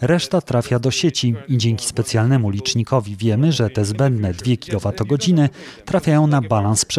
Reszta 0.00 0.40
trafia 0.40 0.78
do 0.78 0.90
sieci 0.90 1.34
i 1.48 1.58
dzięki 1.58 1.86
specjalnemu 1.86 2.50
licznikowi 2.50 3.16
wiemy, 3.16 3.52
że 3.52 3.70
te 3.70 3.84
zbędne 3.84 4.34
2 4.34 4.56
kWh 4.56 5.48
trafiają 5.84 6.26
na 6.26 6.40
balans 6.40 6.84
przedszkola, 6.84 6.97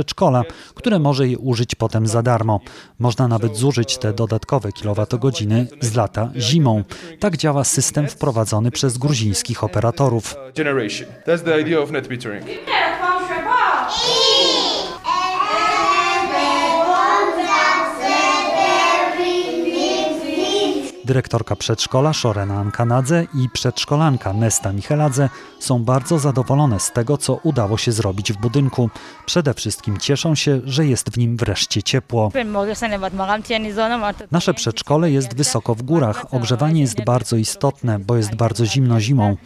które 0.76 1.00
może 1.00 1.28
je 1.28 1.38
użyć 1.38 1.76
potem 1.76 2.08
za 2.08 2.22
darmo. 2.22 2.60
Można 3.00 3.28
nawet 3.28 3.58
zużyć 3.58 3.97
te 3.97 4.14
dodatkowe 4.14 4.72
kilowatogodziny 4.72 5.68
z 5.82 5.95
lata 5.95 6.30
zimą. 6.36 6.84
Tak 7.20 7.38
działa 7.38 7.64
system 7.64 8.08
wprowadzony 8.08 8.72
przez 8.72 8.97
gruzińskich 8.97 9.64
operatorów. 9.64 10.36
Dyrektorka 21.10 21.55
przedszkola 21.55 22.14
Szorena 22.14 22.55
Ankanadze 22.55 23.28
i 23.34 23.49
przedszkolanka 23.49 24.34
Nesta 24.34 24.74
Micheladze 24.74 25.30
są 25.60 25.84
bardzo 25.84 26.20
zadowolone 26.20 26.80
z 26.80 26.91
tego, 26.91 27.18
co 27.18 27.39
udało 27.43 27.78
się 27.78 27.91
zrobić 27.91 28.34
w 28.34 28.38
budynku. 28.38 28.89
Przede 29.26 29.53
wszystkim 29.53 29.97
cieszą 29.97 30.36
się, 30.36 30.62
że 30.64 30.86
jest 30.86 31.10
w 31.10 31.18
nim 31.18 31.38
wreszcie 31.38 31.84
ciepło. 31.84 32.32
Nasze 34.32 34.53
przedszkole 34.53 35.12
jest 35.12 35.36
wysoko 35.36 35.76
w 35.76 35.82
górach. 35.82 36.34
Ogrzewanie 36.34 36.82
jest 36.82 37.03
bardzo 37.03 37.36
istotne, 37.36 37.99
bo 37.99 38.18
jest 38.18 38.36
bardzo 38.36 38.66
zimno 38.66 38.99
zimą. 38.99 39.38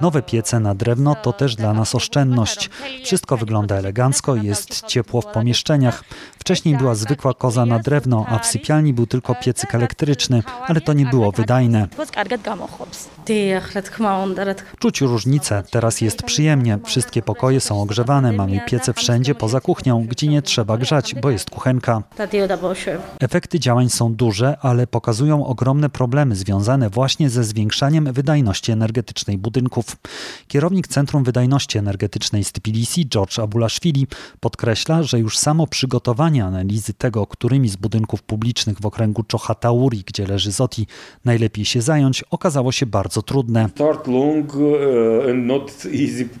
Nowe 0.00 0.22
piece 0.22 0.60
na 0.60 0.74
drewno 0.74 1.14
to 1.14 1.32
też 1.32 1.56
dla 1.56 1.72
nas 1.72 1.94
oszczędność. 1.94 2.70
Wszystko 3.04 3.36
wygląda 3.36 3.76
elegancko, 3.76 4.36
jest 4.36 4.86
ciepło 4.86 5.20
w 5.20 5.26
pomieszczeniach. 5.26 6.04
Wcześniej 6.38 6.76
była 6.76 6.94
zwykła 6.94 7.34
koza 7.34 7.66
na 7.66 7.78
drewno, 7.78 8.26
a 8.28 8.38
w 8.38 8.46
sypialni 8.46 8.92
był 8.92 9.06
tylko 9.06 9.34
piecyk 9.34 9.74
elektryczny, 9.74 10.42
ale 10.68 10.80
to 10.80 10.92
nie 10.92 11.06
było 11.12 11.32
wydajne. 11.32 11.88
Czuć 14.78 15.00
różnicę, 15.00 15.62
teraz 15.70 16.00
jest 16.00 16.22
przyjemnie, 16.22 16.78
wszystkie 16.84 17.22
pokoje 17.22 17.60
są 17.60 17.82
ogrzewane, 17.82 18.32
mamy 18.32 18.60
piece 18.66 18.92
wszędzie 18.92 19.34
poza 19.34 19.60
kuchnią, 19.60 20.06
gdzie 20.08 20.28
nie 20.28 20.42
trzeba 20.42 20.76
grzać, 20.78 21.14
bo 21.14 21.30
jest 21.30 21.50
kuchenka. 21.50 22.02
Efekty 23.20 23.60
działań 23.60 23.88
są 23.88 24.14
duże, 24.14 24.56
ale 24.60 24.86
pokazują 24.86 25.46
ogromne 25.46 25.90
problemy 25.90 26.36
związane 26.36 26.90
właśnie 26.90 27.30
ze 27.30 27.44
zwiększaniem 27.44 28.12
wydajności 28.12 28.72
energetycznej 28.72 29.38
budynków. 29.38 29.96
Kierownik 30.48 30.88
Centrum 30.88 31.24
Wydajności 31.24 31.78
Energetycznej 31.78 32.44
z 32.44 32.52
Tbilisi, 32.52 33.08
George 33.08 33.38
Abulashvili, 33.38 34.06
podkreśla, 34.40 35.02
że 35.02 35.18
już 35.18 35.38
samo 35.38 35.66
przygotowanie 35.66 36.44
analizy 36.44 36.94
tego, 36.94 37.26
którymi 37.26 37.68
z 37.68 37.76
budynków 37.76 38.22
publicznych 38.22 38.80
w 38.80 38.86
okręgu 38.86 39.24
Chochatauri, 39.32 40.02
gdzie 40.06 40.26
leży 40.26 40.52
Zoti, 40.52 40.86
najlepiej 41.24 41.64
się 41.64 41.82
zająć, 41.82 42.24
okazało 42.30 42.72
się 42.72 42.86
bardzo 42.86 43.22
trudne. 43.22 43.68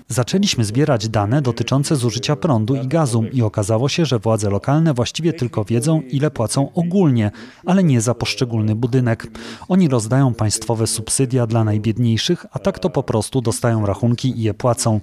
Zaczęliśmy 0.08 0.64
zbierać 0.64 1.08
dane 1.08 1.42
dotyczące 1.42 1.96
zużycia 1.96 2.36
prądu 2.36 2.74
i 2.74 2.86
gazu 2.86 3.24
i 3.32 3.42
okazało 3.42 3.88
się, 3.88 4.06
że 4.06 4.18
władze 4.18 4.50
lokalne 4.50 4.94
właściwie 4.94 5.32
tylko 5.32 5.64
wiedzą, 5.64 6.00
ile 6.00 6.30
płacą 6.30 6.68
ogólnie, 6.74 7.30
ale 7.66 7.84
nie 7.84 8.00
za 8.00 8.14
poszczególny 8.14 8.74
budynek. 8.74 9.26
Oni 9.68 9.88
rozdają 9.88 10.34
państwowe 10.34 10.86
subsydia 10.86 11.46
dla 11.46 11.64
najbiedniejszych, 11.64 12.46
a 12.52 12.58
tak 12.58 12.78
to 12.78 12.90
po 12.90 13.02
prostu 13.02 13.40
dostają 13.40 13.86
rachunki 13.86 14.38
i 14.38 14.42
je 14.42 14.54
płacą. 14.54 15.00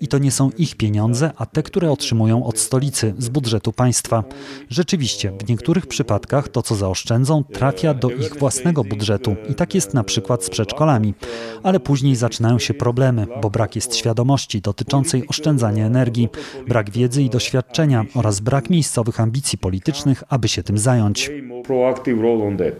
I 0.00 0.08
to 0.08 0.18
nie 0.18 0.30
są 0.30 0.50
ich 0.58 0.76
pieniądze, 0.76 1.30
a 1.36 1.46
te, 1.46 1.62
które 1.62 1.90
otrzymują 1.90 2.44
od 2.44 2.58
stolicy, 2.58 3.14
z 3.18 3.28
budżetu 3.28 3.72
państwa. 3.72 4.24
Rzeczywiście, 4.70 5.32
w 5.44 5.48
niektórych 5.48 5.86
przypadkach 5.86 6.48
to, 6.48 6.62
co 6.62 6.74
zaoszczędzą, 6.74 7.44
trafia 7.44 7.94
do 7.94 8.10
ich 8.10 8.36
własnego 8.38 8.84
budżetu. 8.88 9.36
I 9.50 9.54
tak 9.54 9.74
jest 9.74 9.94
na 9.94 10.04
przykład 10.04 10.44
z 10.44 10.50
przedszkolami. 10.50 11.14
Ale 11.62 11.80
później 11.80 12.16
zaczynają 12.16 12.58
się 12.58 12.74
problemy, 12.74 13.26
bo 13.42 13.50
brak 13.50 13.76
jest 13.76 13.96
świadomości 13.96 14.60
dotyczącej 14.60 15.28
oszczędzania 15.28 15.86
energii, 15.86 16.28
brak 16.68 16.90
wiedzy 16.90 17.22
i 17.22 17.30
doświadczenia 17.30 18.04
oraz 18.14 18.40
brak 18.40 18.70
miejscowych 18.70 19.20
ambicji 19.20 19.58
politycznych, 19.58 20.24
aby 20.28 20.48
się 20.48 20.62
tym 20.62 20.78
zająć. 20.78 21.30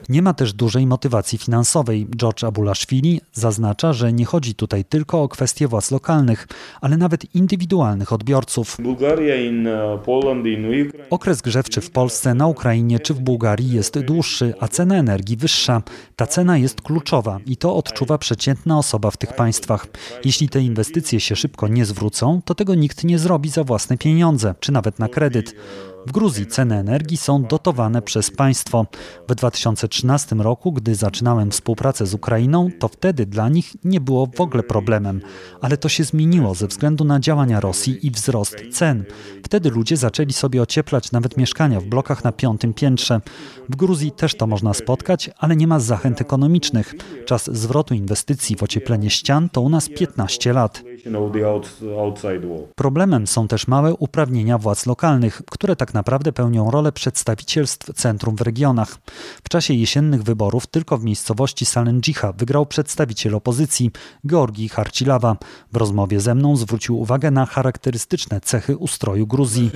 Nie 0.08 0.22
ma 0.22 0.34
też 0.34 0.52
dużej 0.52 0.86
motywacji 0.86 1.38
finansowej. 1.38 2.06
George 2.16 2.44
Abulashvili 2.44 3.20
zaznacza, 3.32 3.92
że 3.92 4.12
nie 4.12 4.24
chodzi 4.24 4.54
tutaj 4.54 4.84
tylko 4.84 5.22
o 5.22 5.28
kwestie 5.28 5.68
władz 5.68 5.90
lokalnych, 5.90 6.48
ale 6.80 6.96
nawet 6.96 7.34
indywidualnych 7.34 8.12
odbiorców. 8.12 8.76
Okres 11.10 11.42
grzewczy 11.42 11.80
w 11.80 11.90
Polsce, 11.90 12.34
na 12.34 12.46
Ukrainie 12.46 13.00
czy 13.00 13.14
w 13.14 13.20
Bułgarii 13.20 13.72
jest 13.72 13.98
dłuższy, 13.98 14.54
a 14.60 14.68
cena 14.68 14.96
energii 14.96 15.36
wyższa. 15.36 15.82
Ta 16.16 16.26
cena 16.26 16.58
jest 16.58 16.82
kluczowa 16.82 17.40
i 17.46 17.56
to 17.56 17.76
odczuwa 17.76 18.18
przeciętna 18.18 18.78
osoba 18.78 19.10
w 19.10 19.16
tych 19.16 19.32
państwach. 19.32 19.86
Jeśli 20.24 20.48
te 20.48 20.60
inwestycje 20.60 21.20
się 21.20 21.36
szybko 21.36 21.68
nie 21.68 21.84
zwrócą, 21.84 22.40
to 22.44 22.54
tego 22.54 22.74
nikt 22.74 23.04
nie 23.04 23.18
zrobi 23.18 23.48
za 23.48 23.64
własne 23.64 23.98
pieniądze, 23.98 24.54
czy 24.60 24.72
nawet 24.72 24.98
na 24.98 25.08
kredyt. 25.08 25.54
W 26.06 26.12
Gruzji 26.12 26.46
ceny 26.46 26.76
energii 26.76 27.16
są 27.16 27.42
dotowane 27.42 28.02
przez 28.02 28.30
państwo. 28.30 28.86
W 29.28 29.34
2013 29.34 30.36
roku, 30.36 30.72
gdy 30.72 30.94
zaczynałem 30.94 31.50
współpracę 31.50 32.06
z 32.06 32.14
Ukrainą, 32.14 32.70
to 32.78 32.88
wtedy 32.88 33.26
dla 33.26 33.48
nich 33.48 33.72
nie 33.84 34.00
było 34.00 34.26
w 34.36 34.40
ogóle 34.40 34.62
problemem, 34.62 35.20
ale 35.60 35.76
to 35.76 35.88
się 35.88 36.04
zmieniło 36.04 36.54
ze 36.54 36.66
względu 36.66 37.04
na 37.04 37.20
działania 37.20 37.60
Rosji 37.60 38.06
i 38.06 38.10
wzrost 38.10 38.56
cen. 38.72 39.04
Wtedy 39.44 39.70
ludzie 39.70 39.96
zaczęli 39.96 40.32
sobie 40.32 40.62
ocieplać 40.62 41.12
nawet 41.12 41.36
mieszkania 41.36 41.80
w 41.80 41.84
blokach 41.84 42.24
na 42.24 42.32
piątym 42.32 42.74
piętrze. 42.74 43.20
W 43.68 43.76
Gruzji 43.76 44.12
też 44.12 44.34
to 44.34 44.46
można 44.46 44.74
spotkać, 44.74 45.30
ale 45.38 45.56
nie 45.56 45.66
ma 45.66 45.80
zachęt 45.80 46.20
ekonomicznych. 46.20 46.94
Czas 47.26 47.56
zwrotu 47.56 47.94
inwestycji 47.94 48.56
w 48.56 48.62
ocieplenie 48.62 49.10
ścian 49.10 49.48
to 49.48 49.60
u 49.60 49.68
nas 49.68 49.88
15 49.88 50.52
lat. 50.52 50.82
Problemem 52.74 53.26
są 53.26 53.48
też 53.48 53.68
małe 53.68 53.94
uprawnienia 53.94 54.58
władz 54.58 54.86
lokalnych, 54.86 55.42
które 55.50 55.76
tak 55.76 55.87
naprawdę 55.94 56.32
pełnią 56.32 56.70
rolę 56.70 56.92
przedstawicielstw 56.92 57.94
centrum 57.94 58.36
w 58.36 58.40
regionach. 58.40 58.98
W 59.44 59.48
czasie 59.48 59.74
jesiennych 59.74 60.22
wyborów 60.22 60.66
tylko 60.66 60.98
w 60.98 61.04
miejscowości 61.04 61.66
Salendžicha 61.66 62.32
wygrał 62.32 62.66
przedstawiciel 62.66 63.34
opozycji 63.34 63.90
Georgii 64.26 64.68
Harcilawa. 64.68 65.36
W 65.72 65.76
rozmowie 65.76 66.20
ze 66.20 66.34
mną 66.34 66.56
zwrócił 66.56 67.00
uwagę 67.00 67.30
na 67.30 67.46
charakterystyczne 67.46 68.40
cechy 68.40 68.76
ustroju 68.76 69.26
Gruzji. 69.26 69.70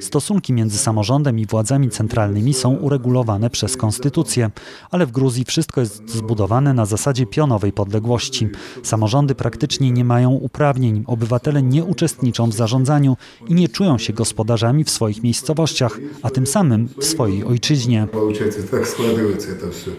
Stosunki 0.00 0.52
między 0.52 0.78
samorządem 0.78 1.38
i 1.38 1.46
władzami 1.46 1.90
centralnymi 1.90 2.54
są 2.54 2.74
uregulowane 2.74 3.50
przez 3.50 3.76
konstytucję, 3.76 4.50
ale 4.90 5.06
w 5.06 5.10
Gruzji 5.10 5.44
wszystko 5.44 5.80
jest 5.80 6.10
zbudowane 6.10 6.74
na 6.74 6.86
zasadzie 6.86 7.26
pionowej 7.26 7.72
podległości. 7.72 8.48
Samorządy 8.82 9.34
praktycznie 9.34 9.90
nie 9.90 10.04
mają 10.04 10.30
uprawnień, 10.30 11.04
obywatele 11.06 11.62
nie 11.62 11.84
uczestniczą 11.84 12.50
w 12.50 12.54
zarządzaniu 12.54 13.16
i 13.48 13.54
nie 13.54 13.68
czują 13.68 13.87
się 13.96 14.12
gospodarzami 14.12 14.84
w 14.84 14.90
swoich 14.90 15.22
miejscowościach, 15.22 15.98
a 16.22 16.30
tym 16.30 16.46
samym 16.46 16.88
w 17.00 17.04
swojej 17.04 17.44
ojczyźnie. 17.44 18.06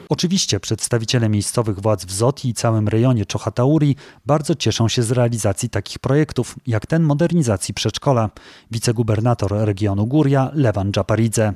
Oczywiście 0.10 0.60
przedstawiciele 0.60 1.30
miejscowych 1.30 1.80
władz 1.80 2.06
w 2.06 2.12
Zoti 2.12 2.50
i 2.50 2.54
całym 2.54 2.88
rejonie 2.88 3.26
Czochatauri 3.26 3.96
bardzo 4.26 4.56
cieszą 4.56 4.88
się 4.88 5.04
z 5.04 5.12
realizacji 5.12 5.70
takich 5.70 6.00
projektów, 6.00 6.56
jak 6.68 6.86
ten 6.88 7.04
modernizacji 7.04 7.74
przedszkola. 7.74 8.30
Wicegubernator 8.72 9.52
regionu 9.52 10.08
Gória 10.08 10.52
Lewan 10.54 10.92
Dżaparidze. 10.92 11.54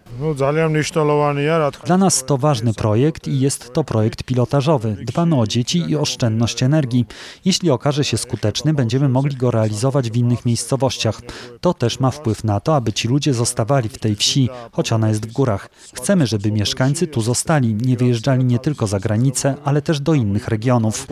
Dla 1.85 1.97
nas 1.97 2.25
to 2.25 2.37
ważny 2.37 2.73
projekt 2.73 3.27
i 3.27 3.39
jest 3.39 3.73
to 3.73 3.83
projekt 3.83 4.23
pilotażowy. 4.23 4.97
Dbamy 5.05 5.39
o 5.39 5.47
dzieci 5.47 5.83
i 5.89 5.95
oszczędność 5.95 6.63
energii. 6.63 7.05
Jeśli 7.45 7.71
okaże 7.71 8.03
się 8.03 8.17
skuteczny, 8.17 8.73
będziemy 8.73 9.09
mogli 9.09 9.35
go 9.35 9.51
realizować 9.51 10.11
w 10.11 10.15
innych 10.15 10.45
miejscowościach. 10.45 11.21
To 11.61 11.73
też 11.73 11.99
ma 11.99 12.11
wpływ 12.11 12.22
na 12.43 12.59
to, 12.59 12.75
aby 12.75 12.93
ci 12.93 13.07
ludzie 13.07 13.33
zostawali 13.33 13.89
w 13.89 13.97
tej 13.97 14.15
wsi, 14.15 14.49
choć 14.71 14.91
ona 14.91 15.09
jest 15.09 15.25
w 15.25 15.31
górach. 15.31 15.69
Chcemy, 15.93 16.27
żeby 16.27 16.51
mieszkańcy 16.51 17.07
tu 17.07 17.21
zostali, 17.21 17.75
nie 17.75 17.97
wyjeżdżali 17.97 18.45
nie 18.45 18.59
tylko 18.59 18.87
za 18.87 18.99
granicę, 18.99 19.55
ale 19.63 19.81
też 19.81 19.99
do 19.99 20.13
innych 20.13 20.47
regionów. 20.47 21.07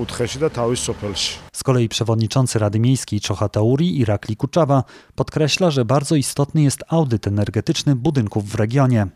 Z 1.54 1.64
kolei 1.64 1.90
przewodniczący 1.90 2.60
Rady 2.60 2.80
Miejskiej 2.80 3.22
Czochatauri 3.22 4.00
Irakli 4.00 4.36
Kuczawa 4.36 4.84
podkreśla, 5.16 5.72
że 5.72 5.86
bardzo 5.86 6.16
istotny 6.16 6.64
jest 6.64 6.84
audyt 6.88 7.28
energetyczny 7.28 7.96
budynków 7.96 8.50
w 8.50 8.56
regionie. 8.56 9.08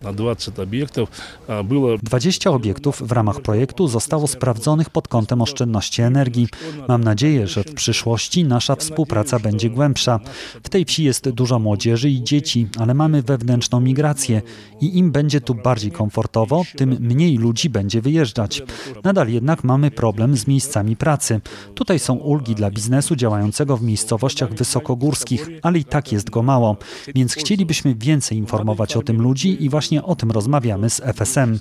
20 2.04 2.52
obiektów 2.52 3.08
w 3.08 3.12
ramach 3.12 3.42
projektu 3.42 3.88
zostało 3.88 4.28
sprawdzonych 4.28 4.90
pod 4.90 5.08
kątem 5.08 5.42
oszczędności 5.42 6.02
energii. 6.02 6.48
Mam 6.88 7.04
nadzieję, 7.04 7.48
że 7.48 7.64
w 7.64 7.74
przyszłości 7.74 8.44
nasza 8.44 8.76
współpraca 8.76 9.40
będzie 9.40 9.70
głębsza. 9.70 10.20
W 10.64 10.70
tej 10.70 10.86
wsi 10.86 11.04
jest 11.04 11.30
dużo 11.30 11.60
młodzieży 11.60 11.85
i 11.86 12.24
dzieci, 12.24 12.68
ale 12.80 12.94
mamy 12.94 13.22
wewnętrzną 13.22 13.80
migrację 13.80 14.42
i 14.82 14.98
im 14.98 15.12
będzie 15.12 15.42
tu 15.42 15.56
bardziej 15.56 15.92
komfortowo, 15.92 16.64
tym 16.78 16.98
mniej 17.00 17.38
ludzi 17.38 17.70
będzie 17.70 18.02
wyjeżdżać. 18.02 18.64
Nadal 19.04 19.30
jednak 19.30 19.64
mamy 19.64 19.92
problem 19.92 20.38
z 20.38 20.48
miejscami 20.48 20.96
pracy. 20.96 21.42
Tutaj 21.76 22.00
są 22.00 22.14
ulgi 22.14 22.56
dla 22.56 22.72
biznesu 22.72 23.16
działającego 23.16 23.78
w 23.78 23.84
miejscowościach 23.84 24.54
wysokogórskich, 24.54 25.50
ale 25.62 25.80
i 25.80 25.84
tak 25.84 26.12
jest 26.12 26.30
go 26.30 26.44
mało, 26.44 26.78
więc 27.16 27.34
chcielibyśmy 27.34 27.96
więcej 27.96 28.38
informować 28.38 28.96
o 28.98 29.02
tym 29.02 29.22
ludzi 29.22 29.64
i 29.64 29.70
właśnie 29.70 30.04
o 30.04 30.16
tym 30.16 30.32
rozmawiamy 30.32 30.90
z 30.90 31.00
FSM. 31.00 31.60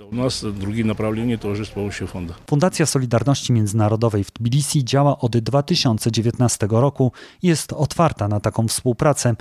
Fundacja 2.50 2.86
Solidarności 2.86 3.52
Międzynarodowej 3.52 4.24
w 4.24 4.30
Tbilisi 4.30 4.84
działa 4.84 5.18
od 5.18 5.36
2019 5.36 6.66
roku 6.70 7.12
i 7.42 7.48
jest 7.48 7.72
otwarta 7.72 8.28
na 8.28 8.40
taką 8.40 8.68
współpracę. 8.68 9.34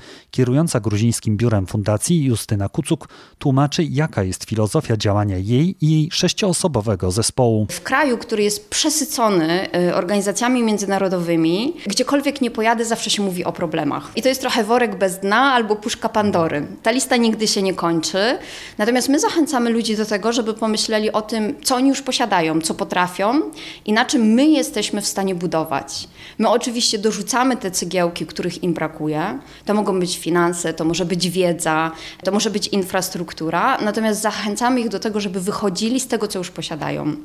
Gruzińskim 0.79 1.37
biurem 1.37 1.67
fundacji 1.67 2.23
Justyna 2.23 2.69
Kucuk 2.69 3.07
tłumaczy, 3.39 3.83
jaka 3.83 4.23
jest 4.23 4.43
filozofia 4.43 4.97
działania 4.97 5.37
jej 5.37 5.75
i 5.81 5.91
jej 5.91 6.09
sześcioosobowego 6.11 7.11
zespołu. 7.11 7.67
W 7.69 7.81
kraju, 7.81 8.17
który 8.17 8.43
jest 8.43 8.69
przesycony 8.69 9.67
y, 9.89 9.95
organizacjami 9.95 10.63
międzynarodowymi, 10.63 11.73
gdziekolwiek 11.87 12.41
nie 12.41 12.51
pojadę, 12.51 12.85
zawsze 12.85 13.09
się 13.09 13.23
mówi 13.23 13.45
o 13.45 13.51
problemach. 13.51 14.11
I 14.15 14.21
to 14.21 14.29
jest 14.29 14.41
trochę 14.41 14.63
worek 14.63 14.97
bez 14.97 15.19
dna 15.19 15.53
albo 15.53 15.75
puszka 15.75 16.09
Pandory. 16.09 16.67
Ta 16.83 16.91
lista 16.91 17.17
nigdy 17.17 17.47
się 17.47 17.61
nie 17.61 17.73
kończy. 17.73 18.37
Natomiast 18.77 19.09
my 19.09 19.19
zachęcamy 19.19 19.69
ludzi 19.69 19.97
do 19.97 20.05
tego, 20.05 20.33
żeby 20.33 20.53
pomyśleli 20.53 21.11
o 21.11 21.21
tym, 21.21 21.55
co 21.63 21.75
oni 21.75 21.89
już 21.89 22.01
posiadają, 22.01 22.61
co 22.61 22.73
potrafią 22.73 23.41
i 23.85 23.93
na 23.93 24.05
czym 24.05 24.21
my 24.21 24.45
jesteśmy 24.45 25.01
w 25.01 25.07
stanie 25.07 25.35
budować. 25.35 26.07
My 26.37 26.49
oczywiście 26.49 26.99
dorzucamy 26.99 27.57
te 27.57 27.71
cegiełki, 27.71 28.25
których 28.25 28.63
im 28.63 28.73
brakuje. 28.73 29.39
To 29.65 29.73
mogą 29.73 29.99
być 29.99 30.17
finanse, 30.17 30.62
to 30.73 30.85
może 30.85 31.05
być 31.05 31.29
wiedza, 31.29 31.91
to 32.23 32.31
może 32.31 32.49
być 32.49 32.67
infrastruktura, 32.67 33.77
natomiast 33.77 34.21
zachęcamy 34.21 34.81
ich 34.81 34.89
do 34.89 34.99
tego, 34.99 35.19
żeby 35.19 35.41
wychodzili 35.41 35.99
z 35.99 36.07
tego, 36.07 36.27
co 36.27 36.39
już 36.39 36.51
posiadają. 36.51 37.15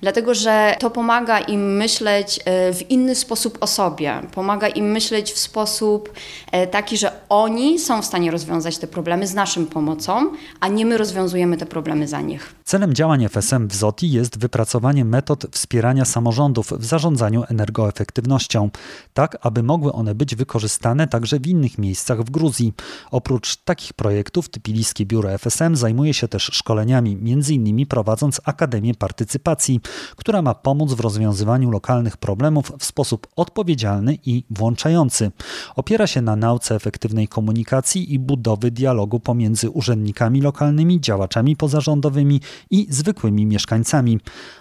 Dlatego, 0.00 0.34
że 0.34 0.76
to 0.78 0.90
pomaga 0.90 1.38
im 1.38 1.76
myśleć 1.76 2.40
e, 2.44 2.74
w 2.74 2.90
inny 2.90 3.14
sposób 3.14 3.58
o 3.60 3.66
sobie, 3.66 4.20
pomaga 4.34 4.68
im 4.68 4.92
myśleć 4.92 5.32
w 5.32 5.38
sposób 5.38 6.12
e, 6.52 6.66
taki, 6.66 6.96
że 6.96 7.12
oni 7.28 7.78
są 7.78 8.02
w 8.02 8.04
stanie 8.04 8.30
rozwiązać 8.30 8.78
te 8.78 8.86
problemy 8.86 9.26
z 9.26 9.34
naszą 9.34 9.66
pomocą, 9.66 10.30
a 10.60 10.68
nie 10.68 10.86
my 10.86 10.98
rozwiązujemy 10.98 11.56
te 11.56 11.66
problemy 11.66 12.08
za 12.08 12.20
nich. 12.20 12.54
Celem 12.64 12.94
działań 12.94 13.24
FSM 13.28 13.68
w 13.68 13.74
ZOTI 13.74 14.10
jest 14.10 14.38
wypracowanie 14.38 15.04
metod 15.04 15.46
wspierania 15.50 16.04
samorządów 16.04 16.72
w 16.72 16.84
zarządzaniu 16.84 17.44
energoefektywnością, 17.48 18.70
tak 19.14 19.36
aby 19.40 19.62
mogły 19.62 19.92
one 19.92 20.14
być 20.14 20.34
wykorzystane 20.34 21.08
także 21.08 21.40
w 21.40 21.46
innych 21.46 21.78
miejscach 21.78 22.22
w 22.22 22.30
Gruzji. 22.30 22.72
Oprócz 23.10 23.56
takich 23.56 23.92
projektów 23.92 24.48
Tbiliskie 24.48 25.06
Biuro 25.06 25.38
FSM 25.38 25.76
zajmuje 25.76 26.14
się 26.14 26.28
też 26.28 26.42
szkoleniami, 26.42 27.12
m.in. 27.12 27.86
prowadząc 27.86 28.40
Akademię 28.44 28.94
Partycypacji, 28.94 29.80
która 30.16 30.42
ma 30.42 30.54
pomóc 30.54 30.92
w 30.92 31.00
rozwiązywaniu 31.00 31.70
lokalnych 31.70 32.16
problemów 32.16 32.72
w 32.78 32.84
sposób 32.84 33.26
odpowiedzialny 33.36 34.18
i 34.26 34.44
włączający. 34.50 35.30
Opiera 35.76 36.06
się 36.06 36.22
na 36.22 36.36
nauce 36.36 36.74
efektywnej 36.74 37.28
komunikacji 37.28 38.14
i 38.14 38.18
budowy 38.18 38.70
dialogu 38.70 39.20
pomiędzy 39.20 39.70
urzędnikami 39.70 40.40
lokalnymi, 40.40 41.00
działaczami 41.00 41.56
pozarządowymi 41.56 42.40
i 42.70 42.86
zwykłymi 42.90 43.46
mieszkańcami. 43.46 44.18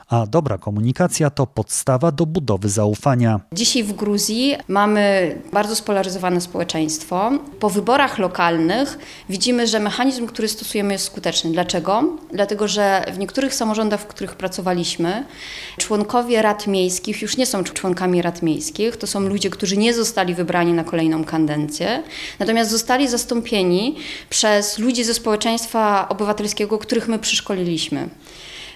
A 0.09 0.27
dobra 0.27 0.57
komunikacja 0.57 1.29
to 1.29 1.47
podstawa 1.47 2.11
do 2.11 2.25
budowy 2.25 2.69
zaufania. 2.69 3.39
Dzisiaj 3.53 3.83
w 3.83 3.93
Gruzji 3.93 4.55
mamy 4.67 5.35
bardzo 5.53 5.75
spolaryzowane 5.75 6.41
społeczeństwo. 6.41 7.31
Po 7.59 7.69
wyborach 7.69 8.06
lokalnych 8.17 8.97
widzimy, 9.29 9.67
że 9.67 9.79
mechanizm, 9.79 10.27
który 10.27 10.47
stosujemy 10.47 10.93
jest 10.93 11.05
skuteczny. 11.05 11.51
Dlaczego? 11.51 12.03
Dlatego, 12.33 12.67
że 12.67 13.05
w 13.13 13.19
niektórych 13.19 13.55
samorządach, 13.55 13.99
w 14.01 14.05
których 14.05 14.35
pracowaliśmy, 14.35 15.25
członkowie 15.77 16.41
rad 16.41 16.67
miejskich 16.67 17.21
już 17.21 17.37
nie 17.37 17.45
są 17.45 17.63
członkami 17.63 18.21
rad 18.21 18.41
miejskich. 18.41 18.97
To 18.97 19.07
są 19.07 19.19
ludzie, 19.19 19.49
którzy 19.49 19.77
nie 19.77 19.93
zostali 19.93 20.35
wybrani 20.35 20.73
na 20.73 20.83
kolejną 20.83 21.23
kadencję, 21.23 22.03
natomiast 22.39 22.71
zostali 22.71 23.07
zastąpieni 23.07 23.95
przez 24.29 24.79
ludzi 24.79 25.03
ze 25.03 25.13
społeczeństwa 25.13 26.09
obywatelskiego, 26.09 26.77
których 26.77 27.07
my 27.07 27.19
przyszkoliliśmy 27.19 28.09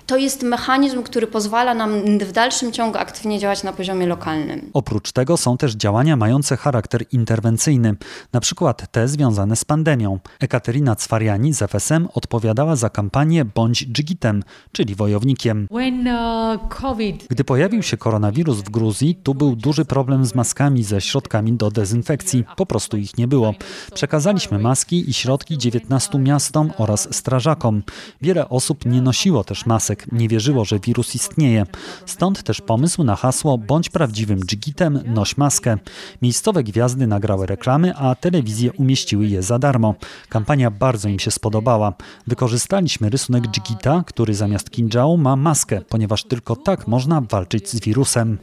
to 0.06 0.18
jest 0.18 0.44
mechanizm, 0.44 1.04
który 1.04 1.28
pozwala 1.28 1.74
nam 1.74 2.20
w 2.20 2.32
dalszym 2.32 2.72
ciągu 2.72 2.98
aktywnie 2.98 3.40
działać 3.40 3.64
na 3.64 3.74
poziomie 3.74 4.08
lokalnym. 4.08 4.70
Oprócz 4.74 5.12
tego 5.12 5.38
są 5.38 5.58
też 5.58 5.76
działania 5.76 6.16
mające 6.16 6.58
charakter 6.58 7.06
interwencyjny, 7.12 7.96
na 8.34 8.40
przykład 8.40 8.92
te 8.92 9.08
związane 9.08 9.56
z 9.56 9.66
pandemią. 9.66 10.20
Ekaterina 10.40 10.96
Cwariani 10.96 11.54
z 11.54 11.62
FSM 11.62 12.08
odpowiadała 12.14 12.76
za 12.76 12.90
kampanię 12.90 13.46
Bądź 13.46 13.86
dżigitem, 13.86 14.44
czyli 14.72 14.96
wojownikiem. 14.96 15.68
Uh, 15.70 15.82
Gdy 17.30 17.44
pojawił 17.44 17.84
się 17.84 17.98
koronawirus 17.98 18.58
w 18.58 18.70
Gruzji, 18.70 19.16
tu 19.24 19.36
był 19.36 19.56
duży 19.56 19.86
problem 19.86 20.26
z 20.26 20.36
maskami 20.36 20.84
ze 20.84 21.02
środkami 21.02 21.54
do 21.54 21.72
dezynfekcji. 21.72 22.44
Po 22.58 22.66
prostu 22.66 22.98
ich 22.98 23.18
nie 23.18 23.28
było. 23.28 23.54
Przekazaliśmy 23.94 24.60
maski 24.60 25.10
i 25.10 25.14
środki 25.14 25.58
19 25.58 26.20
miastom 26.20 26.72
oraz 26.78 27.16
strażakom. 27.16 27.84
Wiele 28.22 28.50
osób 28.50 28.86
nie 28.86 29.02
nosiło 29.02 29.44
też 29.44 29.66
masek 29.66 29.91
masek, 29.92 30.12
nie 30.12 30.28
wierzyło, 30.28 30.66
że 30.66 30.80
wirus 30.80 31.16
istnieje. 31.16 31.66
Stąd 32.06 32.44
też 32.44 32.62
pomysł 32.62 33.04
na 33.04 33.16
hasło 33.16 33.58
bądź 33.58 33.90
prawdziwym 33.90 34.40
dżigitem, 34.40 35.00
noś 35.06 35.38
maskę. 35.38 35.78
Miejscowe 36.22 36.64
gwiazdy 36.64 37.08
nagrały 37.08 37.46
reklamy, 37.46 37.96
a 37.96 38.16
telewizje 38.16 38.72
umieściły 38.74 39.28
je 39.28 39.44
za 39.44 39.60
darmo. 39.60 39.96
Kampania 40.30 40.72
bardzo 40.72 41.10
im 41.10 41.20
się 41.20 41.32
spodobała. 41.32 41.94
Wykorzystaliśmy 42.28 43.10
rysunek 43.10 43.48
dżigita, 43.48 44.04
który 44.08 44.34
zamiast 44.34 44.70
kinżału 44.70 45.18
ma 45.18 45.36
maskę, 45.36 45.82
ponieważ 45.90 46.24
tylko 46.24 46.56
tak 46.56 46.88
można 46.88 47.22
walczyć 47.22 47.70
z 47.70 47.80
wirusem. 47.80 48.38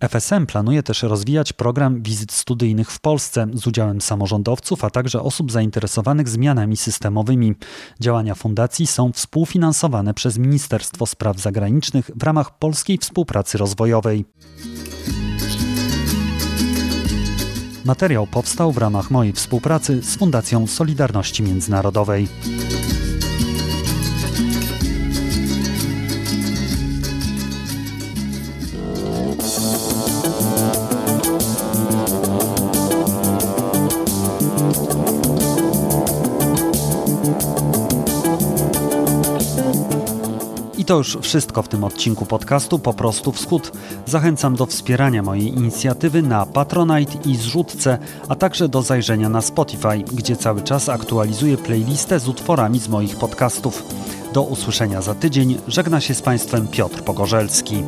FSM 0.00 0.46
planuje 0.46 0.82
też 0.82 1.02
rozwijać 1.02 1.52
program 1.52 2.02
wizyt 2.02 2.32
studyjnych 2.32 2.90
w 2.90 3.00
Polsce 3.00 3.46
z 3.54 3.66
udziałem 3.66 4.00
samorządowców, 4.00 4.84
a 4.84 4.90
także 4.90 5.22
osób 5.22 5.52
zainteresowanych 5.52 6.28
zmianami 6.28 6.76
systemowymi. 6.76 7.54
Działania 8.00 8.34
fundacji 8.34 8.86
są 8.86 9.12
współfinansowane 9.12 10.14
przez 10.14 10.38
Ministerstwo 10.38 11.06
Spraw 11.06 11.40
Zagranicznych 11.40 12.10
w 12.16 12.22
ramach 12.22 12.58
Polskiej 12.58 12.98
Współpracy 12.98 13.58
Rozwojowej. 13.58 14.24
Materiał 17.84 18.26
powstał 18.26 18.72
w 18.72 18.78
ramach 18.78 19.10
mojej 19.10 19.32
współpracy 19.32 20.02
z 20.02 20.16
Fundacją 20.16 20.66
Solidarności 20.66 21.42
Międzynarodowej. 21.42 22.28
I 40.84 40.86
to 40.86 40.96
już 40.96 41.18
wszystko 41.22 41.62
w 41.62 41.68
tym 41.68 41.84
odcinku 41.84 42.26
podcastu 42.26 42.78
Po 42.78 42.92
prostu 42.94 43.32
Wschód. 43.32 43.72
Zachęcam 44.06 44.56
do 44.56 44.66
wspierania 44.66 45.22
mojej 45.22 45.48
inicjatywy 45.48 46.22
na 46.22 46.46
Patronite 46.46 47.12
i 47.30 47.36
zrzutce, 47.36 47.98
a 48.28 48.34
także 48.34 48.68
do 48.68 48.82
zajrzenia 48.82 49.28
na 49.28 49.42
Spotify, 49.42 49.98
gdzie 50.12 50.36
cały 50.36 50.62
czas 50.62 50.88
aktualizuję 50.88 51.56
playlistę 51.56 52.20
z 52.20 52.28
utworami 52.28 52.78
z 52.78 52.88
moich 52.88 53.16
podcastów. 53.16 53.82
Do 54.32 54.42
usłyszenia 54.42 55.02
za 55.02 55.14
tydzień. 55.14 55.58
Żegna 55.68 56.00
się 56.00 56.14
z 56.14 56.22
Państwem 56.22 56.68
Piotr 56.68 57.02
Pogorzelski. 57.02 57.84